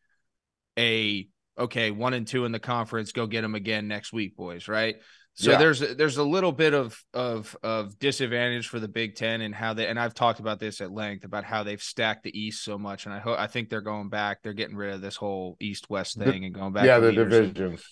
a 0.78 1.28
okay 1.58 1.91
one 1.91 2.14
and 2.14 2.28
two 2.28 2.45
in 2.45 2.52
the 2.52 2.60
conference. 2.60 3.12
Go 3.12 3.28
get 3.28 3.41
them 3.41 3.56
again 3.56 3.88
next 3.88 4.14
week, 4.14 4.36
boys. 4.38 4.68
Right. 4.68 4.97
So 5.36 5.51
yeah. 5.51 5.57
there's 5.57 5.80
there's 5.80 6.17
a 6.17 6.23
little 6.23 6.51
bit 6.51 6.73
of 6.73 7.01
of 7.13 7.55
of 7.63 7.97
disadvantage 7.97 8.67
for 8.67 8.80
the 8.80 8.89
Big 8.89 9.15
Ten 9.15 9.39
and 9.39 9.55
how 9.55 9.73
they 9.73 9.88
and 9.88 9.97
I've 9.97 10.13
talked 10.13 10.41
about 10.41 10.59
this 10.59 10.82
at 10.82 10.91
length 10.91 11.23
about 11.23 11.45
how 11.45 11.63
they've 11.63 11.82
stacked 11.82 12.23
the 12.23 12.38
East 12.38 12.63
so 12.63 12.77
much, 12.77 13.05
and 13.05 13.13
I 13.13 13.19
hope 13.19 13.39
I 13.39 13.47
think 13.47 13.69
they're 13.69 13.80
going 13.80 14.09
back. 14.09 14.39
They're 14.43 14.53
getting 14.53 14.75
rid 14.75 14.93
of 14.93 15.01
this 15.01 15.15
whole 15.15 15.55
East 15.61 15.89
West 15.89 16.17
thing 16.17 16.41
the, 16.41 16.47
and 16.47 16.53
going 16.53 16.73
back. 16.73 16.86
Yeah, 16.86 16.99
the 16.99 17.13
divisions. 17.13 17.84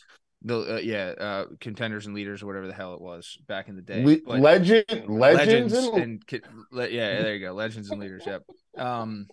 The 0.41 0.75
uh, 0.75 0.79
yeah, 0.79 1.13
uh, 1.17 1.45
contenders 1.61 2.05
and 2.05 2.13
leaders 2.13 2.43
or 2.43 2.47
whatever 2.47 2.67
the 2.67 2.73
hell 2.73 2.93
it 2.93 3.01
was 3.01 3.37
back 3.47 3.69
in 3.69 3.75
the 3.75 3.81
day. 3.81 4.03
Le- 4.03 4.37
legend, 4.39 4.85
legends, 5.07 5.73
legends 5.73 5.73
and... 5.73 6.23
and 6.31 6.91
yeah, 6.91 7.21
there 7.21 7.33
you 7.33 7.45
go, 7.45 7.53
legends 7.53 7.89
and 7.89 7.99
leaders. 7.99 8.23
Yep. 8.25 8.43
Um, 8.77 9.27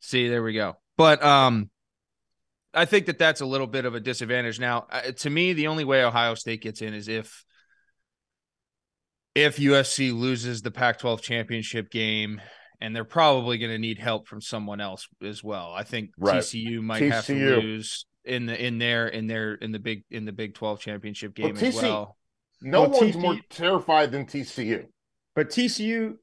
see, 0.00 0.28
there 0.28 0.42
we 0.42 0.54
go. 0.54 0.76
But 0.96 1.24
um, 1.24 1.70
I 2.74 2.84
think 2.84 3.06
that 3.06 3.18
that's 3.18 3.40
a 3.40 3.46
little 3.46 3.66
bit 3.66 3.84
of 3.84 3.94
a 3.94 4.00
disadvantage. 4.00 4.58
Now, 4.58 4.86
uh, 4.90 5.12
to 5.12 5.30
me, 5.30 5.52
the 5.52 5.68
only 5.68 5.84
way 5.84 6.04
Ohio 6.04 6.34
State 6.34 6.62
gets 6.62 6.82
in 6.82 6.94
is 6.94 7.08
if 7.08 7.44
if 9.34 9.56
USC 9.56 10.16
loses 10.16 10.62
the 10.62 10.70
Pac-12 10.70 11.20
championship 11.20 11.90
game, 11.90 12.40
and 12.80 12.94
they're 12.94 13.04
probably 13.04 13.58
going 13.58 13.70
to 13.70 13.78
need 13.78 13.98
help 13.98 14.28
from 14.28 14.40
someone 14.40 14.80
else 14.80 15.08
as 15.22 15.42
well. 15.42 15.72
I 15.72 15.84
think 15.84 16.10
right. 16.18 16.38
TCU 16.38 16.82
might 16.82 17.02
TCU. 17.02 17.10
have 17.10 17.26
to 17.26 17.60
lose 17.60 18.06
in 18.24 18.46
the 18.46 18.64
in 18.64 18.78
their 18.78 19.08
in 19.08 19.26
their 19.26 19.54
in 19.54 19.72
the 19.72 19.78
big 19.78 20.04
in 20.10 20.24
the 20.24 20.32
Big 20.32 20.54
12 20.54 20.80
championship 20.80 21.34
game 21.34 21.54
well, 21.54 21.64
as 21.64 21.76
well. 21.76 22.16
No 22.60 22.82
well, 22.82 22.90
one's 22.90 23.16
TCU, 23.16 23.20
more 23.20 23.36
terrified 23.50 24.12
than 24.12 24.26
TCU. 24.26 24.86
But 25.34 25.50
TCU, 25.50 26.14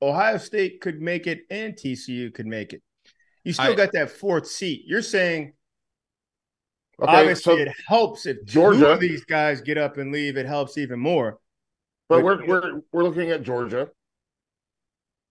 Ohio 0.00 0.38
State 0.38 0.80
could 0.80 1.00
make 1.00 1.26
it, 1.26 1.40
and 1.50 1.74
TCU 1.74 2.32
could 2.32 2.46
make 2.46 2.72
it. 2.72 2.82
You 3.44 3.52
still 3.52 3.72
I, 3.72 3.74
got 3.74 3.92
that 3.92 4.10
fourth 4.10 4.46
seat. 4.46 4.84
You're 4.86 5.02
saying 5.02 5.54
Okay, 7.02 7.12
Obviously, 7.12 7.56
so 7.56 7.58
it 7.58 7.72
helps 7.86 8.26
if 8.26 8.44
Georgia 8.44 8.96
these 9.00 9.24
guys 9.24 9.60
get 9.60 9.78
up 9.78 9.96
and 9.96 10.12
leave. 10.12 10.36
It 10.36 10.46
helps 10.46 10.76
even 10.76 10.98
more. 10.98 11.38
But, 12.08 12.16
but 12.16 12.24
we're 12.24 12.46
we're 12.46 12.80
we're 12.92 13.02
looking 13.04 13.30
at 13.30 13.42
Georgia, 13.42 13.88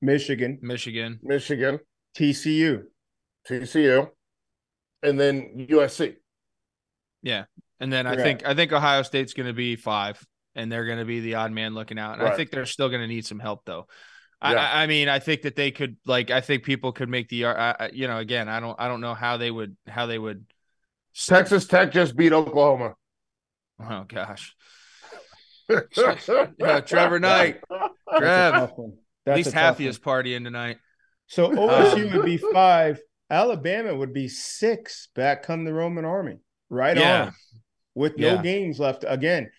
Michigan, 0.02 0.58
Michigan, 0.62 1.20
Michigan, 1.22 1.80
TCU, 2.18 2.84
TCU, 3.48 4.10
and 5.04 5.20
then 5.20 5.68
USC. 5.70 6.16
Yeah, 7.22 7.46
and 7.80 7.92
then 7.92 8.08
I 8.08 8.16
think 8.16 8.46
I 8.46 8.56
think 8.56 8.72
Ohio 8.72 9.04
State's 9.04 9.34
going 9.34 9.48
to 9.48 9.54
be 9.54 9.76
five, 9.76 10.26
and 10.56 10.72
they're 10.72 10.86
going 10.86 11.00
to 11.00 11.06
be 11.06 11.20
the 11.20 11.36
odd 11.36 11.52
man 11.52 11.76
looking 11.76 12.00
out. 12.00 12.14
And 12.14 12.24
right. 12.24 12.34
I 12.34 12.36
think 12.36 12.50
they're 12.50 12.66
still 12.66 12.90
going 12.90 13.02
to 13.02 13.08
need 13.08 13.26
some 13.26 13.40
help 13.40 13.66
though. 13.66 13.86
Yeah. 14.42 14.52
I, 14.52 14.84
I, 14.84 14.88
mean, 14.88 15.10
I 15.10 15.20
think 15.20 15.42
that 15.42 15.56
they 15.56 15.72
could 15.72 15.98
like. 16.06 16.32
I 16.32 16.42
think 16.42 16.64
people 16.64 16.94
could 16.94 17.10
make 17.10 17.28
the. 17.28 17.46
Uh, 17.46 17.90
you 17.92 18.08
know, 18.08 18.18
again, 18.18 18.48
I 18.48 18.60
don't. 18.60 18.80
I 18.80 18.88
don't 18.88 19.02
know 19.02 19.14
how 19.14 19.38
they 19.38 19.52
would. 19.52 19.76
How 19.86 20.06
they 20.06 20.18
would 20.18 20.46
Texas 21.14 21.68
Tech 21.68 21.92
just 21.92 22.16
beat 22.16 22.34
Oklahoma. 22.34 22.96
Oh 23.80 24.06
gosh. 24.08 24.56
yeah, 26.60 26.80
Trevor 26.82 27.20
Knight. 27.20 27.62
Trev. 28.18 28.72
At 29.26 29.36
least 29.36 29.52
half 29.52 29.80
is 29.80 30.00
partying 30.00 30.44
tonight. 30.44 30.78
So 31.28 31.52
uh, 31.52 31.96
OSU 31.96 32.14
would 32.16 32.26
be 32.26 32.38
five. 32.38 33.00
Alabama 33.30 33.96
would 33.96 34.14
be 34.14 34.28
six 34.28 35.10
back 35.16 35.44
come 35.44 35.64
the 35.64 35.74
Roman 35.74 36.06
army. 36.06 36.38
Right 36.70 36.98
yeah. 36.98 37.26
on. 37.26 37.34
With 37.94 38.18
no 38.18 38.36
yeah. 38.36 38.42
games 38.42 38.80
left. 38.80 39.06
Again, 39.08 39.52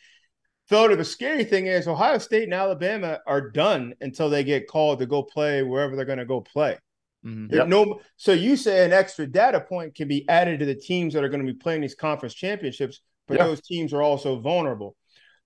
though 0.68 0.94
the 0.94 1.04
scary 1.04 1.44
thing 1.44 1.66
is 1.66 1.86
Ohio 1.86 2.18
State 2.18 2.44
and 2.44 2.54
Alabama 2.54 3.20
are 3.26 3.50
done 3.50 3.94
until 4.00 4.30
they 4.30 4.42
get 4.42 4.68
called 4.68 4.98
to 4.98 5.06
go 5.06 5.22
play 5.22 5.62
wherever 5.62 5.94
they're 5.94 6.04
going 6.04 6.18
to 6.18 6.24
go 6.24 6.40
play. 6.40 6.78
Mm-hmm. 7.24 7.54
Yep. 7.54 7.68
No, 7.68 8.00
so 8.16 8.32
you 8.32 8.56
say 8.56 8.84
an 8.84 8.92
extra 8.92 9.26
data 9.26 9.60
point 9.60 9.94
can 9.94 10.08
be 10.08 10.26
added 10.28 10.60
to 10.60 10.66
the 10.66 10.74
teams 10.74 11.14
that 11.14 11.22
are 11.22 11.28
going 11.28 11.44
to 11.44 11.52
be 11.52 11.58
playing 11.58 11.82
these 11.82 11.94
conference 11.94 12.34
championships, 12.34 13.00
but 13.28 13.38
yep. 13.38 13.46
those 13.46 13.60
teams 13.60 13.92
are 13.92 14.02
also 14.02 14.40
vulnerable. 14.40 14.96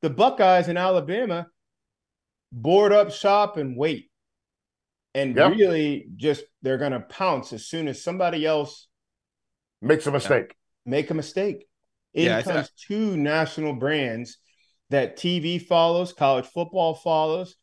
The 0.00 0.10
Buckeyes 0.10 0.68
in 0.68 0.76
Alabama 0.76 1.48
board 2.52 2.92
up 2.92 3.10
shop 3.10 3.56
and 3.56 3.76
wait, 3.76 4.10
and 5.14 5.34
yep. 5.34 5.50
really 5.50 6.06
just 6.16 6.44
they're 6.62 6.78
going 6.78 6.92
to 6.92 7.00
pounce 7.00 7.52
as 7.52 7.66
soon 7.66 7.88
as 7.88 8.02
somebody 8.02 8.46
else 8.46 8.86
makes 9.82 10.06
a 10.06 10.12
mistake. 10.12 10.54
Make 10.86 11.10
a 11.10 11.14
mistake. 11.14 11.66
In 12.12 12.26
yeah, 12.26 12.42
comes 12.42 12.70
two 12.70 13.16
national 13.16 13.74
brands 13.74 14.38
that 14.90 15.16
TV 15.16 15.60
follows, 15.60 16.12
college 16.12 16.46
football 16.46 16.94
follows, 16.94 17.56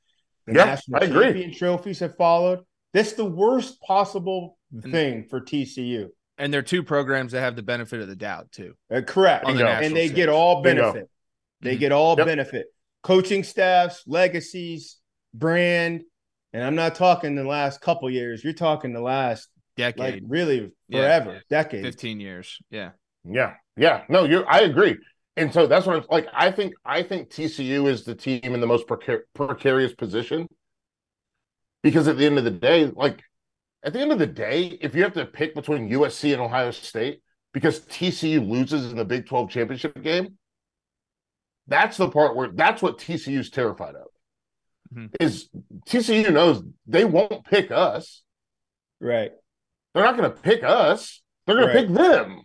the 0.46 0.56
yeah, 0.56 0.66
national 0.66 0.98
I 0.98 1.08
champion 1.08 1.28
agree. 1.28 1.54
trophies 1.54 2.00
have 2.00 2.18
followed 2.18 2.60
that's 2.94 3.14
the 3.14 3.26
worst 3.26 3.82
possible 3.82 4.58
thing 4.82 5.26
for 5.30 5.42
TCU. 5.42 6.10
And 6.38 6.54
they're 6.54 6.62
two 6.62 6.84
programs 6.84 7.34
that 7.34 7.42
have 7.42 7.56
the 7.56 7.64
benefit 7.64 8.02
of 8.02 8.08
the 8.08 8.16
doubt 8.16 8.52
too. 8.52 8.74
Uh, 8.94 9.02
correct. 9.02 9.46
The 9.46 9.52
and 9.52 9.96
they 9.96 10.08
stage. 10.08 10.16
get 10.16 10.30
all 10.30 10.62
benefit. 10.62 10.94
Bingo. 10.94 11.08
They 11.62 11.72
mm-hmm. 11.72 11.80
get 11.80 11.92
all 11.92 12.16
yep. 12.18 12.26
benefit. 12.26 12.68
Coaching 13.04 13.44
staffs, 13.44 14.04
legacies, 14.08 14.98
brand. 15.34 16.02
And 16.54 16.64
I'm 16.64 16.76
not 16.76 16.96
talking 16.96 17.36
the 17.36 17.44
last 17.44 17.80
couple 17.82 18.10
years. 18.10 18.44
You're 18.44 18.54
talking 18.54 18.94
the 18.94 19.02
last 19.02 19.48
decade. 19.78 20.00
Like 20.00 20.24
really 20.28 20.72
forever. 20.92 21.34
Yeah. 21.34 21.40
Decade. 21.50 21.84
15 21.84 22.20
years. 22.20 22.58
Yeah. 22.70 22.92
Yeah. 23.24 23.54
Yeah. 23.78 24.04
No, 24.10 24.24
you 24.24 24.44
I 24.44 24.62
agree. 24.62 24.98
And 25.38 25.54
so 25.54 25.66
that's 25.66 25.86
what 25.86 25.96
I'm 25.96 26.06
like. 26.10 26.28
I 26.34 26.52
think 26.52 26.74
I 26.84 27.04
think 27.04 27.30
TCU 27.30 27.88
is 27.88 28.04
the 28.04 28.16
team 28.16 28.42
in 28.44 28.60
the 28.60 28.68
most 28.68 28.88
precar- 28.88 29.22
precarious 29.34 29.94
position 29.94 30.48
because 31.84 32.08
at 32.08 32.18
the 32.18 32.26
end 32.26 32.38
of 32.38 32.44
the 32.44 32.52
day, 32.52 32.86
like 32.86 33.22
at 33.84 33.94
the 33.94 34.00
end 34.00 34.12
of 34.12 34.20
the 34.20 34.28
day, 34.28 34.78
if 34.82 34.96
you 34.96 35.04
have 35.04 35.14
to 35.14 35.26
pick 35.26 35.56
between 35.56 35.90
USC 35.90 36.34
and 36.34 36.42
Ohio 36.42 36.72
State 36.72 37.22
because 37.54 37.82
TCU 37.82 38.48
loses 38.48 38.92
in 38.92 38.98
the 38.98 39.06
Big 39.06 39.28
12 39.28 39.50
championship 39.50 40.02
game, 40.02 40.38
that's 41.68 41.98
the 41.98 42.10
part 42.10 42.36
where 42.36 42.50
that's 42.50 42.82
what 42.82 42.98
TCU 42.98 43.40
is 43.40 43.50
terrified 43.50 43.96
of. 43.96 44.08
Mm-hmm. 44.94 45.06
Is 45.20 45.50
TCU 45.88 46.32
knows 46.32 46.64
they 46.86 47.06
won't 47.06 47.46
pick 47.46 47.72
us. 47.72 48.24
Right. 49.00 49.32
They're 49.94 50.04
not 50.04 50.18
going 50.18 50.32
to 50.32 50.38
pick 50.38 50.64
us. 50.64 51.22
They're 51.48 51.56
going 51.56 51.68
right. 51.68 51.74
to 51.74 51.88
pick 51.88 51.96
them. 51.96 52.42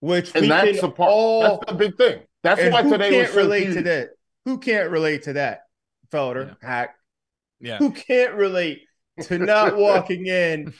Which 0.00 0.34
and 0.34 0.50
that's 0.50 0.80
the 0.80 0.90
part. 0.90 1.10
All... 1.10 1.42
That's 1.42 1.72
the 1.72 1.78
big 1.78 1.96
thing. 1.96 2.20
That's 2.42 2.60
and 2.60 2.72
why 2.72 2.82
today 2.82 3.10
can't 3.10 3.22
was 3.28 3.34
so 3.34 3.40
relate 3.40 3.64
huge. 3.64 3.76
to 3.76 3.82
that. 3.84 4.08
Who 4.44 4.58
can't 4.58 4.90
relate 4.90 5.22
to 5.22 5.32
that, 5.34 5.62
Felder? 6.12 6.48
Yeah. 6.48 6.68
Hack 6.68 6.96
yeah. 7.64 7.78
who 7.78 7.90
can't 7.90 8.34
relate 8.34 8.82
to 9.22 9.38
not 9.38 9.76
walking 9.76 10.26
in 10.26 10.72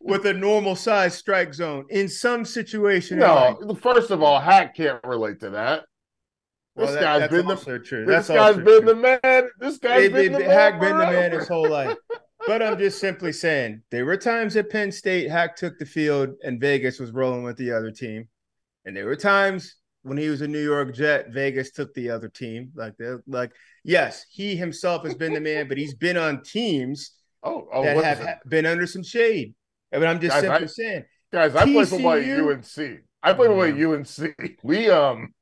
with 0.00 0.26
a 0.26 0.32
normal 0.32 0.76
size 0.76 1.14
strike 1.14 1.54
zone 1.54 1.84
in 1.90 2.08
some 2.08 2.44
situation. 2.44 3.18
No, 3.18 3.76
first 3.80 4.10
of 4.10 4.22
all, 4.22 4.40
Hack 4.40 4.76
can't 4.76 5.02
relate 5.04 5.40
to 5.40 5.50
that. 5.50 5.84
This 6.74 6.86
well, 6.86 6.94
that, 6.94 7.02
guy's 7.02 7.30
been 7.30 7.46
the 7.46 7.78
true. 7.84 8.06
This 8.06 8.28
guy's 8.28 8.56
been 8.56 8.64
true. 8.64 8.80
the 8.80 8.94
man. 8.94 9.50
This 9.60 9.78
guy's 9.78 10.04
it, 10.04 10.12
been 10.12 10.34
it, 10.34 10.38
the 10.38 10.44
Hack 10.44 10.80
been 10.80 10.96
the 10.96 11.04
man 11.04 11.32
his 11.32 11.48
whole 11.48 11.68
life. 11.68 11.96
But 12.44 12.60
I'm 12.60 12.76
just 12.76 12.98
simply 12.98 13.30
saying 13.30 13.82
there 13.92 14.04
were 14.04 14.16
times 14.16 14.56
at 14.56 14.68
Penn 14.68 14.90
State 14.90 15.30
Hack 15.30 15.54
took 15.54 15.78
the 15.78 15.86
field 15.86 16.30
and 16.42 16.60
Vegas 16.60 16.98
was 16.98 17.12
rolling 17.12 17.44
with 17.44 17.56
the 17.56 17.70
other 17.70 17.92
team, 17.92 18.26
and 18.84 18.96
there 18.96 19.06
were 19.06 19.14
times 19.14 19.76
when 20.02 20.18
he 20.18 20.28
was 20.28 20.40
a 20.40 20.48
New 20.48 20.62
York 20.62 20.92
Jet, 20.92 21.30
Vegas 21.30 21.70
took 21.70 21.94
the 21.94 22.10
other 22.10 22.28
team. 22.28 22.72
Like 22.74 22.94
they're 22.98 23.22
like, 23.28 23.52
yes, 23.84 24.26
he 24.30 24.56
himself 24.56 25.04
has 25.04 25.14
been 25.14 25.34
the 25.34 25.40
man, 25.40 25.68
but 25.68 25.78
he's 25.78 25.94
been 25.94 26.16
on 26.16 26.42
teams 26.42 27.12
oh, 27.42 27.68
oh 27.72 27.84
that 27.84 28.18
have 28.18 28.38
been 28.48 28.66
under 28.66 28.86
some 28.86 29.02
shade. 29.02 29.54
But 29.90 30.06
I'm 30.06 30.20
just 30.20 30.32
guys, 30.32 30.42
simply 30.42 30.64
I, 30.64 30.66
saying, 30.66 31.04
guys, 31.32 31.54
I 31.54 31.64
play 31.64 31.84
football 31.84 32.12
at 32.12 32.24
UNC. 32.24 33.00
I 33.22 33.32
play 33.34 33.46
football 33.46 33.62
at 33.64 33.74
UNC. 33.74 34.58
We 34.62 34.88
um, 34.88 35.34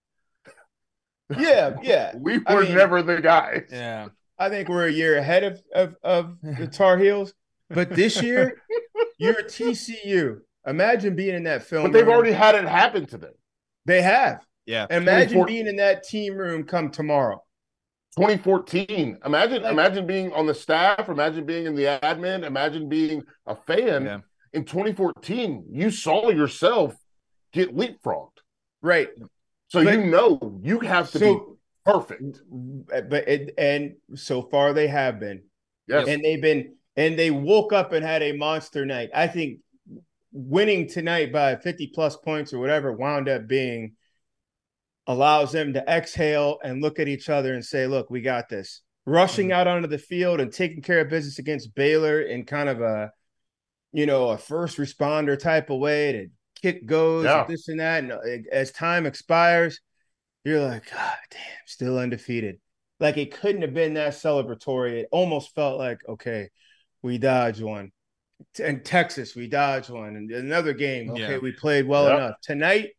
yeah, 1.38 1.76
yeah, 1.82 2.12
we 2.16 2.38
were 2.38 2.44
I 2.46 2.60
mean, 2.62 2.74
never 2.74 3.02
the 3.02 3.20
guys. 3.20 3.68
Yeah, 3.70 4.08
I 4.38 4.48
think 4.48 4.68
we're 4.68 4.88
a 4.88 4.92
year 4.92 5.18
ahead 5.18 5.44
of 5.44 5.62
of, 5.74 5.96
of 6.02 6.36
the 6.42 6.66
Tar 6.66 6.98
Heels. 6.98 7.32
But 7.68 7.90
this 7.90 8.20
year, 8.20 8.60
you're 9.18 9.38
a 9.38 9.44
TCU. 9.44 10.40
Imagine 10.66 11.14
being 11.14 11.36
in 11.36 11.44
that 11.44 11.62
film. 11.62 11.84
But 11.84 11.92
they've 11.92 12.06
room. 12.06 12.16
already 12.16 12.32
had 12.32 12.54
it 12.56 12.66
happen 12.66 13.06
to 13.06 13.18
them. 13.18 13.32
They 13.86 14.02
have. 14.02 14.44
Yeah. 14.66 14.86
Imagine 14.90 15.46
being 15.46 15.66
in 15.66 15.76
that 15.76 16.02
team 16.02 16.34
room 16.34 16.64
come 16.64 16.90
tomorrow. 16.90 17.42
2014. 18.20 19.18
Imagine, 19.24 19.62
like, 19.62 19.72
imagine 19.72 20.06
being 20.06 20.32
on 20.32 20.46
the 20.46 20.54
staff. 20.54 21.08
Imagine 21.08 21.44
being 21.44 21.66
in 21.66 21.74
the 21.74 21.98
admin. 22.02 22.44
Imagine 22.44 22.88
being 22.88 23.22
a 23.46 23.56
fan. 23.56 24.04
Yeah. 24.04 24.18
In 24.52 24.64
2014, 24.64 25.66
you 25.70 25.90
saw 25.90 26.30
yourself 26.30 26.94
get 27.52 27.74
leapfrogged. 27.74 28.38
Right. 28.82 29.08
So 29.68 29.84
but, 29.84 29.94
you 29.94 30.06
know 30.06 30.60
you 30.62 30.80
have 30.80 31.10
to 31.12 31.18
so, 31.18 31.34
be 31.34 31.40
perfect. 31.84 32.40
But 32.50 33.28
it, 33.28 33.54
and 33.56 33.94
so 34.14 34.42
far 34.42 34.72
they 34.72 34.88
have 34.88 35.20
been. 35.20 35.42
Yes. 35.86 36.08
And 36.08 36.22
they've 36.22 36.42
been 36.42 36.74
and 36.96 37.18
they 37.18 37.30
woke 37.30 37.72
up 37.72 37.92
and 37.92 38.04
had 38.04 38.22
a 38.22 38.32
monster 38.32 38.84
night. 38.84 39.10
I 39.14 39.26
think 39.28 39.60
winning 40.32 40.88
tonight 40.88 41.32
by 41.32 41.56
50 41.56 41.88
plus 41.88 42.16
points 42.16 42.52
or 42.52 42.58
whatever 42.58 42.92
wound 42.92 43.28
up 43.28 43.46
being 43.46 43.92
allows 45.10 45.50
them 45.50 45.72
to 45.72 45.84
exhale 45.88 46.58
and 46.62 46.80
look 46.80 47.00
at 47.00 47.08
each 47.08 47.28
other 47.28 47.52
and 47.52 47.64
say, 47.64 47.88
look, 47.88 48.10
we 48.10 48.20
got 48.20 48.48
this. 48.48 48.82
Rushing 49.06 49.48
mm-hmm. 49.48 49.58
out 49.58 49.66
onto 49.66 49.88
the 49.88 49.98
field 49.98 50.38
and 50.40 50.52
taking 50.52 50.82
care 50.82 51.00
of 51.00 51.08
business 51.08 51.40
against 51.40 51.74
Baylor 51.74 52.20
in 52.20 52.46
kind 52.46 52.68
of 52.68 52.80
a, 52.80 53.10
you 53.92 54.06
know, 54.06 54.28
a 54.28 54.38
first 54.38 54.78
responder 54.78 55.36
type 55.36 55.68
of 55.68 55.80
way 55.80 56.12
to 56.12 56.26
kick 56.62 56.86
goes, 56.86 57.24
yeah. 57.24 57.44
this 57.48 57.66
and 57.66 57.80
that. 57.80 58.04
And 58.04 58.46
as 58.52 58.70
time 58.70 59.04
expires, 59.04 59.80
you're 60.44 60.62
like, 60.62 60.88
God 60.88 61.16
damn, 61.28 61.40
still 61.66 61.98
undefeated. 61.98 62.60
Like 63.00 63.16
it 63.16 63.32
couldn't 63.32 63.62
have 63.62 63.74
been 63.74 63.94
that 63.94 64.12
celebratory. 64.12 65.00
It 65.00 65.08
almost 65.10 65.56
felt 65.56 65.76
like, 65.76 66.02
okay, 66.08 66.50
we 67.02 67.18
dodged 67.18 67.62
one. 67.62 67.90
And 68.62 68.84
Texas, 68.84 69.34
we 69.34 69.48
dodged 69.48 69.90
one. 69.90 70.14
And 70.14 70.30
another 70.30 70.72
game, 70.72 71.10
okay, 71.10 71.32
yeah. 71.32 71.38
we 71.38 71.50
played 71.50 71.88
well 71.88 72.06
enough. 72.06 72.36
Tonight, 72.42 72.90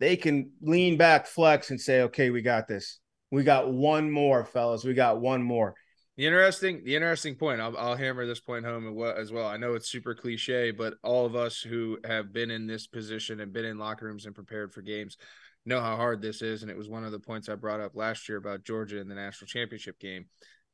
they 0.00 0.16
can 0.16 0.52
lean 0.60 0.96
back, 0.96 1.26
flex, 1.26 1.70
and 1.70 1.80
say, 1.80 2.02
okay, 2.02 2.30
we 2.30 2.42
got 2.42 2.68
this. 2.68 2.98
We 3.30 3.42
got 3.42 3.72
one 3.72 4.10
more, 4.10 4.44
fellas. 4.44 4.84
We 4.84 4.94
got 4.94 5.20
one 5.20 5.42
more. 5.42 5.74
The 6.16 6.26
interesting, 6.26 6.82
the 6.84 6.96
interesting 6.96 7.36
point. 7.36 7.60
I'll, 7.60 7.76
I'll 7.76 7.96
hammer 7.96 8.26
this 8.26 8.40
point 8.40 8.64
home 8.64 8.98
as 9.16 9.30
well. 9.30 9.46
I 9.46 9.56
know 9.56 9.74
it's 9.74 9.88
super 9.88 10.14
cliche, 10.14 10.72
but 10.72 10.94
all 11.04 11.26
of 11.26 11.36
us 11.36 11.60
who 11.60 11.98
have 12.04 12.32
been 12.32 12.50
in 12.50 12.66
this 12.66 12.86
position 12.86 13.40
and 13.40 13.52
been 13.52 13.64
in 13.64 13.78
locker 13.78 14.06
rooms 14.06 14.26
and 14.26 14.34
prepared 14.34 14.72
for 14.72 14.82
games 14.82 15.16
know 15.64 15.80
how 15.80 15.96
hard 15.96 16.20
this 16.20 16.42
is. 16.42 16.62
And 16.62 16.70
it 16.70 16.76
was 16.76 16.88
one 16.88 17.04
of 17.04 17.12
the 17.12 17.20
points 17.20 17.48
I 17.48 17.54
brought 17.54 17.80
up 17.80 17.94
last 17.94 18.28
year 18.28 18.38
about 18.38 18.64
Georgia 18.64 18.98
in 18.98 19.08
the 19.08 19.14
national 19.14 19.46
championship 19.46 20.00
game. 20.00 20.26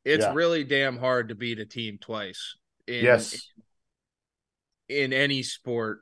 It's 0.05 0.25
yeah. 0.25 0.33
really 0.35 0.65
damn 0.65 0.97
hard 0.97 1.29
to 1.29 1.35
beat 1.35 1.59
a 1.59 1.67
team 1.67 1.99
twice. 2.01 2.57
In, 2.87 3.05
yes. 3.05 3.51
In, 4.89 4.97
in 4.97 5.13
any 5.13 5.43
sport, 5.43 6.01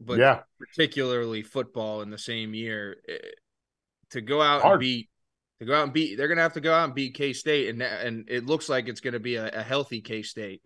but 0.00 0.18
yeah. 0.18 0.40
particularly 0.58 1.42
football 1.42 2.02
in 2.02 2.10
the 2.10 2.18
same 2.18 2.54
year, 2.54 2.96
eh, 3.08 3.16
to 4.10 4.20
go 4.20 4.42
out 4.42 4.62
hard. 4.62 4.74
and 4.74 4.80
beat 4.80 5.08
to 5.60 5.66
go 5.66 5.74
out 5.74 5.84
and 5.84 5.92
beat 5.92 6.16
they're 6.16 6.28
gonna 6.28 6.42
have 6.42 6.52
to 6.54 6.60
go 6.60 6.74
out 6.74 6.84
and 6.84 6.94
beat 6.94 7.14
K 7.14 7.32
State 7.32 7.68
and 7.68 7.82
and 7.82 8.28
it 8.28 8.46
looks 8.46 8.68
like 8.68 8.88
it's 8.88 9.00
gonna 9.00 9.20
be 9.20 9.36
a, 9.36 9.48
a 9.48 9.62
healthy 9.62 10.00
K 10.00 10.22
State 10.22 10.62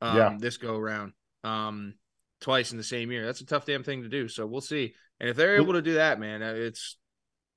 um, 0.00 0.16
yeah. 0.16 0.36
this 0.38 0.56
go 0.56 0.76
around 0.76 1.12
um 1.44 1.94
twice 2.40 2.72
in 2.72 2.78
the 2.78 2.84
same 2.84 3.10
year. 3.10 3.26
That's 3.26 3.40
a 3.40 3.46
tough 3.46 3.66
damn 3.66 3.82
thing 3.82 4.02
to 4.02 4.08
do. 4.08 4.28
So 4.28 4.46
we'll 4.46 4.60
see. 4.60 4.94
And 5.20 5.28
if 5.28 5.36
they're 5.36 5.56
able 5.56 5.72
to 5.72 5.82
do 5.82 5.94
that, 5.94 6.20
man, 6.20 6.42
uh, 6.42 6.54
it's 6.54 6.96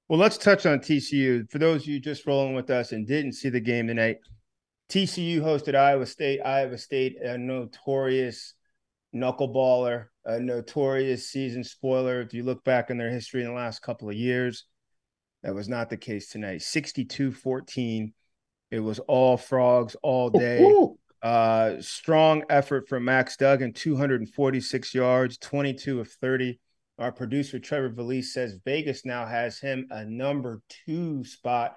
well. 0.08 0.20
Let's 0.20 0.38
touch 0.38 0.66
on 0.66 0.80
TCU 0.80 1.50
for 1.52 1.60
those 1.60 1.84
of 1.84 1.88
you 1.88 2.00
just 2.00 2.26
rolling 2.26 2.56
with 2.56 2.70
us 2.70 2.92
and 2.92 3.08
didn't 3.08 3.34
see 3.34 3.50
the 3.50 3.60
game 3.60 3.88
tonight. 3.88 4.18
TCU 4.90 5.40
hosted 5.42 5.76
Iowa 5.76 6.06
State. 6.06 6.42
Iowa 6.42 6.78
State, 6.78 7.18
a 7.22 7.38
notorious 7.38 8.56
knuckleballer, 9.16 10.06
a 10.26 10.40
notorious 10.40 11.30
season 11.30 11.64
spoiler. 11.64 12.22
If 12.22 12.34
you 12.34 12.44
look 12.44 12.64
back 12.64 12.90
in 12.90 12.98
their 12.98 13.10
history 13.10 13.42
in 13.42 13.48
the 13.48 13.54
last 13.54 13.82
couple 13.82 14.10
of 14.10 14.16
years, 14.16 14.66
that 15.44 15.56
was 15.56 15.68
not 15.68 15.90
the 15.90 15.98
case 15.98 16.30
tonight. 16.30 16.62
62 16.62 17.32
14. 17.32 18.14
It 18.70 18.80
was 18.80 19.00
all 19.00 19.38
frogs 19.38 19.96
all 20.02 20.30
day. 20.30 20.64
Uh, 21.22 21.82
strong 21.82 22.44
effort 22.50 22.88
from 22.88 23.06
Max 23.06 23.38
Duggan, 23.38 23.74
246 23.74 24.96
yards, 24.96 25.38
22 25.38 26.00
of 26.00 26.10
30. 26.10 26.60
Our 26.98 27.12
producer, 27.12 27.60
Trevor 27.60 27.90
Valise, 27.90 28.34
says 28.34 28.58
Vegas 28.66 29.06
now 29.06 29.26
has 29.26 29.60
him 29.60 29.88
a 29.90 30.06
number 30.06 30.62
two 30.86 31.24
spot 31.24 31.76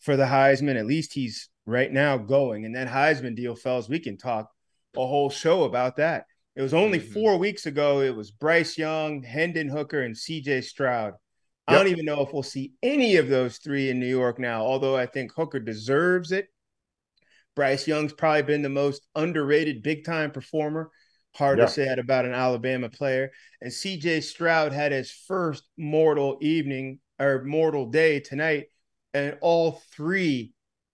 for 0.00 0.16
the 0.16 0.24
Heisman. 0.24 0.76
At 0.76 0.86
least 0.86 1.12
he's 1.12 1.48
right 1.66 1.90
now 1.90 2.18
going. 2.18 2.64
And 2.64 2.74
that 2.76 2.88
Heisman 2.88 3.36
deal, 3.36 3.54
fellas, 3.54 3.88
we 3.88 4.00
can 4.00 4.16
talk 4.16 4.50
a 4.96 5.06
whole 5.06 5.30
show 5.30 5.64
about 5.64 5.96
that. 5.96 6.26
It 6.56 6.62
was 6.62 6.74
only 6.74 7.00
mm-hmm. 7.00 7.12
four 7.12 7.36
weeks 7.36 7.66
ago. 7.66 8.00
It 8.00 8.14
was 8.14 8.30
Bryce 8.30 8.78
Young, 8.78 9.22
Hendon 9.22 9.68
Hooker, 9.68 10.02
and 10.02 10.14
CJ 10.14 10.64
Stroud. 10.64 11.14
Yep. 11.14 11.18
I 11.68 11.72
don't 11.74 11.90
even 11.90 12.04
know 12.04 12.20
if 12.20 12.32
we'll 12.32 12.42
see 12.42 12.74
any 12.82 13.16
of 13.16 13.28
those 13.28 13.58
three 13.58 13.90
in 13.90 13.98
New 13.98 14.06
York 14.06 14.38
now, 14.38 14.62
although 14.62 14.96
I 14.96 15.06
think 15.06 15.32
Hooker 15.34 15.60
deserves 15.60 16.30
it. 16.30 16.48
Bryce 17.56 17.86
Young's 17.86 18.12
probably 18.12 18.42
been 18.42 18.62
the 18.62 18.68
most 18.68 19.06
underrated 19.14 19.82
big 19.82 20.04
time 20.04 20.30
performer. 20.30 20.90
Hard 21.36 21.58
to 21.58 21.66
say 21.66 21.86
that 21.86 21.98
about 21.98 22.26
an 22.26 22.32
Alabama 22.32 22.88
player. 22.88 23.32
And 23.60 23.72
CJ 23.72 24.22
Stroud 24.22 24.72
had 24.72 24.92
his 24.92 25.10
first 25.10 25.64
mortal 25.76 26.38
evening 26.40 27.00
or 27.18 27.42
mortal 27.42 27.86
day 27.86 28.20
tonight. 28.20 28.66
And 29.14 29.36
all 29.40 29.82
three 29.96 30.52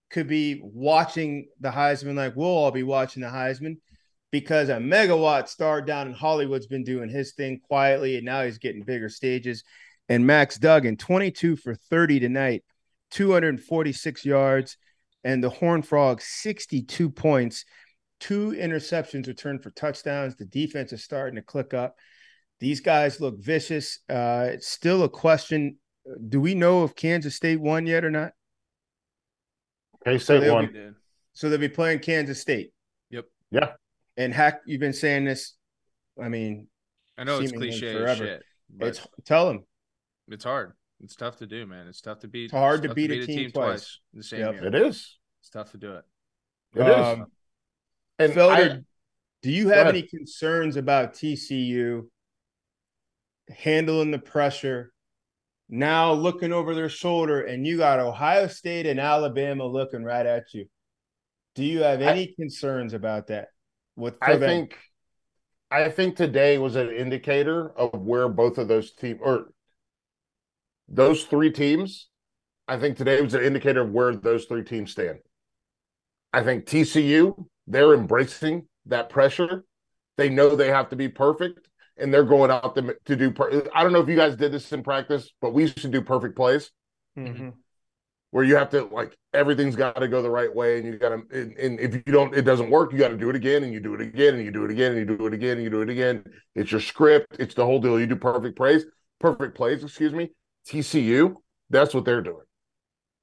could 0.09 0.27
be 0.27 0.59
watching 0.63 1.47
the 1.59 1.69
Heisman 1.69 2.15
like 2.15 2.35
we'll 2.35 2.47
all 2.47 2.71
be 2.71 2.83
watching 2.83 3.21
the 3.21 3.29
Heisman 3.29 3.77
because 4.31 4.69
a 4.69 4.77
megawatt 4.77 5.47
star 5.47 5.81
down 5.81 6.07
in 6.07 6.13
Hollywood's 6.13 6.67
been 6.67 6.83
doing 6.83 7.09
his 7.09 7.33
thing 7.33 7.59
quietly 7.59 8.15
and 8.15 8.25
now 8.25 8.43
he's 8.43 8.57
getting 8.57 8.83
bigger 8.83 9.09
stages 9.09 9.63
and 10.11 10.27
Max 10.27 10.57
Duggan, 10.57 10.97
22 10.97 11.55
for 11.55 11.73
30 11.73 12.19
tonight, 12.19 12.65
246 13.11 14.25
yards, 14.25 14.75
and 15.23 15.41
the 15.41 15.49
Horn 15.49 15.81
Frogs, 15.83 16.25
62 16.25 17.09
points, 17.09 17.63
two 18.19 18.51
interceptions 18.51 19.27
returned 19.27 19.63
for 19.63 19.71
touchdowns. 19.71 20.35
The 20.35 20.43
defense 20.43 20.91
is 20.91 21.01
starting 21.01 21.35
to 21.37 21.41
click 21.41 21.73
up. 21.73 21.95
These 22.59 22.81
guys 22.81 23.21
look 23.21 23.39
vicious. 23.39 23.99
Uh, 24.09 24.49
it's 24.49 24.67
still 24.67 25.03
a 25.03 25.09
question. 25.09 25.77
Do 26.27 26.41
we 26.41 26.55
know 26.55 26.83
if 26.83 26.93
Kansas 26.93 27.35
State 27.35 27.61
won 27.61 27.85
yet 27.85 28.03
or 28.03 28.11
not? 28.11 28.33
K 30.03 30.17
State 30.17 30.43
so 30.43 30.53
won. 30.53 30.73
Be, 30.73 30.89
so 31.31 31.49
they'll 31.49 31.57
be 31.57 31.69
playing 31.69 31.99
Kansas 31.99 32.41
State. 32.41 32.73
Yep. 33.11 33.25
Yeah. 33.51 33.71
And 34.17 34.33
Hack, 34.33 34.61
you've 34.65 34.79
been 34.79 34.93
saying 34.93 35.25
this. 35.25 35.55
I 36.21 36.29
mean, 36.29 36.67
I 37.17 37.23
know 37.23 37.39
it's 37.39 37.51
cliche 37.51 37.93
forever. 37.93 38.25
Shit, 38.25 38.43
it's 38.79 39.07
tell 39.25 39.47
them 39.47 39.63
it's 40.27 40.43
hard. 40.43 40.73
It's 41.03 41.15
tough 41.15 41.37
to 41.37 41.47
do, 41.47 41.65
man. 41.65 41.87
It's 41.87 42.01
tough 42.01 42.19
to 42.19 42.27
beat. 42.27 42.45
It's 42.45 42.53
hard 42.53 42.85
it's 42.85 42.89
to, 42.89 42.95
beat 42.95 43.07
to, 43.07 43.13
beat 43.15 43.23
a 43.23 43.27
team, 43.27 43.37
team 43.37 43.51
twice. 43.51 43.65
twice. 43.65 43.99
in 44.13 44.17
the 44.19 44.23
same 44.23 44.39
yep. 44.39 44.53
year. 44.53 44.67
It 44.67 44.75
is. 44.75 45.17
It's 45.41 45.49
tough 45.49 45.71
to 45.71 45.77
do 45.77 45.93
it. 45.93 46.05
It 46.75 46.81
um, 46.81 47.21
is. 47.21 47.27
And 48.19 48.33
Felder, 48.33 48.77
I, 48.77 48.79
do 49.41 49.51
you 49.51 49.69
have 49.69 49.87
any 49.87 50.03
concerns 50.03 50.75
about 50.77 51.13
TCU 51.13 52.03
handling 53.49 54.11
the 54.11 54.19
pressure? 54.19 54.93
Now 55.69 56.11
looking 56.13 56.51
over 56.51 56.75
their 56.75 56.89
shoulder, 56.89 57.41
and 57.41 57.65
you 57.65 57.77
got 57.77 57.99
Ohio 57.99 58.47
State 58.47 58.85
and 58.85 58.99
Alabama 58.99 59.65
looking 59.65 60.03
right 60.03 60.25
at 60.25 60.53
you. 60.53 60.65
Do 61.55 61.63
you 61.63 61.81
have 61.81 62.01
any 62.01 62.23
I, 62.23 62.33
concerns 62.35 62.93
about 62.93 63.27
that? 63.27 63.47
With 64.01 64.15
I 64.19 64.39
think, 64.39 64.79
I 65.69 65.87
think 65.89 66.15
today 66.15 66.57
was 66.57 66.75
an 66.75 66.89
indicator 66.89 67.69
of 67.77 68.01
where 68.01 68.27
both 68.27 68.57
of 68.57 68.67
those 68.67 68.93
teams, 68.93 69.19
or 69.21 69.53
those 70.89 71.25
three 71.25 71.51
teams, 71.51 72.09
I 72.67 72.79
think 72.79 72.97
today 72.97 73.21
was 73.21 73.35
an 73.35 73.43
indicator 73.43 73.81
of 73.81 73.91
where 73.91 74.15
those 74.15 74.45
three 74.45 74.63
teams 74.63 74.91
stand. 74.91 75.19
I 76.33 76.41
think 76.41 76.65
TCU, 76.65 77.45
they're 77.67 77.93
embracing 77.93 78.65
that 78.87 79.09
pressure. 79.09 79.65
They 80.17 80.29
know 80.29 80.55
they 80.55 80.69
have 80.69 80.89
to 80.89 80.95
be 80.95 81.07
perfect 81.07 81.69
and 81.95 82.11
they're 82.11 82.23
going 82.23 82.49
out 82.49 82.73
to, 82.73 82.95
to 83.05 83.15
do. 83.15 83.29
Per- 83.29 83.69
I 83.75 83.83
don't 83.83 83.93
know 83.93 84.01
if 84.01 84.09
you 84.09 84.15
guys 84.15 84.35
did 84.35 84.51
this 84.51 84.73
in 84.73 84.81
practice, 84.81 85.31
but 85.41 85.53
we 85.53 85.61
used 85.61 85.77
to 85.77 85.87
do 85.87 86.01
perfect 86.01 86.35
plays 86.35 86.71
mm-hmm. 87.15 87.49
Where 88.31 88.43
you 88.43 88.55
have 88.55 88.69
to, 88.69 88.85
like, 88.85 89.17
everything's 89.33 89.75
got 89.75 89.95
to 89.97 90.07
go 90.07 90.21
the 90.21 90.29
right 90.29 90.53
way. 90.53 90.77
And 90.79 90.85
you 90.87 90.97
got 90.97 91.09
to, 91.09 91.21
and, 91.31 91.55
and 91.57 91.79
if 91.79 91.93
you 91.93 92.01
don't, 92.01 92.35
it 92.35 92.43
doesn't 92.43 92.69
work, 92.69 92.91
you 92.91 92.97
got 92.97 93.09
to 93.09 93.17
do 93.17 93.29
it 93.29 93.35
again 93.35 93.63
and 93.63 93.73
you 93.73 93.79
do 93.79 93.93
it 93.93 94.01
again 94.01 94.35
and 94.35 94.43
you 94.43 94.51
do 94.51 94.65
it 94.65 94.71
again 94.71 94.91
and 94.93 94.99
you 94.99 95.17
do 95.17 95.25
it 95.25 95.33
again 95.33 95.57
and 95.57 95.63
you 95.63 95.69
do 95.69 95.81
it 95.81 95.89
again. 95.89 96.23
It's 96.55 96.71
your 96.71 96.81
script, 96.81 97.37
it's 97.39 97.53
the 97.53 97.65
whole 97.65 97.79
deal. 97.79 97.99
You 97.99 98.07
do 98.07 98.15
perfect 98.15 98.57
plays, 98.57 98.85
perfect 99.19 99.55
plays, 99.55 99.83
excuse 99.83 100.13
me. 100.13 100.31
TCU, 100.67 101.35
that's 101.69 101.93
what 101.93 102.05
they're 102.05 102.21
doing. 102.21 102.45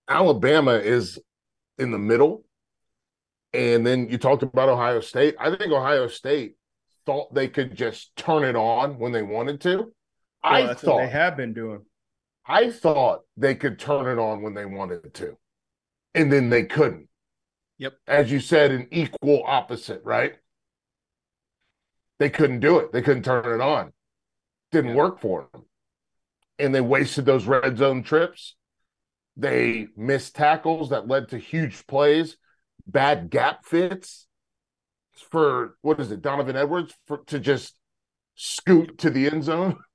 Alabama 0.09 0.73
is 0.73 1.19
in 1.79 1.91
the 1.91 1.99
middle. 1.99 2.45
And 3.55 3.87
then 3.87 4.09
you 4.11 4.19
talked 4.19 4.43
about 4.43 4.69
Ohio 4.69 5.01
State. 5.01 5.35
I 5.41 5.55
think 5.55 5.73
Ohio 5.73 6.07
State 6.07 6.57
thought 7.07 7.33
they 7.33 7.49
could 7.49 7.75
just 7.75 8.15
turn 8.17 8.45
it 8.45 8.57
on 8.57 8.99
when 8.99 9.13
they 9.13 9.23
wanted 9.23 9.61
to. 9.63 9.77
Well, 9.77 9.91
I 10.43 10.75
thought 10.75 10.99
they 10.99 11.09
have 11.09 11.37
been 11.37 11.55
doing. 11.55 11.81
I 12.49 12.71
thought 12.71 13.21
they 13.37 13.55
could 13.55 13.79
turn 13.79 14.07
it 14.07 14.21
on 14.21 14.43
when 14.43 14.55
they 14.55 14.65
wanted 14.65 15.13
to. 15.15 15.37
And 16.15 16.33
then 16.33 16.51
they 16.51 16.65
couldn't. 16.65 17.09
Yep. 17.79 17.95
As 18.07 18.33
you 18.33 18.41
said, 18.41 18.73
an 18.73 18.89
equal 18.91 19.45
opposite, 19.47 20.03
right? 20.05 20.35
They 22.19 22.31
couldn't 22.31 22.61
do 22.61 22.79
it. 22.79 22.93
They 22.93 23.03
couldn't 23.03 23.25
turn 23.25 23.61
it 23.61 23.63
on. 23.63 23.93
Didn't 24.73 24.91
yep. 24.91 24.97
work 24.97 25.21
for 25.21 25.49
them 25.53 25.65
and 26.59 26.75
they 26.75 26.81
wasted 26.81 27.25
those 27.25 27.47
red 27.47 27.79
zone 27.79 28.03
trips. 28.03 28.57
They 29.37 29.87
missed 29.97 30.35
tackles 30.35 30.91
that 30.91 31.07
led 31.07 31.29
to 31.29 31.39
huge 31.39 31.87
plays, 31.87 32.37
bad 32.87 33.31
gap 33.31 33.65
fits 33.65 34.27
for 35.31 35.77
what 35.83 36.01
is 36.01 36.11
it, 36.11 36.23
Donovan 36.23 36.57
Edwards 36.57 36.95
for 37.07 37.19
to 37.27 37.39
just 37.39 37.75
scoot 38.35 38.99
to 38.99 39.11
the 39.11 39.29
end 39.29 39.45
zone. 39.45 39.79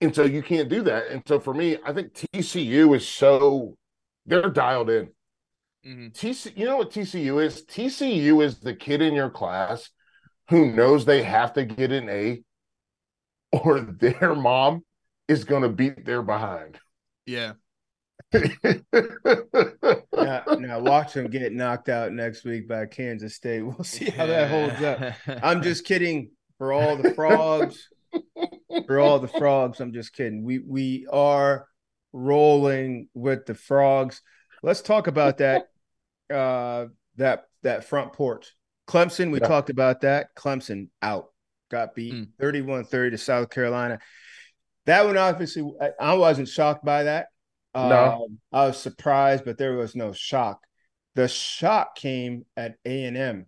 And 0.00 0.14
so 0.14 0.24
you 0.24 0.42
can't 0.42 0.68
do 0.68 0.82
that. 0.82 1.08
And 1.08 1.22
so 1.26 1.40
for 1.40 1.54
me, 1.54 1.78
I 1.84 1.92
think 1.92 2.12
TCU 2.12 2.94
is 2.94 3.08
so 3.08 3.76
they're 4.26 4.50
dialed 4.50 4.90
in. 4.90 5.08
Mm-hmm. 5.86 6.08
TC, 6.08 6.56
you 6.56 6.66
know 6.66 6.76
what 6.76 6.90
TCU 6.90 7.42
is? 7.44 7.64
TCU 7.64 8.44
is 8.44 8.58
the 8.58 8.74
kid 8.74 9.00
in 9.00 9.14
your 9.14 9.30
class 9.30 9.90
who 10.48 10.72
knows 10.72 11.04
they 11.04 11.22
have 11.22 11.52
to 11.54 11.64
get 11.64 11.92
an 11.92 12.08
A, 12.08 12.42
or 13.52 13.80
their 14.00 14.34
mom 14.34 14.84
is 15.28 15.44
going 15.44 15.62
to 15.62 15.68
beat 15.68 16.04
their 16.04 16.22
behind. 16.22 16.78
Yeah. 17.26 17.52
now, 18.32 18.42
now, 20.12 20.80
watch 20.80 21.14
them 21.14 21.28
get 21.28 21.52
knocked 21.52 21.88
out 21.88 22.12
next 22.12 22.44
week 22.44 22.68
by 22.68 22.86
Kansas 22.86 23.34
State. 23.34 23.62
We'll 23.62 23.84
see 23.84 24.10
how 24.10 24.26
that 24.26 24.50
holds 24.50 24.82
up. 24.82 25.14
I'm 25.44 25.62
just 25.62 25.84
kidding. 25.84 26.30
For 26.58 26.72
all 26.72 26.96
the 26.96 27.12
frogs, 27.12 27.90
for 28.86 28.98
all 28.98 29.18
the 29.18 29.28
frogs, 29.28 29.80
I'm 29.80 29.92
just 29.92 30.12
kidding. 30.12 30.44
We 30.44 30.58
we 30.58 31.06
are 31.10 31.66
rolling 32.12 33.08
with 33.14 33.46
the 33.46 33.54
frogs. 33.54 34.22
Let's 34.62 34.82
talk 34.82 35.06
about 35.06 35.38
that. 35.38 35.68
Uh, 36.32 36.86
that 37.16 37.44
that 37.62 37.84
front 37.84 38.12
porch. 38.12 38.54
Clemson, 38.88 39.32
we 39.32 39.40
yeah. 39.40 39.48
talked 39.48 39.70
about 39.70 40.02
that. 40.02 40.34
Clemson 40.36 40.88
out, 41.02 41.32
got 41.70 41.94
beat 41.94 42.14
mm. 42.14 42.28
31-30 42.40 43.10
to 43.10 43.18
South 43.18 43.50
Carolina. 43.50 43.98
That 44.86 45.04
one, 45.04 45.16
obviously, 45.16 45.68
I, 45.80 45.90
I 45.98 46.14
wasn't 46.14 46.48
shocked 46.48 46.84
by 46.84 47.04
that. 47.04 47.26
No. 47.74 48.26
Um, 48.26 48.38
I 48.52 48.66
was 48.66 48.78
surprised, 48.78 49.44
but 49.44 49.58
there 49.58 49.74
was 49.74 49.96
no 49.96 50.12
shock. 50.12 50.60
The 51.16 51.28
shock 51.28 51.96
came 51.96 52.44
at 52.56 52.76
A&M, 52.84 53.46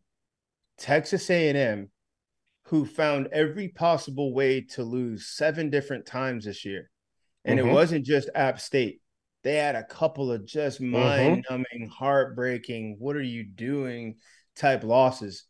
Texas 0.79 1.31
A&M, 1.31 1.91
who 2.69 2.85
found 2.85 3.29
every 3.33 3.69
possible 3.69 4.35
way 4.35 4.61
to 4.61 4.83
lose 4.83 5.27
seven 5.29 5.71
different 5.71 6.05
times 6.05 6.45
this 6.45 6.67
year. 6.67 6.91
And 7.47 7.59
mm-hmm. 7.59 7.71
it 7.71 7.73
wasn't 7.73 8.05
just 8.05 8.29
App 8.35 8.61
State. 8.61 9.01
They 9.43 9.55
had 9.55 9.75
a 9.75 9.85
couple 9.85 10.31
of 10.31 10.45
just 10.45 10.79
mm-hmm. 10.79 10.93
mind-numbing, 10.93 11.65
mm-hmm. 11.75 11.87
heartbreaking, 11.87 12.97
what 12.99 13.17
are 13.17 13.23
you 13.23 13.45
doing 13.45 14.17
type 14.55 14.85
losses. 14.85 15.45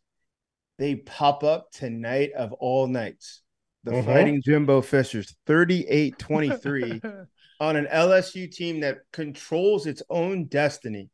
They 0.77 0.95
pop 0.95 1.43
up 1.43 1.71
tonight 1.71 2.31
of 2.37 2.53
all 2.53 2.87
nights. 2.87 3.41
The 3.83 3.91
mm-hmm. 3.91 4.05
Fighting 4.05 4.41
Jimbo 4.41 4.81
Fishers 4.81 5.35
38-23 5.45 7.25
on 7.59 7.75
an 7.75 7.87
LSU 7.87 8.49
team 8.49 8.79
that 8.79 8.99
controls 9.11 9.87
its 9.87 10.03
own 10.09 10.45
destiny. 10.45 11.09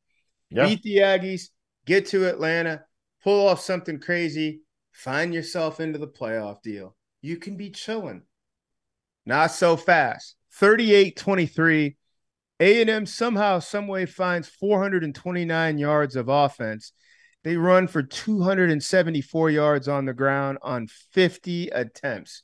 Yeah. 0.52 0.68
Beat 0.68 0.84
the 0.84 0.98
Aggies, 0.98 1.50
get 1.88 2.06
to 2.08 2.30
Atlanta, 2.30 2.84
pull 3.24 3.48
off 3.48 3.60
something 3.60 4.00
crazy, 4.00 4.62
find 4.96 5.34
yourself 5.34 5.80
into 5.80 6.00
the 6.00 6.08
playoff 6.08 6.62
deal. 6.62 6.96
You 7.22 7.38
can 7.38 7.58
be 7.58 7.70
chilling. 7.70 8.24
Not 9.26 9.52
so 9.52 9.76
fast. 9.76 10.36
38-23. 10.60 11.96
A&M 12.62 13.06
somehow, 13.06 13.60
some 13.60 13.88
way 13.88 14.06
finds 14.06 14.48
429 14.48 15.78
yards 15.78 16.16
of 16.16 16.30
offense. 16.30 16.94
They 17.44 17.58
run 17.58 17.88
for 17.88 18.02
274 18.02 19.50
yards 19.50 19.88
on 19.90 20.06
the 20.06 20.14
ground 20.14 20.60
on 20.62 20.88
50 21.12 21.68
attempts. 21.70 22.44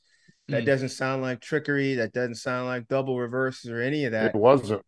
That 0.50 0.64
mm. 0.64 0.66
doesn't 0.66 0.90
sound 0.90 1.22
like 1.22 1.40
trickery. 1.40 1.96
That 1.96 2.12
doesn't 2.12 2.36
sound 2.36 2.68
like 2.68 2.90
double 2.90 3.18
reverses 3.18 3.72
or 3.72 3.82
any 3.82 4.04
of 4.04 4.12
that. 4.12 4.36
It 4.36 4.36
wasn't. 4.36 4.82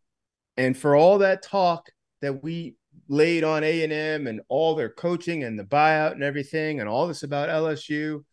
And 0.58 0.78
for 0.78 0.96
all 0.96 1.20
that 1.20 1.42
talk 1.42 1.90
that 2.22 2.44
we 2.44 2.76
laid 3.08 3.44
on 3.44 3.64
A 3.64 3.84
and 3.84 3.94
M 3.94 4.28
and 4.28 4.42
all 4.50 4.76
their 4.76 4.90
coaching 4.90 5.44
and 5.44 5.58
the 5.58 5.64
buyout 5.64 6.14
and 6.14 6.24
everything, 6.24 6.80
and 6.80 6.90
all 6.90 7.08
this 7.08 7.24
about 7.24 7.50
LSU, 7.50 8.24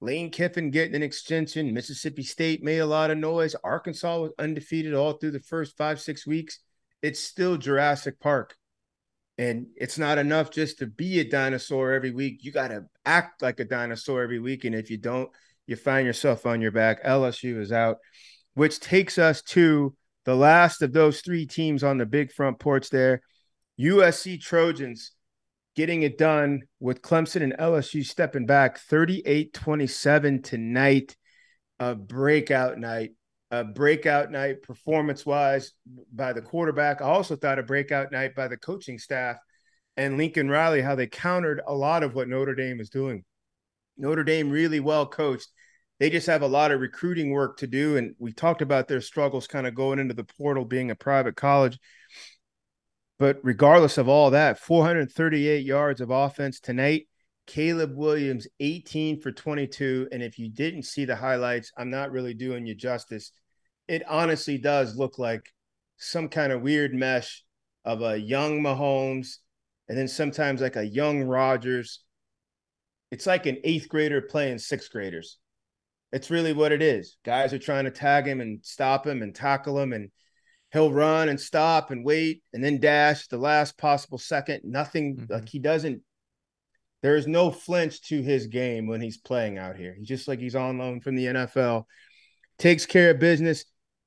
Lane 0.00 0.30
Kiffin 0.30 0.70
getting 0.70 0.96
an 0.96 1.02
extension. 1.02 1.72
Mississippi 1.72 2.22
State 2.22 2.62
made 2.62 2.78
a 2.78 2.86
lot 2.86 3.10
of 3.10 3.18
noise. 3.18 3.54
Arkansas 3.62 4.20
was 4.20 4.32
undefeated 4.38 4.94
all 4.94 5.12
through 5.14 5.30
the 5.30 5.40
first 5.40 5.76
five 5.76 6.00
six 6.00 6.26
weeks. 6.26 6.58
It's 7.02 7.20
still 7.20 7.56
Jurassic 7.56 8.18
Park. 8.20 8.56
And 9.38 9.66
it's 9.76 9.98
not 9.98 10.18
enough 10.18 10.50
just 10.50 10.78
to 10.78 10.86
be 10.86 11.20
a 11.20 11.28
dinosaur 11.28 11.92
every 11.92 12.10
week. 12.10 12.44
You 12.44 12.52
got 12.52 12.68
to 12.68 12.84
act 13.06 13.42
like 13.42 13.60
a 13.60 13.64
dinosaur 13.64 14.22
every 14.22 14.38
week. 14.38 14.64
And 14.64 14.74
if 14.74 14.90
you 14.90 14.98
don't, 14.98 15.30
you 15.66 15.76
find 15.76 16.06
yourself 16.06 16.46
on 16.46 16.60
your 16.60 16.70
back. 16.70 17.02
LSU 17.04 17.58
is 17.60 17.72
out, 17.72 17.98
which 18.54 18.78
takes 18.78 19.18
us 19.18 19.42
to 19.42 19.94
the 20.24 20.36
last 20.36 20.82
of 20.82 20.92
those 20.92 21.20
three 21.20 21.46
teams 21.46 21.82
on 21.82 21.98
the 21.98 22.06
big 22.06 22.32
front 22.32 22.58
porch 22.58 22.90
there. 22.90 23.22
USC 23.80 24.40
Trojans 24.40 25.12
getting 25.74 26.02
it 26.02 26.18
done 26.18 26.62
with 26.80 27.02
Clemson 27.02 27.42
and 27.42 27.54
LSU 27.58 28.04
stepping 28.04 28.46
back 28.46 28.78
38 28.78 29.52
27 29.52 30.42
tonight. 30.42 31.16
A 31.78 31.96
breakout 31.96 32.78
night, 32.78 33.10
a 33.50 33.64
breakout 33.64 34.30
night 34.30 34.62
performance 34.62 35.26
wise 35.26 35.72
by 36.14 36.32
the 36.32 36.42
quarterback. 36.42 37.02
I 37.02 37.06
also 37.06 37.34
thought 37.34 37.58
a 37.58 37.64
breakout 37.64 38.12
night 38.12 38.36
by 38.36 38.46
the 38.46 38.56
coaching 38.56 38.98
staff 38.98 39.36
and 39.96 40.16
Lincoln 40.16 40.48
Riley, 40.48 40.80
how 40.80 40.94
they 40.94 41.06
countered 41.06 41.60
a 41.66 41.74
lot 41.74 42.02
of 42.02 42.14
what 42.14 42.28
Notre 42.28 42.54
Dame 42.54 42.80
is 42.80 42.88
doing. 42.88 43.24
Notre 43.96 44.24
Dame 44.24 44.50
really 44.50 44.80
well 44.80 45.06
coached. 45.06 45.48
They 46.00 46.10
just 46.10 46.26
have 46.26 46.42
a 46.42 46.48
lot 46.48 46.72
of 46.72 46.80
recruiting 46.80 47.30
work 47.30 47.58
to 47.58 47.66
do. 47.66 47.96
And 47.96 48.14
we 48.18 48.32
talked 48.32 48.62
about 48.62 48.88
their 48.88 49.00
struggles 49.00 49.46
kind 49.46 49.66
of 49.66 49.74
going 49.74 49.98
into 49.98 50.14
the 50.14 50.24
portal, 50.24 50.64
being 50.64 50.90
a 50.90 50.96
private 50.96 51.36
college. 51.36 51.78
But 53.22 53.38
regardless 53.44 53.98
of 53.98 54.08
all 54.08 54.32
that, 54.32 54.58
438 54.58 55.64
yards 55.64 56.00
of 56.00 56.10
offense 56.10 56.58
tonight. 56.58 57.06
Caleb 57.46 57.94
Williams, 57.94 58.48
18 58.58 59.20
for 59.20 59.30
22. 59.30 60.08
And 60.10 60.24
if 60.24 60.40
you 60.40 60.50
didn't 60.50 60.82
see 60.82 61.04
the 61.04 61.14
highlights, 61.14 61.70
I'm 61.78 61.88
not 61.88 62.10
really 62.10 62.34
doing 62.34 62.66
you 62.66 62.74
justice. 62.74 63.30
It 63.86 64.02
honestly 64.08 64.58
does 64.58 64.96
look 64.96 65.20
like 65.20 65.52
some 65.98 66.28
kind 66.28 66.50
of 66.50 66.62
weird 66.62 66.94
mesh 66.94 67.44
of 67.84 68.02
a 68.02 68.18
young 68.18 68.60
Mahomes 68.60 69.36
and 69.88 69.96
then 69.96 70.08
sometimes 70.08 70.60
like 70.60 70.74
a 70.74 70.84
young 70.84 71.22
Rodgers 71.22 72.00
it's 73.12 73.26
like 73.28 73.46
an 73.46 73.58
eighth 73.62 73.88
grader 73.88 74.20
playing 74.20 74.58
sixth 74.58 74.90
graders. 74.90 75.38
It's 76.10 76.28
really 76.28 76.54
what 76.54 76.72
it 76.72 76.82
is. 76.82 77.18
Guys 77.24 77.52
are 77.52 77.58
trying 77.60 77.84
to 77.84 77.92
tag 77.92 78.26
him 78.26 78.40
and 78.40 78.64
stop 78.64 79.06
him 79.06 79.22
and 79.22 79.32
tackle 79.32 79.78
him, 79.78 79.92
and 79.92 80.10
he'll 80.72 80.92
run 80.92 81.28
and 81.28 81.40
stop 81.40 81.90
and 81.90 82.04
wait 82.04 82.42
and 82.52 82.64
then 82.64 82.80
dash 82.80 83.26
the 83.28 83.36
last 83.36 83.76
possible 83.76 84.18
second. 84.18 84.62
Nothing 84.64 85.16
mm-hmm. 85.16 85.32
like 85.32 85.48
he 85.48 85.58
doesn't. 85.58 86.02
There 87.02 87.16
is 87.16 87.26
no 87.26 87.50
flinch 87.50 88.02
to 88.08 88.22
his 88.22 88.46
game 88.46 88.86
when 88.86 89.00
he's 89.00 89.18
playing 89.18 89.58
out 89.58 89.76
here. 89.76 89.94
He's 89.98 90.08
just 90.08 90.28
like 90.28 90.38
he's 90.38 90.54
on 90.54 90.78
loan 90.78 91.00
from 91.00 91.16
the 91.16 91.26
NFL. 91.26 91.84
Takes 92.58 92.86
care 92.86 93.10
of 93.10 93.18
business. 93.18 93.64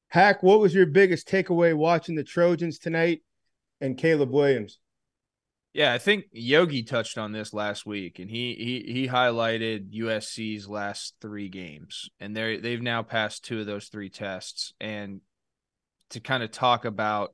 Hack, 0.07 0.41
what 0.43 0.59
was 0.59 0.73
your 0.73 0.85
biggest 0.85 1.27
takeaway 1.27 1.75
watching 1.75 2.15
the 2.15 2.23
Trojans 2.23 2.79
tonight 2.79 3.21
and 3.81 3.97
Caleb 3.97 4.31
Williams? 4.31 4.79
Yeah, 5.73 5.91
I 5.91 5.97
think 5.97 6.27
Yogi 6.31 6.83
touched 6.83 7.17
on 7.17 7.33
this 7.33 7.53
last 7.53 7.85
week, 7.85 8.19
and 8.19 8.31
he 8.31 8.55
he 8.85 8.93
he 8.93 9.07
highlighted 9.09 9.93
USC's 9.93 10.69
last 10.69 11.15
three 11.19 11.49
games, 11.49 12.09
and 12.17 12.33
they 12.33 12.55
they've 12.55 12.81
now 12.81 13.03
passed 13.03 13.43
two 13.43 13.59
of 13.59 13.65
those 13.65 13.89
three 13.89 14.09
tests, 14.09 14.73
and 14.79 15.19
to 16.11 16.19
kind 16.19 16.43
of 16.43 16.51
talk 16.51 16.85
about 16.85 17.33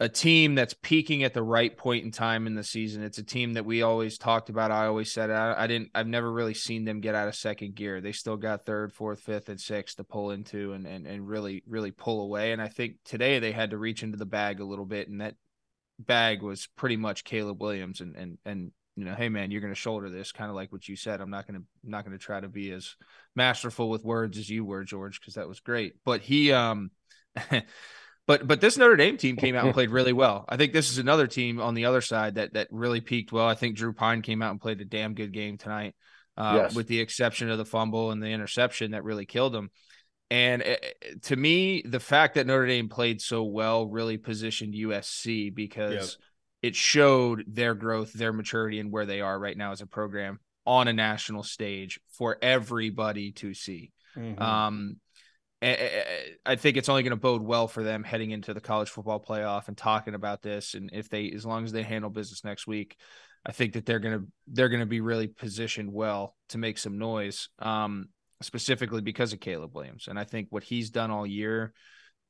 a 0.00 0.08
team 0.08 0.56
that's 0.56 0.74
peaking 0.74 1.22
at 1.22 1.32
the 1.32 1.42
right 1.42 1.76
point 1.76 2.04
in 2.04 2.10
time 2.10 2.48
in 2.48 2.56
the 2.56 2.64
season. 2.64 3.04
It's 3.04 3.18
a 3.18 3.22
team 3.22 3.52
that 3.52 3.64
we 3.64 3.82
always 3.82 4.18
talked 4.18 4.48
about. 4.48 4.72
I 4.72 4.86
always 4.86 5.12
said 5.12 5.30
I, 5.30 5.54
I 5.56 5.66
didn't. 5.68 5.90
I've 5.94 6.08
never 6.08 6.30
really 6.30 6.54
seen 6.54 6.84
them 6.84 7.00
get 7.00 7.14
out 7.14 7.28
of 7.28 7.36
second 7.36 7.76
gear. 7.76 8.00
They 8.00 8.10
still 8.10 8.36
got 8.36 8.66
third, 8.66 8.92
fourth, 8.92 9.20
fifth, 9.20 9.48
and 9.48 9.60
sixth 9.60 9.98
to 9.98 10.04
pull 10.04 10.32
into 10.32 10.72
and 10.72 10.86
and 10.86 11.06
and 11.06 11.28
really 11.28 11.62
really 11.68 11.92
pull 11.92 12.22
away. 12.22 12.50
And 12.50 12.60
I 12.60 12.66
think 12.66 12.96
today 13.04 13.38
they 13.38 13.52
had 13.52 13.70
to 13.70 13.78
reach 13.78 14.02
into 14.02 14.18
the 14.18 14.26
bag 14.26 14.58
a 14.58 14.64
little 14.64 14.86
bit, 14.86 15.08
and 15.08 15.20
that 15.20 15.36
bag 16.00 16.42
was 16.42 16.68
pretty 16.76 16.96
much 16.96 17.22
Caleb 17.22 17.62
Williams 17.62 18.00
and 18.00 18.16
and 18.16 18.38
and 18.44 18.72
you 18.96 19.04
know, 19.04 19.14
hey 19.14 19.28
man, 19.28 19.50
you're 19.50 19.60
going 19.60 19.72
to 19.72 19.78
shoulder 19.78 20.10
this, 20.10 20.32
kind 20.32 20.50
of 20.50 20.56
like 20.56 20.70
what 20.72 20.86
you 20.86 20.96
said. 20.96 21.20
I'm 21.20 21.30
not 21.30 21.46
going 21.46 21.60
to 21.60 21.66
not 21.84 22.04
going 22.04 22.18
to 22.18 22.22
try 22.22 22.40
to 22.40 22.48
be 22.48 22.72
as 22.72 22.96
masterful 23.34 23.88
with 23.88 24.04
words 24.04 24.36
as 24.36 24.50
you 24.50 24.64
were, 24.64 24.84
George, 24.84 25.20
because 25.20 25.34
that 25.34 25.48
was 25.48 25.60
great. 25.60 25.94
But 26.04 26.20
he, 26.20 26.52
um, 26.52 26.90
but 28.26 28.46
but 28.46 28.60
this 28.60 28.76
Notre 28.76 28.96
Dame 28.96 29.16
team 29.16 29.36
came 29.36 29.54
out 29.54 29.64
and 29.64 29.74
played 29.74 29.90
really 29.90 30.12
well. 30.12 30.44
I 30.48 30.56
think 30.56 30.72
this 30.72 30.90
is 30.90 30.98
another 30.98 31.26
team 31.26 31.60
on 31.60 31.74
the 31.74 31.86
other 31.86 32.00
side 32.00 32.36
that 32.36 32.54
that 32.54 32.68
really 32.70 33.00
peaked 33.00 33.32
well. 33.32 33.46
I 33.46 33.54
think 33.54 33.76
Drew 33.76 33.92
Pyne 33.92 34.22
came 34.22 34.42
out 34.42 34.50
and 34.50 34.60
played 34.60 34.80
a 34.80 34.84
damn 34.84 35.14
good 35.14 35.32
game 35.32 35.58
tonight, 35.58 35.94
uh, 36.36 36.62
yes. 36.62 36.74
with 36.74 36.86
the 36.86 37.00
exception 37.00 37.50
of 37.50 37.58
the 37.58 37.64
fumble 37.64 38.10
and 38.10 38.22
the 38.22 38.28
interception 38.28 38.92
that 38.92 39.04
really 39.04 39.26
killed 39.26 39.54
him. 39.54 39.70
And 40.30 40.62
eh, 40.62 40.76
eh, 40.80 41.08
to 41.24 41.36
me, 41.36 41.82
the 41.82 42.00
fact 42.00 42.36
that 42.36 42.46
Notre 42.46 42.66
Dame 42.66 42.88
played 42.88 43.20
so 43.20 43.44
well 43.44 43.86
really 43.86 44.16
positioned 44.16 44.72
USC 44.72 45.54
because 45.54 45.92
yep. 46.62 46.70
it 46.70 46.74
showed 46.74 47.44
their 47.46 47.74
growth, 47.74 48.14
their 48.14 48.32
maturity, 48.32 48.80
and 48.80 48.90
where 48.90 49.04
they 49.04 49.20
are 49.20 49.38
right 49.38 49.56
now 49.56 49.72
as 49.72 49.82
a 49.82 49.86
program 49.86 50.38
on 50.64 50.88
a 50.88 50.92
national 50.92 51.42
stage 51.42 52.00
for 52.16 52.38
everybody 52.40 53.32
to 53.32 53.52
see. 53.52 53.92
Mm-hmm. 54.16 54.40
Um, 54.40 54.96
I 55.62 56.56
think 56.56 56.76
it's 56.76 56.88
only 56.88 57.02
going 57.02 57.10
to 57.10 57.16
bode 57.16 57.42
well 57.42 57.68
for 57.68 57.82
them 57.84 58.02
heading 58.02 58.32
into 58.32 58.52
the 58.52 58.60
college 58.60 58.90
football 58.90 59.20
playoff 59.20 59.68
and 59.68 59.76
talking 59.76 60.14
about 60.14 60.42
this. 60.42 60.74
And 60.74 60.90
if 60.92 61.08
they, 61.08 61.30
as 61.30 61.46
long 61.46 61.64
as 61.64 61.72
they 61.72 61.84
handle 61.84 62.10
business 62.10 62.44
next 62.44 62.66
week, 62.66 62.96
I 63.46 63.52
think 63.52 63.74
that 63.74 63.86
they're 63.86 64.00
going 64.00 64.20
to 64.20 64.26
they're 64.48 64.68
going 64.68 64.80
to 64.80 64.86
be 64.86 65.00
really 65.00 65.28
positioned 65.28 65.92
well 65.92 66.36
to 66.50 66.58
make 66.58 66.78
some 66.78 66.98
noise. 66.98 67.48
Um, 67.58 68.08
specifically 68.42 69.00
because 69.00 69.32
of 69.32 69.40
Caleb 69.40 69.74
Williams. 69.74 70.08
And 70.08 70.18
I 70.18 70.24
think 70.24 70.48
what 70.50 70.62
he's 70.62 70.90
done 70.90 71.10
all 71.10 71.26
year 71.26 71.72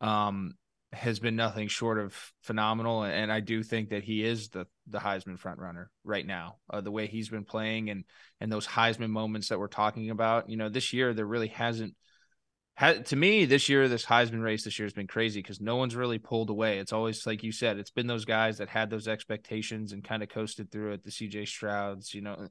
um, 0.00 0.54
has 0.92 1.18
been 1.18 1.36
nothing 1.36 1.68
short 1.68 1.98
of 1.98 2.14
phenomenal. 2.42 3.02
And 3.02 3.32
I 3.32 3.40
do 3.40 3.62
think 3.62 3.90
that 3.90 4.04
he 4.04 4.24
is 4.24 4.50
the 4.50 4.66
the 4.86 4.98
Heisman 4.98 5.38
front 5.38 5.58
runner 5.58 5.90
right 6.04 6.26
now. 6.26 6.56
Uh, 6.70 6.80
the 6.80 6.90
way 6.90 7.06
he's 7.06 7.28
been 7.28 7.44
playing 7.44 7.90
and 7.90 8.04
and 8.40 8.52
those 8.52 8.66
Heisman 8.66 9.10
moments 9.10 9.48
that 9.48 9.58
we're 9.58 9.68
talking 9.68 10.10
about. 10.10 10.48
You 10.48 10.56
know, 10.56 10.68
this 10.68 10.92
year 10.92 11.14
there 11.14 11.26
really 11.26 11.48
hasn't. 11.48 11.94
To 12.80 13.16
me, 13.16 13.44
this 13.44 13.68
year, 13.68 13.86
this 13.86 14.04
Heisman 14.04 14.42
race 14.42 14.64
this 14.64 14.78
year 14.78 14.86
has 14.86 14.92
been 14.92 15.06
crazy 15.06 15.40
because 15.40 15.60
no 15.60 15.76
one's 15.76 15.94
really 15.94 16.18
pulled 16.18 16.50
away. 16.50 16.78
It's 16.78 16.92
always 16.92 17.26
like 17.26 17.42
you 17.42 17.52
said, 17.52 17.78
it's 17.78 17.90
been 17.90 18.06
those 18.06 18.24
guys 18.24 18.58
that 18.58 18.68
had 18.68 18.90
those 18.90 19.06
expectations 19.06 19.92
and 19.92 20.02
kind 20.02 20.22
of 20.22 20.30
coasted 20.30 20.70
through 20.70 20.92
it. 20.92 21.04
The 21.04 21.10
CJ 21.10 21.46
Strouds, 21.46 22.12
you 22.12 22.22
know, 22.22 22.48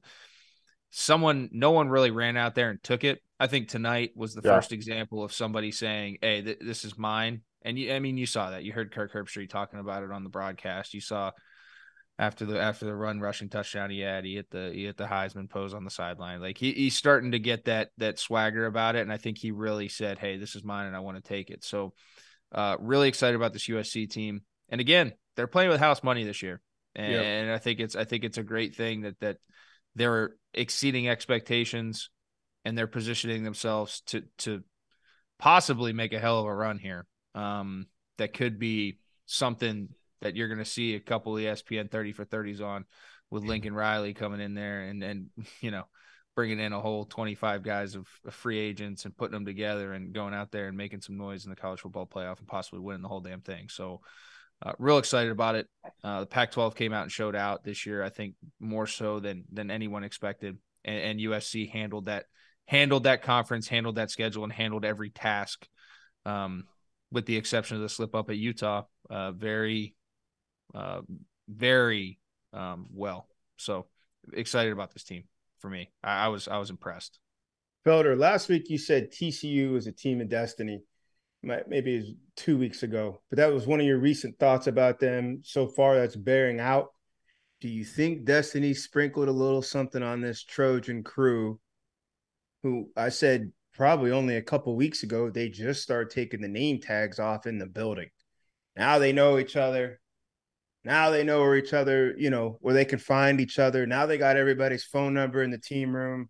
someone, 0.90 1.50
no 1.52 1.72
one 1.72 1.88
really 1.88 2.10
ran 2.10 2.36
out 2.36 2.54
there 2.54 2.70
and 2.70 2.82
took 2.82 3.04
it. 3.04 3.20
I 3.38 3.46
think 3.46 3.68
tonight 3.68 4.12
was 4.14 4.34
the 4.34 4.42
yeah. 4.44 4.54
first 4.54 4.72
example 4.72 5.22
of 5.24 5.32
somebody 5.32 5.72
saying, 5.72 6.18
"Hey, 6.22 6.40
th- 6.40 6.60
this 6.60 6.84
is 6.84 6.96
mine. 6.96 7.42
And 7.62 7.78
you, 7.78 7.92
I 7.92 7.98
mean, 7.98 8.16
you 8.16 8.26
saw 8.26 8.50
that. 8.50 8.64
You 8.64 8.72
heard 8.72 8.92
Kirk 8.92 9.12
Herbstreit 9.12 9.50
talking 9.50 9.80
about 9.80 10.02
it 10.02 10.12
on 10.12 10.24
the 10.24 10.30
broadcast. 10.30 10.94
You 10.94 11.00
saw 11.00 11.32
after 12.18 12.44
the 12.44 12.60
after 12.60 12.84
the 12.84 12.94
run 12.94 13.20
rushing 13.20 13.48
touchdown 13.48 13.90
he 13.90 14.00
had, 14.00 14.24
he 14.24 14.34
hit 14.34 14.50
the 14.50 14.70
he 14.72 14.84
hit 14.84 14.96
the 14.96 15.06
Heisman 15.06 15.48
pose 15.48 15.74
on 15.74 15.84
the 15.84 15.90
sideline. 15.90 16.40
Like 16.40 16.58
he, 16.58 16.72
he's 16.72 16.96
starting 16.96 17.32
to 17.32 17.38
get 17.38 17.64
that 17.64 17.90
that 17.98 18.18
swagger 18.18 18.66
about 18.66 18.96
it, 18.96 19.02
and 19.02 19.12
I 19.12 19.16
think 19.16 19.38
he 19.38 19.50
really 19.50 19.88
said, 19.88 20.18
"Hey, 20.18 20.36
this 20.36 20.54
is 20.54 20.64
mine, 20.64 20.86
and 20.86 20.96
I 20.96 21.00
want 21.00 21.16
to 21.16 21.22
take 21.22 21.50
it." 21.50 21.64
So, 21.64 21.94
uh, 22.52 22.76
really 22.80 23.08
excited 23.08 23.36
about 23.36 23.52
this 23.52 23.68
USC 23.68 24.10
team. 24.10 24.42
And 24.68 24.80
again, 24.80 25.12
they're 25.36 25.46
playing 25.46 25.70
with 25.70 25.80
house 25.80 26.02
money 26.02 26.24
this 26.24 26.42
year, 26.42 26.60
and, 26.94 27.12
yep. 27.12 27.24
and 27.24 27.50
I 27.50 27.58
think 27.58 27.80
it's 27.80 27.96
I 27.96 28.04
think 28.04 28.24
it's 28.24 28.38
a 28.38 28.42
great 28.42 28.74
thing 28.74 29.02
that 29.02 29.18
that 29.20 29.38
they're 29.94 30.34
exceeding 30.52 31.08
expectations, 31.08 32.10
and 32.64 32.76
they're 32.76 32.86
positioning 32.86 33.42
themselves 33.42 34.02
to 34.06 34.22
to 34.38 34.62
possibly 35.38 35.92
make 35.92 36.12
a 36.12 36.18
hell 36.18 36.40
of 36.40 36.46
a 36.46 36.54
run 36.54 36.78
here. 36.78 37.06
Um, 37.34 37.86
that 38.18 38.34
could 38.34 38.58
be 38.58 38.98
something 39.26 39.88
that 40.22 40.34
you're 40.34 40.48
going 40.48 40.58
to 40.58 40.64
see 40.64 40.94
a 40.94 41.00
couple 41.00 41.36
of 41.36 41.42
ESPN 41.42 41.90
30 41.90 42.12
for 42.12 42.24
30s 42.24 42.62
on 42.62 42.84
with 43.30 43.44
Lincoln 43.44 43.74
Riley 43.74 44.14
coming 44.14 44.40
in 44.40 44.54
there 44.54 44.82
and 44.82 45.02
and 45.02 45.26
you 45.60 45.70
know 45.70 45.84
bringing 46.34 46.60
in 46.60 46.72
a 46.72 46.80
whole 46.80 47.04
25 47.04 47.62
guys 47.62 47.94
of, 47.94 48.08
of, 48.24 48.32
free 48.32 48.58
agents 48.58 49.04
and 49.04 49.14
putting 49.14 49.34
them 49.34 49.44
together 49.44 49.92
and 49.92 50.14
going 50.14 50.32
out 50.32 50.50
there 50.50 50.66
and 50.66 50.78
making 50.78 51.02
some 51.02 51.18
noise 51.18 51.44
in 51.44 51.50
the 51.50 51.56
college 51.56 51.80
football 51.80 52.06
playoff 52.06 52.38
and 52.38 52.48
possibly 52.48 52.80
winning 52.80 53.02
the 53.02 53.08
whole 53.08 53.20
damn 53.20 53.42
thing. 53.42 53.68
So 53.68 54.00
uh, 54.64 54.72
real 54.78 54.96
excited 54.96 55.30
about 55.30 55.56
it. 55.56 55.68
Uh, 56.02 56.20
the 56.20 56.26
Pac-12 56.26 56.74
came 56.74 56.94
out 56.94 57.02
and 57.02 57.12
showed 57.12 57.36
out 57.36 57.64
this 57.64 57.84
year. 57.84 58.02
I 58.02 58.08
think 58.08 58.34
more 58.60 58.86
so 58.86 59.20
than 59.20 59.44
than 59.52 59.70
anyone 59.70 60.04
expected, 60.04 60.56
and, 60.84 61.00
and 61.00 61.20
USC 61.20 61.70
handled 61.70 62.06
that 62.06 62.26
handled 62.66 63.04
that 63.04 63.22
conference, 63.22 63.68
handled 63.68 63.96
that 63.96 64.10
schedule, 64.10 64.44
and 64.44 64.52
handled 64.52 64.84
every 64.84 65.10
task. 65.10 65.66
Um, 66.24 66.64
with 67.10 67.26
the 67.26 67.36
exception 67.36 67.76
of 67.76 67.82
the 67.82 67.88
slip 67.88 68.14
up 68.14 68.30
at 68.30 68.36
Utah, 68.36 68.84
uh, 69.10 69.32
very 69.32 69.94
uh, 70.74 71.00
very 71.48 72.18
um, 72.52 72.86
well. 72.92 73.26
So 73.56 73.86
excited 74.32 74.72
about 74.72 74.92
this 74.92 75.04
team 75.04 75.24
for 75.58 75.70
me. 75.70 75.90
I, 76.02 76.26
I 76.26 76.28
was 76.28 76.48
I 76.48 76.58
was 76.58 76.70
impressed. 76.70 77.18
Felder, 77.86 78.16
last 78.16 78.48
week 78.48 78.70
you 78.70 78.78
said 78.78 79.10
TCU 79.10 79.76
is 79.76 79.86
a 79.86 79.92
team 79.92 80.20
of 80.20 80.28
destiny. 80.28 80.82
Maybe 81.42 81.96
it 81.96 82.16
two 82.36 82.56
weeks 82.56 82.84
ago, 82.84 83.20
but 83.28 83.36
that 83.38 83.52
was 83.52 83.66
one 83.66 83.80
of 83.80 83.86
your 83.86 83.98
recent 83.98 84.38
thoughts 84.38 84.68
about 84.68 85.00
them 85.00 85.40
so 85.42 85.66
far. 85.66 85.96
That's 85.96 86.14
bearing 86.14 86.60
out. 86.60 86.92
Do 87.60 87.68
you 87.68 87.84
think 87.84 88.24
Destiny 88.24 88.74
sprinkled 88.74 89.28
a 89.28 89.32
little 89.32 89.62
something 89.62 90.02
on 90.02 90.20
this 90.20 90.44
Trojan 90.44 91.02
crew? 91.02 91.58
Who 92.62 92.90
I 92.96 93.08
said 93.08 93.50
probably 93.74 94.12
only 94.12 94.36
a 94.36 94.42
couple 94.42 94.76
weeks 94.76 95.02
ago 95.02 95.30
they 95.30 95.48
just 95.48 95.82
started 95.82 96.10
taking 96.10 96.40
the 96.40 96.48
name 96.48 96.80
tags 96.80 97.18
off 97.18 97.46
in 97.46 97.58
the 97.58 97.66
building. 97.66 98.08
Now 98.76 98.98
they 98.98 99.12
know 99.12 99.38
each 99.38 99.56
other. 99.56 100.00
Now 100.84 101.10
they 101.10 101.22
know 101.22 101.40
where 101.40 101.56
each 101.56 101.72
other, 101.72 102.14
you 102.16 102.30
know, 102.30 102.58
where 102.60 102.74
they 102.74 102.84
can 102.84 102.98
find 102.98 103.40
each 103.40 103.58
other. 103.58 103.86
Now 103.86 104.06
they 104.06 104.18
got 104.18 104.36
everybody's 104.36 104.84
phone 104.84 105.14
number 105.14 105.42
in 105.42 105.50
the 105.50 105.58
team 105.58 105.94
room. 105.94 106.28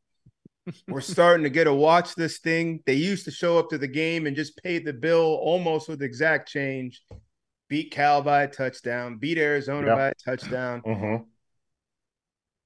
We're 0.88 1.00
starting 1.00 1.44
to 1.44 1.50
get 1.50 1.64
to 1.64 1.74
watch 1.74 2.14
this 2.14 2.38
thing. 2.38 2.82
They 2.84 2.94
used 2.94 3.24
to 3.24 3.30
show 3.30 3.58
up 3.58 3.70
to 3.70 3.78
the 3.78 3.88
game 3.88 4.26
and 4.26 4.36
just 4.36 4.62
pay 4.62 4.78
the 4.78 4.92
bill 4.92 5.38
almost 5.40 5.88
with 5.88 6.02
exact 6.02 6.48
change. 6.48 7.02
Beat 7.68 7.90
Cal 7.90 8.20
by 8.20 8.42
a 8.42 8.48
touchdown, 8.48 9.16
beat 9.16 9.38
Arizona 9.38 9.86
yep. 9.86 9.96
by 9.96 10.08
a 10.08 10.14
touchdown. 10.22 10.82
Mm-hmm. 10.82 11.24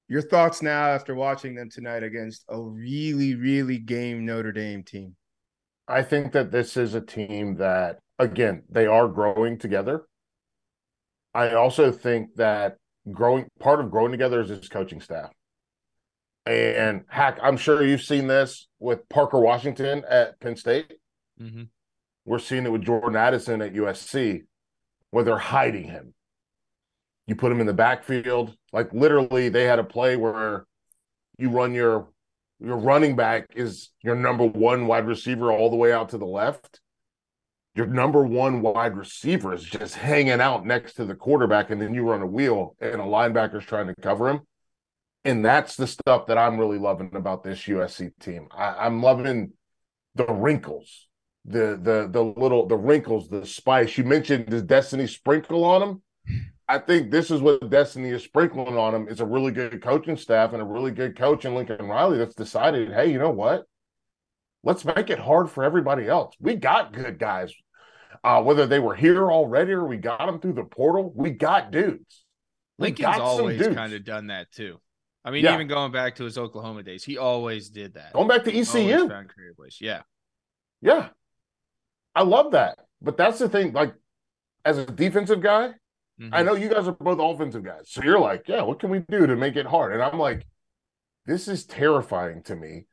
Your 0.09 0.21
thoughts 0.21 0.61
now 0.61 0.87
after 0.87 1.15
watching 1.15 1.55
them 1.55 1.69
tonight 1.69 2.03
against 2.03 2.43
a 2.49 2.59
really, 2.59 3.35
really 3.35 3.77
game 3.77 4.25
Notre 4.25 4.51
Dame 4.51 4.83
team? 4.83 5.15
I 5.87 6.01
think 6.01 6.33
that 6.33 6.51
this 6.51 6.75
is 6.75 6.93
a 6.93 7.01
team 7.01 7.55
that, 7.55 7.99
again, 8.19 8.63
they 8.69 8.85
are 8.85 9.07
growing 9.07 9.57
together. 9.57 10.03
I 11.37 11.53
also 11.53 11.91
think 11.91 12.33
that 12.37 12.77
growing 13.11 13.45
part 13.59 13.79
of 13.79 13.91
growing 13.91 14.11
together 14.11 14.41
is 14.41 14.49
his 14.49 14.69
coaching 14.69 14.99
staff. 14.99 15.29
And 16.47 17.03
hack, 17.09 17.37
I'm 17.43 17.57
sure 17.57 17.85
you've 17.85 18.01
seen 18.01 18.25
this 18.25 18.67
with 18.79 19.07
Parker 19.07 19.39
Washington 19.39 20.03
at 20.09 20.39
Penn 20.39 20.55
State. 20.55 20.93
Mm-hmm. 21.39 21.63
We're 22.25 22.39
seeing 22.39 22.65
it 22.65 22.71
with 22.71 22.81
Jordan 22.81 23.15
Addison 23.15 23.61
at 23.61 23.75
USC, 23.75 24.45
where 25.11 25.23
they're 25.23 25.37
hiding 25.37 25.83
him. 25.83 26.15
You 27.27 27.35
put 27.35 27.51
him 27.51 27.61
in 27.61 27.67
the 27.67 27.73
backfield, 27.73 28.55
like 28.73 28.91
literally, 28.91 29.49
they 29.49 29.65
had 29.65 29.77
a 29.77 29.83
play 29.83 30.15
where 30.15 30.65
you 31.37 31.49
run 31.49 31.75
your 31.75 32.07
your 32.59 32.77
running 32.77 33.15
back 33.15 33.49
is 33.55 33.91
your 34.01 34.15
number 34.15 34.43
one 34.43 34.87
wide 34.87 35.05
receiver 35.05 35.51
all 35.51 35.69
the 35.69 35.75
way 35.75 35.93
out 35.93 36.09
to 36.09 36.17
the 36.17 36.25
left 36.25 36.79
your 37.77 37.85
number 37.85 38.23
one 38.25 38.63
wide 38.63 38.97
receiver 38.97 39.53
is 39.53 39.63
just 39.63 39.93
hanging 39.93 40.41
out 40.41 40.65
next 40.65 40.93
to 40.93 41.05
the 41.05 41.13
quarterback, 41.13 41.69
and 41.69 41.79
then 41.79 41.93
you 41.93 42.09
run 42.09 42.23
a 42.23 42.27
wheel 42.27 42.75
and 42.81 42.95
a 42.95 43.05
linebacker's 43.05 43.65
trying 43.65 43.85
to 43.85 43.93
cover 44.01 44.29
him. 44.29 44.39
And 45.23 45.45
that's 45.45 45.75
the 45.75 45.85
stuff 45.85 46.25
that 46.25 46.39
I'm 46.39 46.57
really 46.57 46.79
loving 46.79 47.11
about 47.13 47.43
this 47.43 47.59
USC 47.65 48.13
team. 48.19 48.47
I, 48.49 48.87
I'm 48.87 49.03
loving 49.03 49.51
the 50.15 50.25
wrinkles, 50.25 51.07
the 51.45 51.79
the 51.79 52.09
the 52.11 52.23
little 52.23 52.65
the 52.65 52.75
wrinkles, 52.75 53.29
the 53.29 53.45
spice. 53.45 53.95
You 53.95 54.05
mentioned 54.05 54.47
does 54.47 54.63
Destiny 54.63 55.05
sprinkle 55.05 55.63
on 55.63 55.81
them? 55.81 56.01
I 56.67 56.79
think 56.79 57.11
this 57.11 57.29
is 57.29 57.41
what 57.41 57.69
Destiny 57.69 58.09
is 58.09 58.23
sprinkling 58.23 58.75
on 58.75 58.93
them 58.93 59.07
is 59.07 59.19
a 59.19 59.25
really 59.25 59.51
good 59.51 59.83
coaching 59.83 60.17
staff 60.17 60.51
and 60.51 60.63
a 60.63 60.65
really 60.65 60.91
good 60.91 61.15
coach 61.15 61.45
in 61.45 61.53
Lincoln 61.53 61.85
Riley 61.85 62.17
that's 62.17 62.35
decided, 62.35 62.91
hey, 62.91 63.11
you 63.11 63.19
know 63.19 63.29
what? 63.29 63.65
Let's 64.63 64.83
make 64.83 65.11
it 65.11 65.19
hard 65.19 65.51
for 65.51 65.63
everybody 65.63 66.07
else. 66.07 66.35
We 66.41 66.55
got 66.55 66.91
good 66.91 67.19
guys 67.19 67.53
uh, 68.23 68.41
whether 68.41 68.65
they 68.65 68.79
were 68.79 68.95
here 68.95 69.31
already 69.31 69.71
or 69.71 69.85
we 69.85 69.97
got 69.97 70.25
them 70.25 70.39
through 70.39 70.53
the 70.53 70.63
portal, 70.63 71.11
we 71.15 71.31
got 71.31 71.71
dudes. 71.71 72.25
We 72.77 72.87
Lincoln's 72.87 73.17
always 73.19 73.67
kind 73.67 73.93
of 73.93 74.03
done 74.03 74.27
that 74.27 74.51
too. 74.51 74.79
I 75.25 75.31
mean, 75.31 75.43
yeah. 75.43 75.55
even 75.55 75.67
going 75.67 75.91
back 75.91 76.15
to 76.15 76.23
his 76.23 76.37
Oklahoma 76.37 76.83
days, 76.83 77.03
he 77.03 77.17
always 77.17 77.69
did 77.69 77.95
that. 77.95 78.13
Going 78.13 78.27
back 78.27 78.43
to 78.45 78.51
ECU, 78.57 79.09
found 79.09 79.29
creative 79.29 79.57
ways. 79.57 79.77
Yeah, 79.81 80.03
yeah, 80.81 81.09
I 82.15 82.23
love 82.23 82.51
that. 82.51 82.79
But 83.01 83.17
that's 83.17 83.39
the 83.39 83.49
thing. 83.49 83.73
Like, 83.73 83.93
as 84.63 84.77
a 84.77 84.85
defensive 84.85 85.41
guy, 85.41 85.73
mm-hmm. 86.21 86.33
I 86.33 86.43
know 86.43 86.53
you 86.53 86.69
guys 86.69 86.87
are 86.87 86.93
both 86.93 87.19
offensive 87.19 87.63
guys, 87.63 87.87
so 87.87 88.03
you're 88.03 88.19
like, 88.19 88.47
yeah, 88.47 88.61
what 88.61 88.79
can 88.79 88.89
we 88.89 88.99
do 88.99 89.27
to 89.27 89.35
make 89.35 89.55
it 89.55 89.65
hard? 89.65 89.91
And 89.91 90.01
I'm 90.01 90.17
like, 90.17 90.45
this 91.25 91.47
is 91.47 91.65
terrifying 91.65 92.43
to 92.43 92.55
me 92.55 92.85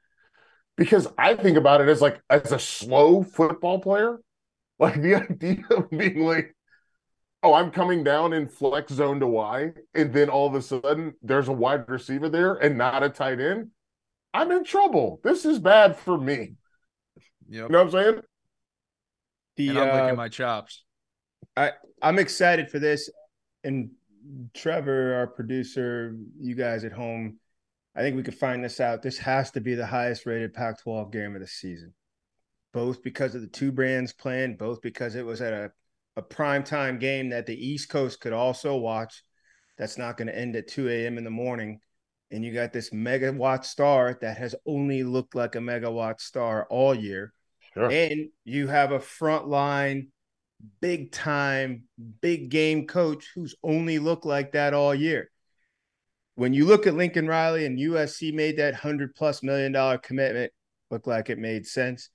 because 0.77 1.07
I 1.17 1.35
think 1.35 1.57
about 1.57 1.81
it 1.81 1.89
as 1.89 2.01
like 2.03 2.21
as 2.29 2.53
a 2.53 2.59
slow 2.59 3.23
football 3.23 3.79
player. 3.79 4.19
Like 4.81 5.01
the 5.01 5.15
idea 5.15 5.65
of 5.71 5.89
being 5.91 6.25
like, 6.25 6.55
oh, 7.45 7.55
I'm 7.55 7.71
coming 7.71 8.03
down 8.03 8.33
in 8.33 8.49
flex 8.49 8.93
zone 8.93 9.21
to 9.21 9.27
Y, 9.27 9.71
and 9.95 10.13
then 10.13 10.29
all 10.29 10.49
of 10.49 10.55
a 10.55 10.63
sudden 10.63 11.15
there's 11.23 11.47
a 11.47 11.53
wide 11.53 11.89
receiver 11.89 12.29
there 12.29 12.55
and 12.55 12.77
not 12.77 13.05
a 13.05 13.09
tight 13.09 13.41
end. 13.41 13.71
I'm 14.33 14.51
in 14.51 14.65
trouble. 14.65 15.21
This 15.23 15.45
is 15.45 15.61
bad 15.61 15.97
for 15.97 16.19
me. 16.19 16.55
Yep. 17.49 17.63
You 17.63 17.69
know 17.69 17.85
what 17.85 17.85
I'm 17.85 17.91
saying? 17.91 18.21
The, 19.57 19.69
and 19.69 19.79
I'm 19.79 19.89
uh, 19.91 20.03
licking 20.03 20.17
my 20.17 20.29
chops. 20.29 20.83
I 21.57 21.71
I'm 22.03 22.19
excited 22.19 22.69
for 22.69 22.81
this, 22.81 23.09
and 23.63 23.91
Trevor, 24.55 25.15
our 25.15 25.29
producer, 25.29 26.17
you 26.41 26.57
guys 26.57 26.83
at 26.85 26.91
home, 26.91 27.39
I 27.95 28.01
think 28.01 28.17
we 28.17 28.25
could 28.25 28.35
find 28.35 28.65
this 28.65 28.81
out. 28.81 29.03
This 29.03 29.19
has 29.19 29.53
to 29.53 29.61
be 29.61 29.77
the 29.77 29.87
highest 29.87 30.27
rated 30.27 30.53
Pac-12 30.53 31.13
game 31.13 31.37
of 31.37 31.41
the 31.41 31.47
season 31.47 31.95
both 32.75 33.05
because 33.05 33.37
of 33.37 33.41
the 33.41 33.47
two 33.47 33.71
brands 33.71 34.13
playing, 34.13 34.57
both 34.57 34.83
because 34.83 35.15
it 35.15 35.25
was 35.25 35.41
at 35.41 35.53
a, 35.53 35.71
a 36.17 36.23
prime 36.23 36.65
time 36.65 36.99
game 36.99 37.31
that 37.31 37.47
the 37.47 37.55
East 37.55 37.89
Coast 37.89 38.21
could 38.21 38.33
also 38.33 38.77
watch. 38.77 39.23
That's 39.79 39.97
not 39.97 40.17
going 40.17 40.27
to 40.27 40.37
end 40.37 40.57
at 40.57 40.69
2 40.69 40.89
a.m. 40.89 41.17
in 41.17 41.25
the 41.25 41.31
morning. 41.31 41.81
And 42.33 42.45
you 42.45 42.53
got 42.53 42.73
this 42.73 42.91
megawatt 42.91 43.65
star 43.65 44.19
that 44.21 44.39
has 44.39 44.57
only 44.67 45.05
looked 45.05 45.37
like 45.37 45.55
a 45.55 45.59
megawatt 45.59 46.21
star 46.21 46.67
all 46.69 46.95
year. 46.95 47.33
Sure. 47.75 47.91
And 47.91 48.31
you 48.45 48.67
have 48.67 48.91
a 48.91 48.99
frontline, 48.99 50.09
big 50.81 51.13
time, 51.13 51.85
big 52.21 52.49
game 52.49 52.89
coach 52.89 53.31
who's 53.37 53.55
only 53.63 54.01
looked 54.01 54.27
like 54.27 54.53
that 54.53 54.75
all 54.75 54.95
year. 54.95 55.31
When 56.35 56.53
you 56.53 56.67
look 56.67 56.89
at 56.89 56.95
Lincoln 56.95 57.29
Riley 57.29 57.67
and 57.67 57.79
USC 57.79 58.35
made 58.35 58.59
that 58.59 58.75
hundred 58.75 59.15
plus 59.15 59.45
million 59.45 59.71
dollar 59.71 59.99
commitment, 59.99 60.53
look 60.91 61.07
like 61.07 61.31
it 61.31 61.39
made 61.39 61.67
sense. 61.67 62.11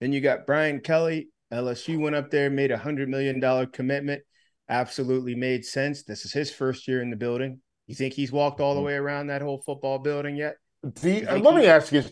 Then 0.00 0.12
you 0.12 0.20
got 0.20 0.46
Brian 0.46 0.80
Kelly. 0.80 1.28
LSU 1.52 2.00
went 2.00 2.16
up 2.16 2.30
there, 2.30 2.50
made 2.50 2.70
a 2.70 2.78
hundred 2.78 3.08
million 3.08 3.40
dollar 3.40 3.66
commitment. 3.66 4.22
Absolutely 4.68 5.34
made 5.34 5.64
sense. 5.64 6.02
This 6.02 6.24
is 6.24 6.32
his 6.32 6.50
first 6.50 6.88
year 6.88 7.02
in 7.02 7.10
the 7.10 7.16
building. 7.16 7.60
You 7.86 7.94
think 7.94 8.14
he's 8.14 8.32
walked 8.32 8.60
all 8.60 8.74
the 8.74 8.80
mm-hmm. 8.80 8.86
way 8.86 8.94
around 8.94 9.26
that 9.28 9.42
whole 9.42 9.62
football 9.64 9.98
building 9.98 10.36
yet? 10.36 10.56
Uh, 10.84 11.38
let 11.38 11.54
me 11.54 11.66
ask 11.66 11.92
you. 11.92 12.02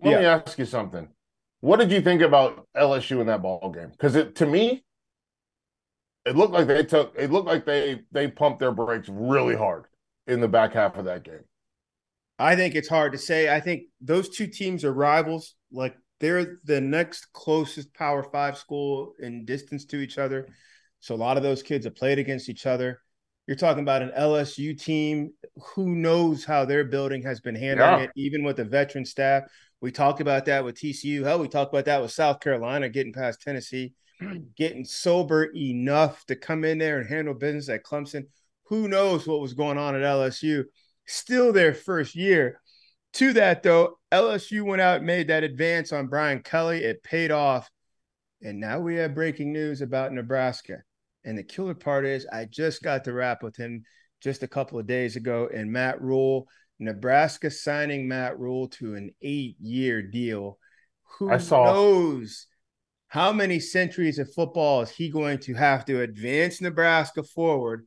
Let 0.00 0.10
yeah. 0.10 0.18
me 0.20 0.24
ask 0.26 0.58
you 0.58 0.64
something. 0.64 1.08
What 1.60 1.80
did 1.80 1.90
you 1.90 2.00
think 2.00 2.22
about 2.22 2.66
LSU 2.76 3.20
in 3.20 3.26
that 3.26 3.42
ball 3.42 3.72
game? 3.74 3.90
Because 3.90 4.14
it 4.14 4.36
to 4.36 4.46
me, 4.46 4.84
it 6.24 6.36
looked 6.36 6.52
like 6.52 6.66
they 6.66 6.84
took. 6.84 7.14
It 7.18 7.30
looked 7.30 7.46
like 7.46 7.66
they 7.66 8.00
they 8.12 8.28
pumped 8.28 8.60
their 8.60 8.72
brakes 8.72 9.08
really 9.08 9.56
hard 9.56 9.86
in 10.26 10.40
the 10.40 10.48
back 10.48 10.74
half 10.74 10.96
of 10.96 11.06
that 11.06 11.24
game. 11.24 11.44
I 12.38 12.54
think 12.54 12.76
it's 12.76 12.88
hard 12.88 13.12
to 13.12 13.18
say. 13.18 13.52
I 13.52 13.60
think 13.60 13.84
those 14.00 14.28
two 14.28 14.46
teams 14.46 14.84
are 14.84 14.92
rivals. 14.92 15.56
Like 15.72 15.96
they're 16.20 16.58
the 16.64 16.80
next 16.80 17.32
closest 17.32 17.94
Power 17.94 18.22
Five 18.22 18.58
school 18.58 19.14
in 19.18 19.44
distance 19.44 19.84
to 19.86 19.96
each 19.96 20.18
other. 20.18 20.48
So 21.00 21.14
a 21.14 21.16
lot 21.16 21.36
of 21.36 21.42
those 21.42 21.62
kids 21.62 21.84
have 21.84 21.94
played 21.94 22.18
against 22.18 22.48
each 22.48 22.66
other. 22.66 23.00
You're 23.46 23.56
talking 23.56 23.82
about 23.82 24.02
an 24.02 24.12
LSU 24.18 24.78
team. 24.78 25.32
Who 25.74 25.94
knows 25.94 26.44
how 26.44 26.64
their 26.64 26.84
building 26.84 27.22
has 27.22 27.40
been 27.40 27.54
handling 27.54 28.00
yeah. 28.00 28.04
it, 28.04 28.10
even 28.14 28.42
with 28.42 28.56
the 28.56 28.64
veteran 28.64 29.04
staff. 29.04 29.44
We 29.80 29.92
talked 29.92 30.20
about 30.20 30.44
that 30.46 30.64
with 30.64 30.76
TCU. 30.76 31.24
Hell, 31.24 31.38
we 31.38 31.48
talked 31.48 31.72
about 31.72 31.84
that 31.84 32.02
with 32.02 32.10
South 32.10 32.40
Carolina 32.40 32.88
getting 32.88 33.12
past 33.12 33.40
Tennessee, 33.40 33.94
getting 34.56 34.84
sober 34.84 35.44
enough 35.54 36.24
to 36.26 36.36
come 36.36 36.64
in 36.64 36.78
there 36.78 36.98
and 36.98 37.08
handle 37.08 37.32
business 37.32 37.68
at 37.68 37.84
Clemson. 37.84 38.24
Who 38.64 38.88
knows 38.88 39.26
what 39.26 39.40
was 39.40 39.54
going 39.54 39.78
on 39.78 39.94
at 39.94 40.02
LSU? 40.02 40.64
Still 41.06 41.52
their 41.52 41.72
first 41.72 42.14
year. 42.14 42.60
To 43.14 43.32
that, 43.34 43.62
though, 43.62 43.98
LSU 44.12 44.64
went 44.64 44.82
out 44.82 44.98
and 44.98 45.06
made 45.06 45.28
that 45.28 45.44
advance 45.44 45.92
on 45.92 46.08
Brian 46.08 46.40
Kelly. 46.42 46.84
It 46.84 47.02
paid 47.02 47.30
off. 47.30 47.68
And 48.42 48.60
now 48.60 48.78
we 48.78 48.96
have 48.96 49.14
breaking 49.14 49.52
news 49.52 49.80
about 49.80 50.12
Nebraska. 50.12 50.82
And 51.24 51.36
the 51.36 51.42
killer 51.42 51.74
part 51.74 52.06
is, 52.06 52.26
I 52.32 52.44
just 52.44 52.82
got 52.82 53.04
to 53.04 53.12
rap 53.12 53.42
with 53.42 53.56
him 53.56 53.84
just 54.20 54.42
a 54.42 54.48
couple 54.48 54.78
of 54.78 54.86
days 54.86 55.16
ago. 55.16 55.48
And 55.52 55.72
Matt 55.72 56.00
Rhule, 56.00 56.46
Nebraska 56.78 57.50
signing 57.50 58.06
Matt 58.06 58.38
Rhule 58.38 58.68
to 58.68 58.94
an 58.94 59.10
eight 59.20 59.56
year 59.60 60.02
deal. 60.02 60.58
Who 61.18 61.30
I 61.30 61.38
saw. 61.38 61.64
knows 61.64 62.46
how 63.08 63.32
many 63.32 63.58
centuries 63.58 64.18
of 64.18 64.32
football 64.32 64.82
is 64.82 64.90
he 64.90 65.08
going 65.08 65.38
to 65.40 65.54
have 65.54 65.84
to 65.86 66.02
advance 66.02 66.60
Nebraska 66.60 67.22
forward 67.22 67.86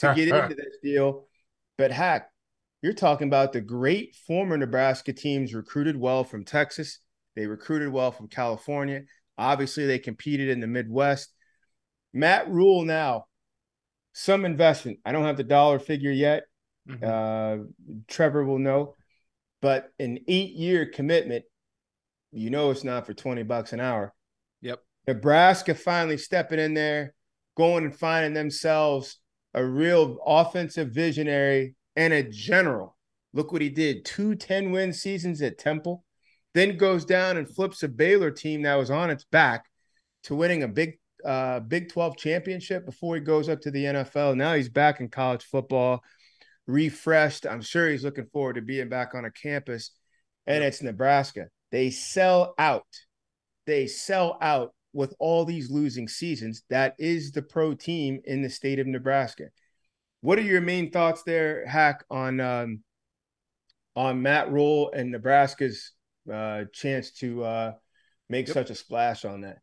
to 0.00 0.12
get 0.14 0.28
into 0.34 0.54
this 0.54 0.76
deal? 0.82 1.26
But 1.78 1.92
heck, 1.92 2.28
you're 2.86 2.94
talking 2.94 3.26
about 3.26 3.52
the 3.52 3.60
great 3.60 4.14
former 4.28 4.56
Nebraska 4.56 5.12
teams 5.12 5.52
recruited 5.52 5.96
well 5.96 6.22
from 6.22 6.44
Texas. 6.44 7.00
They 7.34 7.48
recruited 7.48 7.88
well 7.88 8.12
from 8.12 8.28
California. 8.28 9.02
Obviously, 9.36 9.86
they 9.86 9.98
competed 9.98 10.48
in 10.48 10.60
the 10.60 10.68
Midwest. 10.68 11.34
Matt 12.14 12.48
Rhule 12.48 12.84
now, 12.84 13.26
some 14.12 14.44
investment. 14.44 15.00
I 15.04 15.10
don't 15.10 15.24
have 15.24 15.36
the 15.36 15.42
dollar 15.42 15.80
figure 15.80 16.12
yet. 16.12 16.44
Mm-hmm. 16.88 17.04
Uh, 17.04 17.64
Trevor 18.06 18.44
will 18.44 18.60
know, 18.60 18.94
but 19.60 19.90
an 19.98 20.20
eight-year 20.28 20.86
commitment. 20.86 21.44
You 22.30 22.50
know, 22.50 22.70
it's 22.70 22.84
not 22.84 23.04
for 23.04 23.14
twenty 23.14 23.42
bucks 23.42 23.72
an 23.72 23.80
hour. 23.80 24.14
Yep. 24.62 24.80
Nebraska 25.08 25.74
finally 25.74 26.18
stepping 26.18 26.60
in 26.60 26.74
there, 26.74 27.14
going 27.56 27.84
and 27.84 27.98
finding 27.98 28.32
themselves 28.32 29.18
a 29.54 29.64
real 29.64 30.18
offensive 30.24 30.92
visionary 30.92 31.74
and 31.96 32.12
a 32.12 32.22
general. 32.22 32.96
Look 33.32 33.52
what 33.52 33.62
he 33.62 33.70
did: 33.70 34.04
two 34.04 34.34
10 34.34 34.70
win 34.70 34.92
seasons 34.92 35.42
at 35.42 35.58
Temple, 35.58 36.04
then 36.54 36.76
goes 36.76 37.04
down 37.04 37.36
and 37.36 37.48
flips 37.48 37.82
a 37.82 37.88
Baylor 37.88 38.30
team 38.30 38.62
that 38.62 38.76
was 38.76 38.90
on 38.90 39.10
its 39.10 39.24
back 39.24 39.66
to 40.24 40.34
winning 40.34 40.62
a 40.62 40.68
Big 40.68 40.98
uh, 41.24 41.60
Big 41.60 41.90
12 41.90 42.16
championship 42.16 42.86
before 42.86 43.16
he 43.16 43.20
goes 43.20 43.48
up 43.48 43.60
to 43.62 43.70
the 43.70 43.84
NFL. 43.84 44.36
Now 44.36 44.54
he's 44.54 44.68
back 44.68 45.00
in 45.00 45.08
college 45.08 45.44
football, 45.44 46.02
refreshed. 46.66 47.46
I'm 47.46 47.62
sure 47.62 47.90
he's 47.90 48.04
looking 48.04 48.26
forward 48.32 48.54
to 48.54 48.62
being 48.62 48.88
back 48.88 49.14
on 49.14 49.24
a 49.24 49.30
campus, 49.30 49.90
and 50.46 50.62
it's 50.62 50.82
Nebraska. 50.82 51.48
They 51.72 51.90
sell 51.90 52.54
out. 52.58 52.86
They 53.66 53.86
sell 53.86 54.38
out 54.40 54.72
with 54.92 55.14
all 55.18 55.44
these 55.44 55.70
losing 55.70 56.08
seasons. 56.08 56.62
That 56.70 56.94
is 56.98 57.32
the 57.32 57.42
pro 57.42 57.74
team 57.74 58.20
in 58.24 58.42
the 58.42 58.50
state 58.50 58.78
of 58.78 58.86
Nebraska. 58.86 59.48
What 60.26 60.40
are 60.40 60.42
your 60.42 60.60
main 60.60 60.90
thoughts 60.90 61.22
there, 61.22 61.64
Hack, 61.68 62.04
on 62.10 62.40
um, 62.40 62.80
on 63.94 64.22
Matt 64.22 64.50
Rhule 64.50 64.90
and 64.90 65.12
Nebraska's 65.12 65.92
uh, 66.28 66.64
chance 66.72 67.12
to 67.20 67.44
uh, 67.44 67.72
make 68.28 68.48
yep. 68.48 68.54
such 68.54 68.70
a 68.70 68.74
splash 68.74 69.24
on 69.24 69.42
that? 69.42 69.58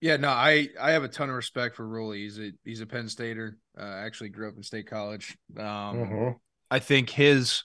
Yeah, 0.00 0.16
no, 0.16 0.30
I 0.30 0.70
I 0.80 0.90
have 0.90 1.04
a 1.04 1.08
ton 1.08 1.30
of 1.30 1.36
respect 1.36 1.76
for 1.76 1.86
Rhule. 1.86 2.10
He's 2.10 2.36
a 2.40 2.50
he's 2.64 2.80
a 2.80 2.86
Penn 2.86 3.08
Stater. 3.08 3.58
Uh, 3.78 3.84
actually 3.84 4.30
grew 4.30 4.48
up 4.48 4.56
in 4.56 4.64
State 4.64 4.88
College. 4.88 5.38
Um, 5.56 5.64
mm-hmm. 5.64 6.30
I 6.68 6.80
think 6.80 7.08
his 7.08 7.62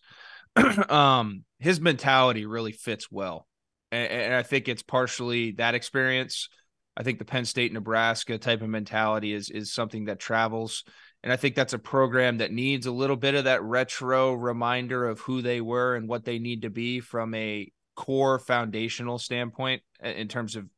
um 0.90 1.44
his 1.58 1.82
mentality 1.82 2.46
really 2.46 2.72
fits 2.72 3.10
well, 3.10 3.48
and, 3.92 4.12
and, 4.12 4.34
I 4.36 4.44
think 4.44 4.68
it's 4.68 4.84
partially 4.84 5.54
that 5.54 5.74
experience. 5.74 6.50
I 6.96 7.02
think 7.02 7.18
the 7.18 7.26
Penn 7.26 7.46
State 7.46 7.74
Nebraska 7.74 8.38
type 8.38 8.62
of 8.62 8.70
mentality 8.70 9.34
is 9.34 9.50
is 9.50 9.74
something 9.74 10.06
that 10.06 10.20
travels, 10.20 10.84
and 11.28 11.34
I 11.34 11.36
think 11.36 11.56
that's 11.56 11.74
a 11.74 11.78
program 11.78 12.38
that 12.38 12.54
needs 12.54 12.86
a 12.86 12.92
little 12.92 13.18
bit 13.18 13.36
of 13.36 13.44
that 13.44 13.62
retro 13.62 14.32
reminder 14.32 15.10
of 15.10 15.20
who 15.20 15.42
they 15.42 15.60
were 15.60 15.98
and 15.98 16.08
what 16.08 16.24
they 16.24 16.40
need 16.40 16.62
to 16.62 16.70
be 16.70 17.02
from 17.02 17.34
a 17.34 17.70
core 17.98 18.40
foundational 18.40 19.20
standpoint 19.20 19.82
in 20.02 20.30
terms 20.30 20.56
of 20.56 20.70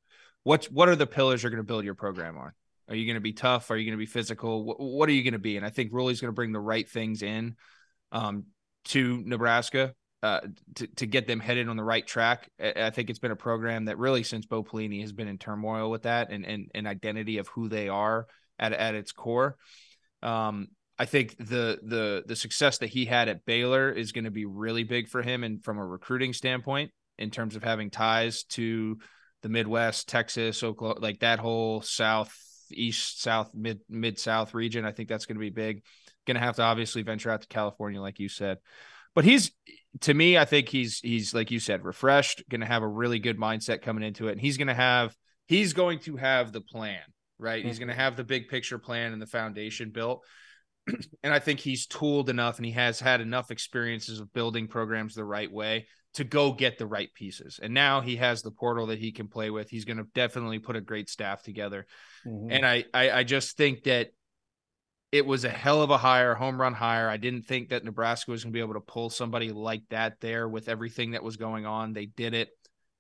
what 0.42 0.66
what 0.72 0.90
are 0.90 0.96
the 0.96 1.06
pillars 1.06 1.44
you're 1.44 1.52
going 1.52 1.62
to 1.62 1.64
build 1.64 1.86
your 1.86 1.94
program 1.94 2.36
on? 2.36 2.52
Are 2.88 2.96
you 2.96 3.06
going 3.06 3.14
to 3.14 3.22
be 3.22 3.32
tough? 3.32 3.70
Are 3.70 3.78
you 3.78 3.86
going 3.86 3.96
to 3.96 4.02
be 4.02 4.08
physical? 4.08 4.64
What, 4.64 4.80
what 4.80 5.08
are 5.08 5.12
you 5.12 5.22
going 5.22 5.34
to 5.34 5.38
be? 5.38 5.56
And 5.56 5.64
I 5.64 5.70
think 5.70 5.94
Rhule's 5.94 6.20
going 6.20 6.30
to 6.30 6.36
bring 6.36 6.52
the 6.52 6.60
right 6.60 6.90
things 6.90 7.22
in 7.22 7.56
um, 8.12 8.46
to 8.86 9.22
Nebraska 9.24 9.94
uh, 10.24 10.40
to 10.78 10.88
to 10.88 11.06
get 11.06 11.28
them 11.28 11.40
headed 11.40 11.70
on 11.70 11.78
the 11.78 11.84
right 11.84 12.08
track. 12.08 12.50
I 12.60 12.90
think 12.90 13.12
it's 13.12 13.20
been 13.20 13.30
a 13.30 13.36
program 13.36 13.86
that 13.86 14.00
really 14.00 14.24
since 14.24 14.48
Bo 14.48 14.64
Pelini 14.64 15.02
has 15.02 15.12
been 15.12 15.28
in 15.28 15.38
turmoil 15.38 15.92
with 15.92 16.02
that 16.04 16.32
and 16.32 16.44
and 16.44 16.72
and 16.74 16.88
identity 16.88 17.38
of 17.38 17.50
who 17.50 17.70
they 17.70 17.88
are 17.88 18.26
at 18.58 18.74
at 18.74 18.96
its 18.96 19.12
core. 19.12 19.56
Um, 20.22 20.68
I 20.98 21.06
think 21.06 21.38
the 21.38 21.80
the 21.82 22.24
the 22.26 22.36
success 22.36 22.80
that 22.80 22.90
he 22.90 23.06
had 23.06 23.30
at 23.30 23.46
Baylor 23.46 23.90
is 23.90 24.12
going 24.12 24.26
to 24.26 24.32
be 24.32 24.46
really 24.46 24.84
big 24.84 25.08
for 25.08 25.22
him 25.22 25.44
and 25.44 25.64
from 25.64 25.78
a 25.78 25.86
recruiting 25.86 26.34
standpoint 26.34 26.92
in 27.18 27.32
terms 27.32 27.56
of 27.56 27.64
having 27.64 27.90
ties 27.90 28.44
to 28.44 28.98
the 29.42 29.50
Midwest, 29.50 30.10
Texas, 30.10 30.64
Oklahoma, 30.64 31.00
like 31.00 31.20
that 31.20 31.40
whole 31.40 31.82
South, 31.82 32.36
East, 32.72 33.22
South, 33.22 33.52
Mid, 33.54 33.80
Mid 33.90 34.20
South 34.20 34.54
region. 34.54 34.86
I 34.86 34.92
think 34.92 35.08
that's 35.08 35.26
going 35.26 35.38
to 35.38 35.42
be 35.42 35.50
big. 35.50 35.84
Going 36.28 36.36
to 36.36 36.42
have 36.42 36.58
to 36.58 36.64
obviously 36.64 37.02
venture 37.02 37.32
out 37.32 37.42
to 37.42 37.48
California, 37.48 38.02
like 38.02 38.20
you 38.20 38.30
said. 38.30 38.58
But 39.16 39.24
he's, 39.24 39.52
to 40.02 40.14
me, 40.14 40.38
I 40.38 40.46
think 40.46 40.70
he's 40.70 41.00
he's 41.00 41.34
like 41.34 41.52
you 41.52 41.60
said, 41.60 41.84
refreshed. 41.84 42.44
Going 42.50 42.62
to 42.62 42.68
have 42.68 42.84
a 42.84 42.88
really 42.88 43.20
good 43.20 43.38
mindset 43.38 43.82
coming 43.82 44.04
into 44.04 44.28
it, 44.28 44.34
and 44.34 44.42
he's 44.42 44.58
going 44.58 44.68
to 44.68 44.74
have 44.74 45.16
he's 45.48 45.74
going 45.74 46.00
to 46.00 46.18
have 46.18 46.52
the 46.52 46.62
plan, 46.62 47.02
right? 47.40 47.60
Mm-hmm. 47.60 47.68
He's 47.68 47.80
going 47.80 47.90
to 47.90 47.96
have 47.96 48.16
the 48.16 48.24
big 48.24 48.48
picture 48.48 48.78
plan 48.78 49.14
and 49.14 49.22
the 49.22 49.28
foundation 49.28 49.90
built. 49.90 50.24
and 51.24 51.34
I 51.34 51.40
think 51.40 51.60
he's 51.60 51.88
tooled 51.88 52.30
enough, 52.30 52.58
and 52.58 52.66
he 52.66 52.74
has 52.74 53.00
had 53.00 53.22
enough 53.22 53.52
experiences 53.52 54.20
of 54.20 54.34
building 54.34 54.68
programs 54.68 55.16
the 55.16 55.26
right 55.26 55.52
way 55.52 55.88
to 56.16 56.24
go 56.24 56.52
get 56.52 56.78
the 56.78 56.88
right 56.88 57.14
pieces. 57.14 57.60
And 57.62 57.74
now 57.74 58.02
he 58.02 58.16
has 58.16 58.42
the 58.42 58.52
portal 58.52 58.88
that 58.88 59.00
he 59.00 59.12
can 59.12 59.28
play 59.28 59.50
with. 59.50 59.70
He's 59.70 59.86
going 59.86 59.98
to 59.98 60.08
definitely 60.16 60.60
put 60.60 60.76
a 60.76 60.82
great 60.82 61.10
staff 61.10 61.44
together. 61.44 61.86
Mm-hmm. 62.26 62.52
And 62.52 62.66
I, 62.66 62.86
I, 62.94 63.12
I 63.12 63.24
just 63.24 63.58
think 63.58 63.84
that 63.84 64.10
it 65.12 65.26
was 65.26 65.44
a 65.44 65.50
hell 65.50 65.82
of 65.82 65.90
a 65.90 65.98
hire, 65.98 66.36
home 66.36 66.60
run 66.60 66.74
hire. 66.74 67.10
I 67.10 67.18
didn't 67.18 67.44
think 67.44 67.70
that 67.70 67.84
Nebraska 67.84 68.32
was 68.32 68.44
going 68.44 68.54
to 68.54 68.58
be 68.58 68.62
able 68.62 68.76
to 68.76 68.80
pull 68.80 69.10
somebody 69.10 69.52
like 69.52 69.84
that 69.90 70.20
there 70.20 70.48
with 70.48 70.70
everything 70.70 71.12
that 71.12 71.24
was 71.24 71.38
going 71.38 71.66
on. 71.66 71.94
They 71.94 72.06
did 72.06 72.34
it. 72.34 72.50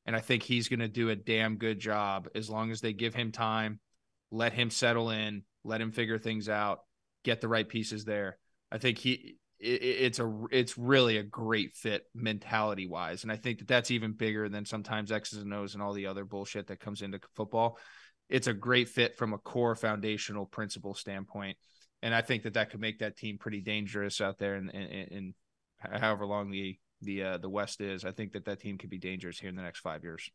And 0.05 0.15
I 0.15 0.21
think 0.21 0.41
he's 0.41 0.69
going 0.69 0.79
to 0.79 0.87
do 0.87 1.09
a 1.09 1.15
damn 1.15 1.57
good 1.57 1.79
job 1.79 2.29
as 2.33 2.49
long 2.49 2.71
as 2.71 2.81
they 2.81 2.93
give 2.93 3.13
him 3.13 3.31
time, 3.31 3.79
let 4.31 4.53
him 4.53 4.69
settle 4.69 5.09
in, 5.09 5.43
let 5.63 5.81
him 5.81 5.91
figure 5.91 6.17
things 6.17 6.49
out, 6.49 6.79
get 7.23 7.41
the 7.41 7.47
right 7.47 7.67
pieces 7.67 8.05
there. 8.05 8.37
I 8.71 8.77
think 8.77 8.97
he 8.97 9.37
it, 9.59 9.81
it's 9.81 10.19
a 10.19 10.43
it's 10.51 10.77
really 10.77 11.17
a 11.17 11.23
great 11.23 11.75
fit 11.75 12.03
mentality 12.13 12.87
wise, 12.87 13.23
and 13.23 13.31
I 13.31 13.35
think 13.35 13.59
that 13.59 13.67
that's 13.67 13.91
even 13.91 14.13
bigger 14.13 14.49
than 14.49 14.65
sometimes 14.65 15.11
X's 15.11 15.41
and 15.41 15.53
O's 15.53 15.73
and 15.73 15.83
all 15.83 15.93
the 15.93 16.07
other 16.07 16.25
bullshit 16.25 16.67
that 16.67 16.79
comes 16.79 17.01
into 17.01 17.19
football. 17.35 17.77
It's 18.29 18.47
a 18.47 18.53
great 18.53 18.89
fit 18.89 19.17
from 19.17 19.33
a 19.33 19.37
core 19.37 19.75
foundational 19.75 20.45
principle 20.45 20.93
standpoint, 20.93 21.57
and 22.01 22.13
I 22.13 22.21
think 22.21 22.43
that 22.43 22.53
that 22.53 22.69
could 22.69 22.79
make 22.79 22.99
that 22.99 23.17
team 23.17 23.37
pretty 23.37 23.61
dangerous 23.61 24.21
out 24.21 24.37
there. 24.37 24.55
And 24.55 24.69
in, 24.69 24.81
in, 24.81 25.07
in, 25.07 25.33
however 25.79 26.25
long 26.25 26.51
the 26.51 26.77
the 27.01 27.23
uh, 27.23 27.37
the 27.37 27.49
West 27.49 27.81
is, 27.81 28.05
I 28.05 28.11
think 28.11 28.33
that 28.33 28.45
that 28.45 28.59
team 28.59 28.77
could 28.77 28.89
be 28.89 28.99
dangerous 28.99 29.39
here 29.39 29.49
in 29.49 29.55
the 29.55 29.61
next 29.61 29.79
five 29.79 30.03
years. 30.03 30.29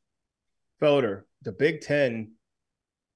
Felder, 0.83 1.23
the 1.43 1.53
Big 1.53 1.81
Ten, 1.81 2.33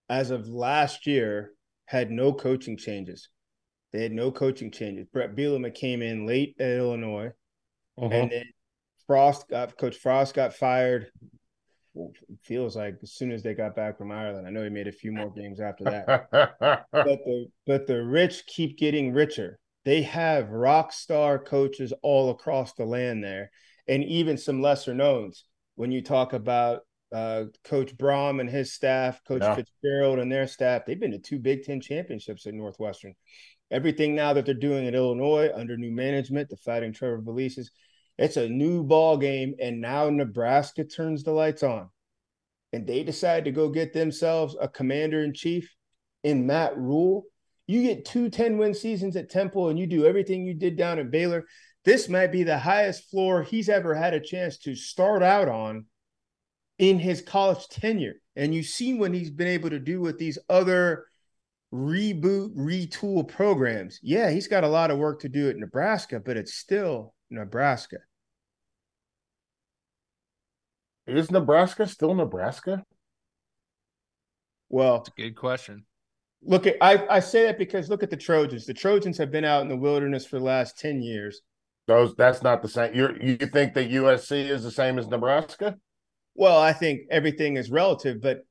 as 0.08 0.30
of 0.30 0.48
last 0.48 1.06
year, 1.06 1.52
had 1.86 2.10
no 2.10 2.32
coaching 2.32 2.76
changes. 2.76 3.28
They 3.92 4.02
had 4.02 4.12
no 4.12 4.30
coaching 4.30 4.70
changes. 4.70 5.06
Bret 5.12 5.34
Bielema 5.34 5.74
came 5.74 6.02
in 6.02 6.26
late 6.26 6.56
at 6.60 6.70
Illinois, 6.70 7.32
uh-huh. 7.96 8.08
and 8.12 8.30
then 8.30 8.44
Frost 9.06 9.48
got 9.48 9.76
Coach 9.78 9.96
Frost 9.96 10.34
got 10.34 10.54
fired. 10.54 11.10
Well, 11.94 12.12
feels 12.42 12.76
like 12.76 12.98
as 13.02 13.12
soon 13.12 13.32
as 13.32 13.42
they 13.42 13.54
got 13.54 13.74
back 13.74 13.96
from 13.96 14.12
Ireland. 14.12 14.46
I 14.46 14.50
know 14.50 14.62
he 14.62 14.68
made 14.68 14.86
a 14.86 14.92
few 14.92 15.10
more 15.10 15.30
games 15.30 15.60
after 15.60 15.84
that. 15.84 16.28
but 16.92 17.18
the 17.24 17.46
but 17.66 17.86
the 17.86 18.02
rich 18.04 18.44
keep 18.46 18.78
getting 18.78 19.12
richer. 19.12 19.58
They 19.84 20.02
have 20.02 20.50
rock 20.50 20.92
star 20.92 21.38
coaches 21.38 21.94
all 22.02 22.30
across 22.30 22.74
the 22.74 22.84
land 22.84 23.24
there, 23.24 23.50
and 23.86 24.04
even 24.04 24.36
some 24.36 24.60
lesser 24.60 24.92
knowns. 24.92 25.44
When 25.76 25.90
you 25.90 26.02
talk 26.02 26.34
about 26.34 26.82
uh, 27.12 27.44
Coach 27.64 27.96
Brohm 27.96 28.40
and 28.40 28.50
his 28.50 28.72
staff, 28.72 29.22
Coach 29.26 29.42
yeah. 29.42 29.54
Fitzgerald 29.54 30.18
and 30.18 30.30
their 30.30 30.46
staff, 30.46 30.82
they've 30.86 31.00
been 31.00 31.12
to 31.12 31.18
two 31.18 31.38
Big 31.38 31.64
Ten 31.64 31.80
championships 31.80 32.46
at 32.46 32.54
Northwestern 32.54 33.14
everything 33.70 34.14
now 34.14 34.32
that 34.32 34.46
they're 34.46 34.54
doing 34.54 34.86
at 34.86 34.94
Illinois 34.94 35.50
under 35.54 35.76
new 35.76 35.90
management, 35.90 36.48
the 36.48 36.56
fighting 36.56 36.92
Trevor 36.92 37.22
Valises, 37.22 37.68
it's 38.16 38.36
a 38.36 38.48
new 38.48 38.82
ball 38.82 39.16
game. 39.16 39.54
And 39.60 39.80
now 39.80 40.10
Nebraska 40.10 40.84
turns 40.84 41.22
the 41.22 41.32
lights 41.32 41.62
on. 41.62 41.90
and 42.72 42.86
they 42.86 43.02
decide 43.02 43.44
to 43.46 43.50
go 43.50 43.70
get 43.70 43.94
themselves 43.94 44.54
a 44.60 44.68
commander 44.68 45.22
in 45.24 45.32
chief 45.32 45.74
in 46.22 46.46
Matt 46.46 46.76
Rhule. 46.76 47.24
you 47.66 47.82
get 47.82 48.04
two 48.04 48.28
10 48.28 48.58
win 48.58 48.74
seasons 48.74 49.16
at 49.16 49.30
Temple 49.30 49.68
and 49.68 49.78
you 49.78 49.86
do 49.86 50.06
everything 50.06 50.44
you 50.44 50.54
did 50.54 50.76
down 50.76 50.98
at 50.98 51.10
Baylor. 51.10 51.46
This 51.84 52.08
might 52.08 52.32
be 52.32 52.42
the 52.42 52.58
highest 52.58 53.08
floor 53.10 53.42
he's 53.42 53.68
ever 53.70 53.94
had 53.94 54.12
a 54.12 54.20
chance 54.20 54.58
to 54.58 54.74
start 54.74 55.22
out 55.22 55.48
on 55.48 55.86
in 56.78 56.98
his 56.98 57.20
college 57.20 57.68
tenure. 57.68 58.14
And 58.36 58.54
you 58.54 58.62
see 58.62 58.86
seen 58.86 58.98
what 58.98 59.12
he's 59.12 59.30
been 59.30 59.48
able 59.48 59.70
to 59.70 59.80
do 59.80 60.00
with 60.00 60.18
these 60.18 60.38
other 60.48 61.06
reboot, 61.72 62.54
retool 62.56 63.26
programs. 63.26 63.98
Yeah, 64.02 64.30
he's 64.30 64.48
got 64.48 64.64
a 64.64 64.68
lot 64.68 64.90
of 64.90 64.98
work 64.98 65.20
to 65.20 65.28
do 65.28 65.50
at 65.50 65.56
Nebraska, 65.56 66.20
but 66.20 66.36
it's 66.36 66.54
still 66.54 67.14
Nebraska. 67.30 67.98
Is 71.06 71.30
Nebraska 71.30 71.86
still 71.86 72.14
Nebraska? 72.14 72.84
Well, 74.68 74.96
it's 74.96 75.08
a 75.08 75.12
good 75.12 75.36
question. 75.36 75.84
Look 76.42 76.66
at 76.66 76.76
I, 76.80 77.04
I 77.08 77.20
say 77.20 77.44
that 77.44 77.58
because 77.58 77.88
look 77.88 78.02
at 78.02 78.10
the 78.10 78.16
Trojans. 78.16 78.66
The 78.66 78.74
Trojans 78.74 79.18
have 79.18 79.32
been 79.32 79.44
out 79.44 79.62
in 79.62 79.68
the 79.68 79.76
wilderness 79.76 80.26
for 80.26 80.38
the 80.38 80.44
last 80.44 80.78
10 80.78 81.02
years. 81.02 81.40
Those 81.88 82.14
that's 82.14 82.42
not 82.42 82.60
the 82.62 82.68
same. 82.68 82.94
You 82.94 83.16
you 83.20 83.36
think 83.38 83.74
that 83.74 83.90
USC 83.90 84.50
is 84.50 84.62
the 84.62 84.70
same 84.70 84.98
as 84.98 85.08
Nebraska? 85.08 85.76
Well, 86.38 86.56
I 86.56 86.72
think 86.72 87.08
everything 87.10 87.56
is 87.56 87.68
relative, 87.68 88.20
but 88.22 88.46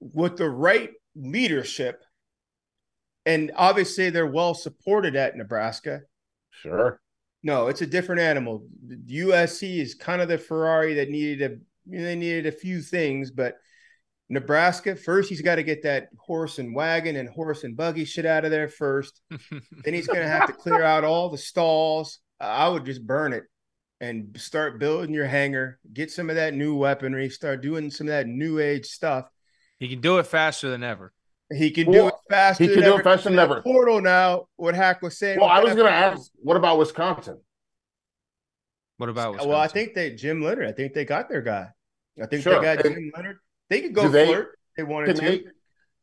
with 0.00 0.36
the 0.36 0.50
right 0.50 0.90
leadership, 1.14 2.04
and 3.24 3.52
obviously 3.56 4.10
they're 4.10 4.26
well 4.26 4.52
supported 4.52 5.16
at 5.16 5.34
Nebraska. 5.34 6.02
Sure. 6.50 7.00
No, 7.42 7.68
it's 7.68 7.80
a 7.80 7.86
different 7.86 8.20
animal. 8.20 8.66
USC 9.06 9.78
is 9.80 9.94
kind 9.94 10.20
of 10.20 10.28
the 10.28 10.36
Ferrari 10.36 10.92
that 10.94 11.08
needed 11.08 11.52
a 11.52 11.56
they 11.86 12.16
needed 12.16 12.44
a 12.44 12.52
few 12.52 12.82
things, 12.82 13.30
but 13.30 13.56
Nebraska 14.28 14.94
first 14.94 15.30
he's 15.30 15.40
got 15.40 15.54
to 15.54 15.62
get 15.62 15.84
that 15.84 16.08
horse 16.18 16.58
and 16.58 16.74
wagon 16.74 17.16
and 17.16 17.30
horse 17.30 17.64
and 17.64 17.78
buggy 17.78 18.04
shit 18.04 18.26
out 18.26 18.44
of 18.44 18.50
there 18.50 18.68
first. 18.68 19.22
then 19.30 19.94
he's 19.94 20.06
going 20.06 20.20
to 20.20 20.28
have 20.28 20.48
to 20.48 20.52
clear 20.52 20.82
out 20.82 21.02
all 21.02 21.30
the 21.30 21.38
stalls. 21.38 22.18
I 22.38 22.68
would 22.68 22.84
just 22.84 23.06
burn 23.06 23.32
it 23.32 23.44
and 24.00 24.36
start 24.38 24.78
building 24.78 25.14
your 25.14 25.26
hangar, 25.26 25.78
get 25.92 26.10
some 26.10 26.28
of 26.30 26.36
that 26.36 26.54
new 26.54 26.74
weaponry, 26.74 27.30
start 27.30 27.62
doing 27.62 27.90
some 27.90 28.06
of 28.06 28.12
that 28.12 28.26
new 28.26 28.58
age 28.58 28.86
stuff. 28.86 29.26
He 29.78 29.88
can 29.88 30.00
do 30.00 30.18
it 30.18 30.26
faster 30.26 30.70
than 30.70 30.82
ever. 30.82 31.12
He 31.54 31.70
can 31.70 31.86
well, 31.86 32.02
do 32.02 32.08
it 32.08 32.14
faster. 32.28 32.64
He 32.64 32.74
can 32.74 32.82
do 32.82 32.96
it 32.96 33.04
faster 33.04 33.30
than 33.30 33.38
ever. 33.38 33.62
Portal 33.62 34.00
now. 34.00 34.46
What 34.56 34.74
Hack 34.74 35.00
was 35.02 35.16
saying. 35.18 35.38
Well, 35.38 35.48
I 35.48 35.60
was 35.60 35.74
going 35.74 35.86
to 35.86 35.92
ask, 35.92 36.30
what 36.36 36.56
about 36.56 36.78
Wisconsin? 36.78 37.40
What 38.96 39.08
about 39.08 39.32
Wisconsin? 39.32 39.50
Well, 39.50 39.60
I 39.60 39.68
think 39.68 39.94
they 39.94 40.14
Jim 40.14 40.42
Leonhard. 40.42 40.66
I 40.66 40.72
think 40.72 40.92
they 40.92 41.04
got 41.04 41.28
their 41.28 41.42
guy. 41.42 41.68
I 42.20 42.26
think 42.26 42.42
sure. 42.42 42.54
they 42.54 42.62
got 42.62 42.84
and 42.84 42.94
Jim 42.94 43.12
Leonhard. 43.14 43.38
They 43.68 43.80
could 43.80 43.94
go 43.94 44.08
they, 44.08 44.26
flirt. 44.26 44.58
They 44.76 44.82
wanted 44.82 45.16
to. 45.16 45.22
They, 45.22 45.44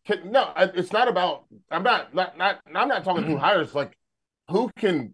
can, 0.06 0.32
no, 0.32 0.52
it's 0.56 0.94
not 0.94 1.08
about. 1.08 1.46
I'm 1.72 1.84
not. 1.84 2.14
Not. 2.14 2.38
Not. 2.38 2.60
I'm 2.74 2.88
not 2.88 3.04
talking 3.04 3.24
who 3.24 3.38
hires. 3.38 3.74
Like, 3.74 3.98
who 4.50 4.70
can, 4.78 5.14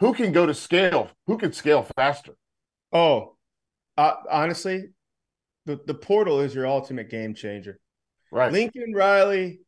who 0.00 0.14
can 0.14 0.32
go 0.32 0.46
to 0.46 0.54
scale? 0.54 1.10
Who 1.26 1.38
can 1.38 1.52
scale 1.52 1.86
faster? 1.96 2.32
Oh, 2.92 3.36
uh, 3.96 4.14
honestly, 4.30 4.88
the 5.66 5.78
the 5.86 5.94
portal 5.94 6.40
is 6.40 6.54
your 6.54 6.66
ultimate 6.66 7.10
game 7.10 7.34
changer. 7.34 7.78
Right. 8.32 8.52
Lincoln 8.52 8.92
Riley 8.94 9.60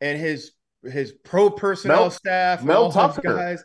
and 0.00 0.18
his 0.18 0.52
his 0.82 1.12
pro 1.12 1.50
personnel 1.50 2.02
Mel, 2.02 2.10
staff, 2.10 2.64
Mel 2.64 2.90
Tucker, 2.90 3.22
guys. 3.22 3.62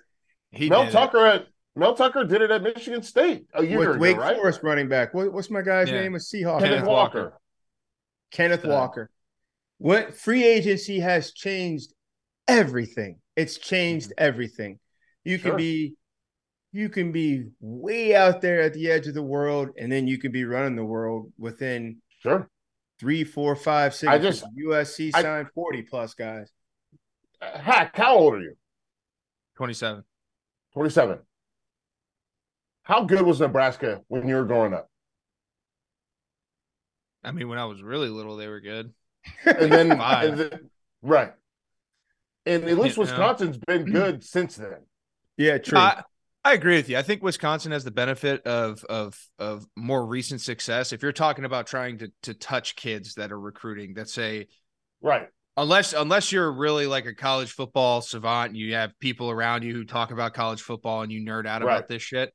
He 0.51 0.69
Mel 0.69 0.89
Tucker 0.91 1.25
it. 1.25 1.35
at 1.35 1.47
Mel 1.75 1.95
Tucker 1.95 2.25
did 2.25 2.41
it 2.41 2.51
at 2.51 2.61
Michigan 2.61 3.01
State 3.03 3.45
a 3.53 3.63
year 3.63 3.79
With 3.79 3.89
ago, 3.89 3.99
Wake 3.99 4.17
right? 4.17 4.35
Forest 4.35 4.61
running 4.63 4.89
back. 4.89 5.13
What, 5.13 5.31
what's 5.31 5.49
my 5.49 5.61
guy's 5.61 5.89
yeah. 5.89 6.01
name? 6.01 6.15
A 6.15 6.17
Seahawk. 6.17 6.59
Kenneth, 6.59 6.69
Kenneth 6.69 6.87
Walker. 6.87 7.21
Walker. 7.21 7.39
Kenneth 8.31 8.65
Walker. 8.65 9.09
What 9.77 10.13
free 10.15 10.43
agency 10.43 10.99
has 10.99 11.31
changed 11.31 11.93
everything. 12.47 13.19
It's 13.35 13.57
changed 13.57 14.07
mm-hmm. 14.07 14.25
everything. 14.25 14.79
You 15.23 15.37
sure. 15.37 15.51
can 15.51 15.57
be 15.57 15.95
you 16.71 16.89
can 16.89 17.11
be 17.11 17.45
way 17.59 18.15
out 18.15 18.41
there 18.41 18.61
at 18.61 18.73
the 18.73 18.89
edge 18.89 19.07
of 19.07 19.13
the 19.13 19.21
world, 19.21 19.69
and 19.77 19.91
then 19.91 20.07
you 20.07 20.17
can 20.17 20.31
be 20.31 20.45
running 20.45 20.75
the 20.75 20.85
world 20.85 21.31
within 21.37 21.97
sure 22.19 22.49
three, 23.01 23.23
four, 23.23 23.55
five, 23.55 23.95
six. 23.95 24.11
I 24.11 24.19
just 24.19 24.45
USC 24.55 25.11
signed 25.11 25.47
I, 25.47 25.49
40 25.55 25.81
plus 25.81 26.13
guys. 26.13 26.51
Uh, 27.41 27.57
Hack, 27.57 27.97
how 27.97 28.15
old 28.15 28.35
are 28.35 28.41
you? 28.41 28.53
27. 29.57 30.03
27. 30.73 31.17
How 32.83 33.03
good 33.03 33.23
was 33.23 33.39
Nebraska 33.39 34.01
when 34.07 34.27
you 34.27 34.35
were 34.35 34.45
growing 34.45 34.75
up? 34.75 34.87
I 37.23 37.31
mean, 37.31 37.49
when 37.49 37.57
I 37.57 37.65
was 37.65 37.81
really 37.81 38.09
little, 38.09 38.37
they 38.37 38.47
were 38.47 38.61
good. 38.61 38.93
And 39.45 39.71
then, 39.71 39.91
and 39.99 40.39
then 40.39 40.69
right. 41.01 41.33
And 42.45 42.65
at 42.65 42.77
least 42.77 42.99
Wisconsin's 42.99 43.57
been 43.57 43.85
good 43.85 44.23
since 44.23 44.57
then. 44.57 44.77
Yeah, 45.37 45.57
true. 45.57 45.79
I, 45.79 46.03
I 46.43 46.53
agree 46.53 46.75
with 46.75 46.89
you. 46.89 46.97
I 46.97 47.03
think 47.03 47.21
Wisconsin 47.21 47.71
has 47.71 47.83
the 47.83 47.91
benefit 47.91 48.45
of 48.47 48.83
of 48.85 49.15
of 49.37 49.67
more 49.75 50.05
recent 50.05 50.41
success. 50.41 50.91
If 50.91 51.03
you're 51.03 51.11
talking 51.11 51.45
about 51.45 51.67
trying 51.67 51.99
to 51.99 52.11
to 52.23 52.33
touch 52.33 52.75
kids 52.75 53.15
that 53.15 53.31
are 53.31 53.39
recruiting, 53.39 53.93
that 53.95 54.09
say, 54.09 54.47
right, 55.01 55.27
unless 55.55 55.93
unless 55.93 56.31
you're 56.31 56.51
really 56.51 56.87
like 56.87 57.05
a 57.05 57.13
college 57.13 57.51
football 57.51 58.01
savant, 58.01 58.49
and 58.49 58.57
you 58.57 58.73
have 58.73 58.99
people 58.99 59.29
around 59.29 59.63
you 59.63 59.73
who 59.73 59.85
talk 59.85 60.11
about 60.11 60.33
college 60.33 60.61
football 60.61 61.03
and 61.03 61.11
you 61.11 61.21
nerd 61.21 61.45
out 61.45 61.63
right. 61.63 61.75
about 61.75 61.87
this 61.87 62.01
shit. 62.01 62.33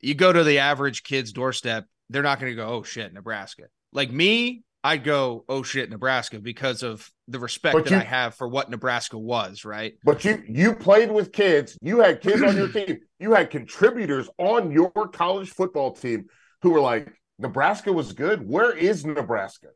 You 0.00 0.14
go 0.14 0.32
to 0.32 0.44
the 0.44 0.60
average 0.60 1.02
kid's 1.02 1.32
doorstep, 1.32 1.86
they're 2.10 2.22
not 2.22 2.38
going 2.38 2.52
to 2.52 2.56
go, 2.56 2.68
"Oh 2.68 2.82
shit, 2.84 3.12
Nebraska." 3.12 3.64
Like 3.92 4.12
me, 4.12 4.62
I'd 4.82 5.04
go, 5.04 5.44
"Oh 5.48 5.62
shit, 5.62 5.90
Nebraska," 5.90 6.38
because 6.38 6.82
of 6.82 7.08
the 7.28 7.38
respect 7.38 7.74
but 7.74 7.84
that 7.84 7.90
you, 7.90 7.96
I 7.96 8.04
have 8.04 8.34
for 8.34 8.48
what 8.48 8.70
Nebraska 8.70 9.18
was, 9.18 9.64
right? 9.64 9.94
But 10.04 10.24
you 10.24 10.42
you 10.48 10.74
played 10.74 11.10
with 11.10 11.32
kids, 11.32 11.76
you 11.82 12.00
had 12.00 12.20
kids 12.20 12.42
on 12.42 12.56
your 12.56 12.68
team, 12.72 12.98
you 13.18 13.32
had 13.32 13.50
contributors 13.50 14.28
on 14.38 14.70
your 14.70 14.90
college 14.90 15.50
football 15.50 15.92
team 15.92 16.26
who 16.62 16.70
were 16.70 16.80
like, 16.80 17.12
Nebraska 17.38 17.92
was 17.92 18.12
good. 18.12 18.46
Where 18.46 18.76
is 18.76 19.04
Nebraska? 19.04 19.68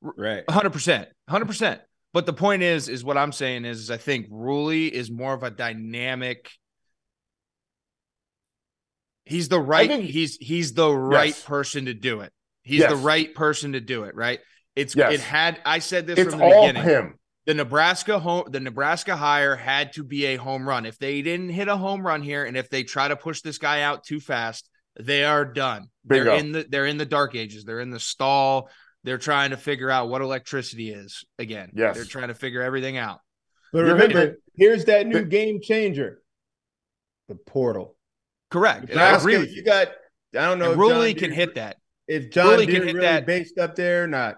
Right. 0.00 0.44
100%. 0.46 1.06
100%. 1.28 1.80
But 2.12 2.26
the 2.26 2.32
point 2.32 2.62
is, 2.62 2.88
is 2.88 3.04
what 3.04 3.16
I'm 3.16 3.32
saying 3.32 3.64
is, 3.64 3.80
is 3.80 3.90
I 3.90 3.96
think 3.96 4.26
Rhule 4.30 4.70
is 4.70 5.10
more 5.10 5.34
of 5.34 5.42
a 5.42 5.50
dynamic. 5.50 6.50
He's 9.24 9.48
the 9.48 9.60
right. 9.60 9.88
Think, 9.88 10.04
he's 10.04 10.36
he's 10.36 10.72
the 10.72 10.90
right 10.90 11.28
yes. 11.28 11.42
person 11.42 11.86
to 11.86 11.94
do 11.94 12.20
it. 12.20 12.32
He's 12.66 12.80
yes. 12.80 12.90
the 12.90 12.96
right 12.96 13.32
person 13.32 13.72
to 13.72 13.80
do 13.80 14.02
it. 14.04 14.16
Right. 14.16 14.40
It's 14.74 14.96
yes. 14.96 15.14
it 15.14 15.20
had 15.20 15.60
I 15.64 15.78
said 15.78 16.08
this 16.08 16.18
it's 16.18 16.30
from 16.30 16.40
the 16.40 16.44
all 16.44 16.66
beginning. 16.66 16.82
Him. 16.82 17.14
The 17.46 17.54
Nebraska 17.54 18.18
home 18.18 18.48
the 18.50 18.58
Nebraska 18.58 19.14
hire 19.16 19.54
had 19.54 19.92
to 19.92 20.02
be 20.02 20.26
a 20.26 20.36
home 20.36 20.68
run. 20.68 20.84
If 20.84 20.98
they 20.98 21.22
didn't 21.22 21.50
hit 21.50 21.68
a 21.68 21.76
home 21.76 22.04
run 22.04 22.22
here 22.22 22.44
and 22.44 22.56
if 22.56 22.68
they 22.68 22.82
try 22.82 23.06
to 23.06 23.14
push 23.14 23.40
this 23.40 23.58
guy 23.58 23.82
out 23.82 24.02
too 24.02 24.18
fast, 24.18 24.68
they 24.98 25.24
are 25.24 25.44
done. 25.44 25.86
Bingo. 26.04 26.24
They're 26.24 26.34
in 26.40 26.52
the 26.52 26.66
they're 26.68 26.86
in 26.86 26.98
the 26.98 27.06
dark 27.06 27.36
ages. 27.36 27.64
They're 27.64 27.78
in 27.78 27.90
the 27.90 28.00
stall. 28.00 28.68
They're 29.04 29.16
trying 29.16 29.50
to 29.50 29.56
figure 29.56 29.88
out 29.88 30.08
what 30.08 30.22
electricity 30.22 30.90
is 30.90 31.24
again. 31.38 31.70
Yes. 31.72 31.94
They're 31.94 32.04
trying 32.04 32.28
to 32.28 32.34
figure 32.34 32.62
everything 32.62 32.96
out. 32.96 33.20
But 33.72 33.84
remember, 33.84 34.38
here's 34.56 34.86
that 34.86 35.06
new 35.06 35.24
game 35.24 35.60
changer. 35.62 36.20
The 37.28 37.36
portal. 37.36 37.94
Correct. 38.50 38.90
And 38.90 38.98
I 38.98 39.16
agree 39.16 39.38
with 39.38 39.50
you. 39.50 39.58
you 39.58 39.64
got 39.64 39.88
I 40.34 40.46
don't 40.46 40.58
know. 40.58 40.72
And 40.72 40.80
Rhule 40.80 41.14
can 41.14 41.30
hit 41.30 41.54
that. 41.54 41.76
If 42.08 42.30
John 42.30 42.58
Rhule 42.58 42.66
Deere 42.66 42.84
really 42.84 43.00
that. 43.00 43.26
based 43.26 43.58
up 43.58 43.74
there 43.74 44.04
or 44.04 44.06
not. 44.06 44.36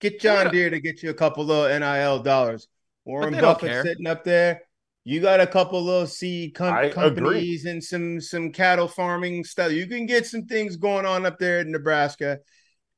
Get 0.00 0.20
John 0.20 0.50
Deere 0.52 0.70
to 0.70 0.80
get 0.80 1.02
you 1.02 1.10
a 1.10 1.14
couple 1.14 1.44
little 1.44 1.66
NIL 1.66 2.22
dollars. 2.22 2.68
Warren 3.04 3.34
Buffett 3.34 3.84
sitting 3.84 4.06
up 4.06 4.24
there. 4.24 4.62
You 5.04 5.20
got 5.20 5.40
a 5.40 5.46
couple 5.46 5.80
little 5.82 6.08
seed 6.08 6.54
com- 6.54 6.90
companies 6.90 7.60
agree. 7.60 7.70
and 7.70 7.82
some 7.82 8.20
some 8.20 8.50
cattle 8.50 8.88
farming 8.88 9.44
stuff. 9.44 9.70
You 9.70 9.86
can 9.86 10.04
get 10.04 10.26
some 10.26 10.46
things 10.46 10.76
going 10.76 11.06
on 11.06 11.24
up 11.24 11.38
there 11.38 11.60
in 11.60 11.70
Nebraska 11.70 12.40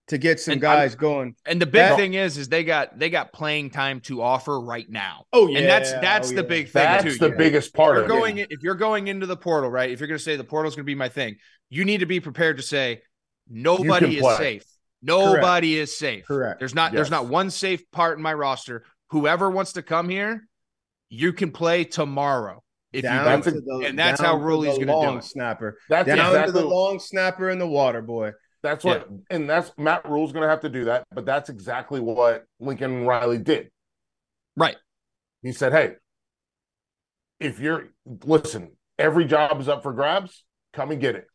to 0.08 0.16
get 0.16 0.40
some 0.40 0.52
and 0.52 0.60
guys 0.60 0.94
I'm, 0.94 1.00
going. 1.00 1.36
And 1.44 1.60
the 1.60 1.66
big 1.66 1.74
that, 1.74 1.96
thing 1.96 2.14
is, 2.14 2.38
is 2.38 2.48
they 2.48 2.64
got 2.64 2.98
they 2.98 3.10
got 3.10 3.32
playing 3.32 3.70
time 3.70 4.00
to 4.02 4.22
offer 4.22 4.58
right 4.58 4.88
now. 4.88 5.26
Oh 5.34 5.48
yeah, 5.48 5.58
and 5.58 5.68
that's 5.68 5.92
that's 5.92 6.32
oh, 6.32 6.36
the 6.36 6.42
yeah. 6.42 6.48
big 6.48 6.68
thing. 6.70 6.82
That's 6.82 7.18
too. 7.18 7.28
the 7.28 7.30
biggest 7.36 7.74
part. 7.74 7.98
If 7.98 8.08
you're 8.08 8.08
going 8.08 8.38
if 8.38 8.62
you're 8.62 8.74
going 8.74 9.08
into 9.08 9.26
the 9.26 9.36
portal, 9.36 9.70
right? 9.70 9.90
If 9.90 10.00
you're 10.00 10.08
going 10.08 10.18
to 10.18 10.24
say 10.24 10.36
the 10.36 10.44
portal 10.44 10.68
is 10.68 10.74
going 10.74 10.84
to 10.84 10.90
be 10.90 10.94
my 10.94 11.10
thing, 11.10 11.36
you 11.68 11.84
need 11.84 11.98
to 11.98 12.06
be 12.06 12.20
prepared 12.20 12.56
to 12.56 12.62
say 12.62 13.02
nobody 13.48 14.18
is 14.18 14.36
safe. 14.36 14.64
Nobody 15.02 15.74
Correct. 15.74 15.82
is 15.82 15.98
safe. 15.98 16.24
Correct. 16.26 16.58
There's 16.58 16.74
not 16.74 16.92
yes. 16.92 16.98
there's 16.98 17.10
not 17.10 17.26
one 17.26 17.50
safe 17.50 17.88
part 17.90 18.16
in 18.18 18.22
my 18.22 18.34
roster. 18.34 18.84
Whoever 19.10 19.50
wants 19.50 19.74
to 19.74 19.82
come 19.82 20.08
here, 20.08 20.46
you 21.08 21.32
can 21.32 21.50
play 21.50 21.84
tomorrow. 21.84 22.62
If 22.92 23.02
down 23.02 23.42
you 23.44 23.50
the, 23.50 23.84
and 23.86 23.98
that's 23.98 24.20
how 24.20 24.38
Rhule's 24.38 24.78
going 24.78 24.88
to 24.88 25.12
do 25.12 25.18
it. 25.18 25.24
Snapper. 25.24 25.78
That's 25.88 26.06
down 26.06 26.18
exactly, 26.18 26.52
to 26.52 26.58
the 26.60 26.66
long 26.66 26.98
snapper 26.98 27.50
and 27.50 27.60
the 27.60 27.66
water 27.66 28.00
boy. 28.00 28.32
That's 28.62 28.84
what, 28.84 29.06
yeah. 29.10 29.36
and 29.36 29.48
that's 29.48 29.70
Matt 29.76 30.08
Rhule's 30.08 30.32
going 30.32 30.42
to 30.42 30.48
have 30.48 30.62
to 30.62 30.68
do 30.68 30.86
that. 30.86 31.04
But 31.12 31.26
that's 31.26 31.48
exactly 31.48 32.00
what 32.00 32.44
Lincoln 32.58 33.04
Riley 33.04 33.38
did. 33.38 33.70
Right. 34.56 34.76
He 35.42 35.52
said, 35.52 35.72
"Hey, 35.72 35.94
if 37.38 37.60
you're 37.60 37.88
listen, 38.24 38.72
every 38.98 39.26
job 39.26 39.60
is 39.60 39.68
up 39.68 39.82
for 39.82 39.92
grabs. 39.92 40.44
Come 40.72 40.90
and 40.90 41.00
get 41.00 41.14
it." 41.14 41.26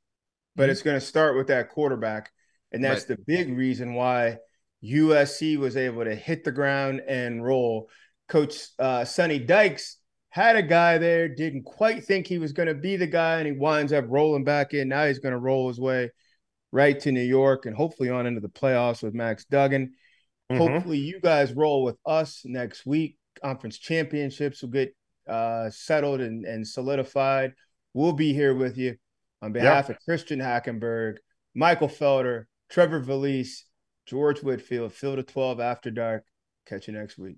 But 0.56 0.70
it's 0.70 0.84
going 0.84 1.00
to 1.00 1.06
start 1.06 1.36
with 1.36 1.48
that 1.48 1.70
quarterback 1.70 2.32
and 2.74 2.84
that's 2.84 3.08
right. 3.08 3.18
the 3.18 3.24
big 3.26 3.56
reason 3.56 3.94
why 3.94 4.38
USC 4.84 5.58
was 5.58 5.78
able 5.78 6.04
to 6.04 6.16
hit 6.16 6.44
the 6.44 6.52
ground 6.52 7.02
and 7.08 7.46
roll. 7.46 7.90
Coach 8.28 8.58
uh, 8.80 9.06
Sonny 9.06 9.40
Dykes 9.40 9.98
had 10.30 10.56
a 10.56 10.64
guy 10.64 10.98
there, 10.98 11.30
didn't 11.30 11.64
quite 11.64 12.04
think 12.04 12.26
he 12.26 12.40
was 12.40 12.52
going 12.52 12.68
to 12.68 12.74
be 12.74 12.96
the 12.96 13.08
guy, 13.08 13.38
and 13.38 13.46
he 13.46 13.54
winds 13.54 13.94
up 13.94 14.06
rolling 14.08 14.44
back 14.44 14.74
in. 14.74 14.90
Now 14.90 15.06
he's 15.06 15.20
going 15.20 15.34
to 15.34 15.40
roll 15.40 15.68
his 15.68 15.80
way 15.80 16.10
right 16.72 17.00
to 17.02 17.12
New 17.12 17.22
York 17.22 17.68
and 17.68 17.76
hopefully 17.76 18.10
on 18.10 18.26
into 18.26 18.42
the 18.42 18.50
playoffs 18.50 19.04
with 19.04 19.14
Max 19.14 19.46
Duggan. 19.46 19.94
Mm-hmm. 20.52 20.58
Hopefully, 20.58 20.98
you 20.98 21.20
guys 21.22 21.54
roll 21.54 21.84
with 21.84 21.98
us 22.06 22.42
next 22.44 22.86
week. 22.86 23.18
Conference 23.42 23.78
championships 23.78 24.64
will 24.64 24.70
get 24.70 24.96
uh, 25.30 25.70
settled 25.70 26.22
and, 26.22 26.46
and 26.46 26.68
solidified. 26.68 27.54
We'll 27.94 28.14
be 28.14 28.34
here 28.34 28.56
with 28.56 28.78
you 28.78 28.98
on 29.44 29.52
behalf 29.52 29.90
of 29.90 30.00
Christian 30.06 30.40
Hackenberg, 30.40 31.18
Michael 31.54 31.90
Felder, 31.90 32.46
Trevor 32.70 33.02
Valise, 33.02 33.66
George 34.06 34.40
Whitfield, 34.40 34.94
Field 34.94 35.20
of 35.20 35.28
12 35.28 35.60
After 35.60 35.92
Dark. 35.92 36.24
Catch 36.66 36.88
you 36.88 36.94
next 36.94 37.18
week. 37.18 37.38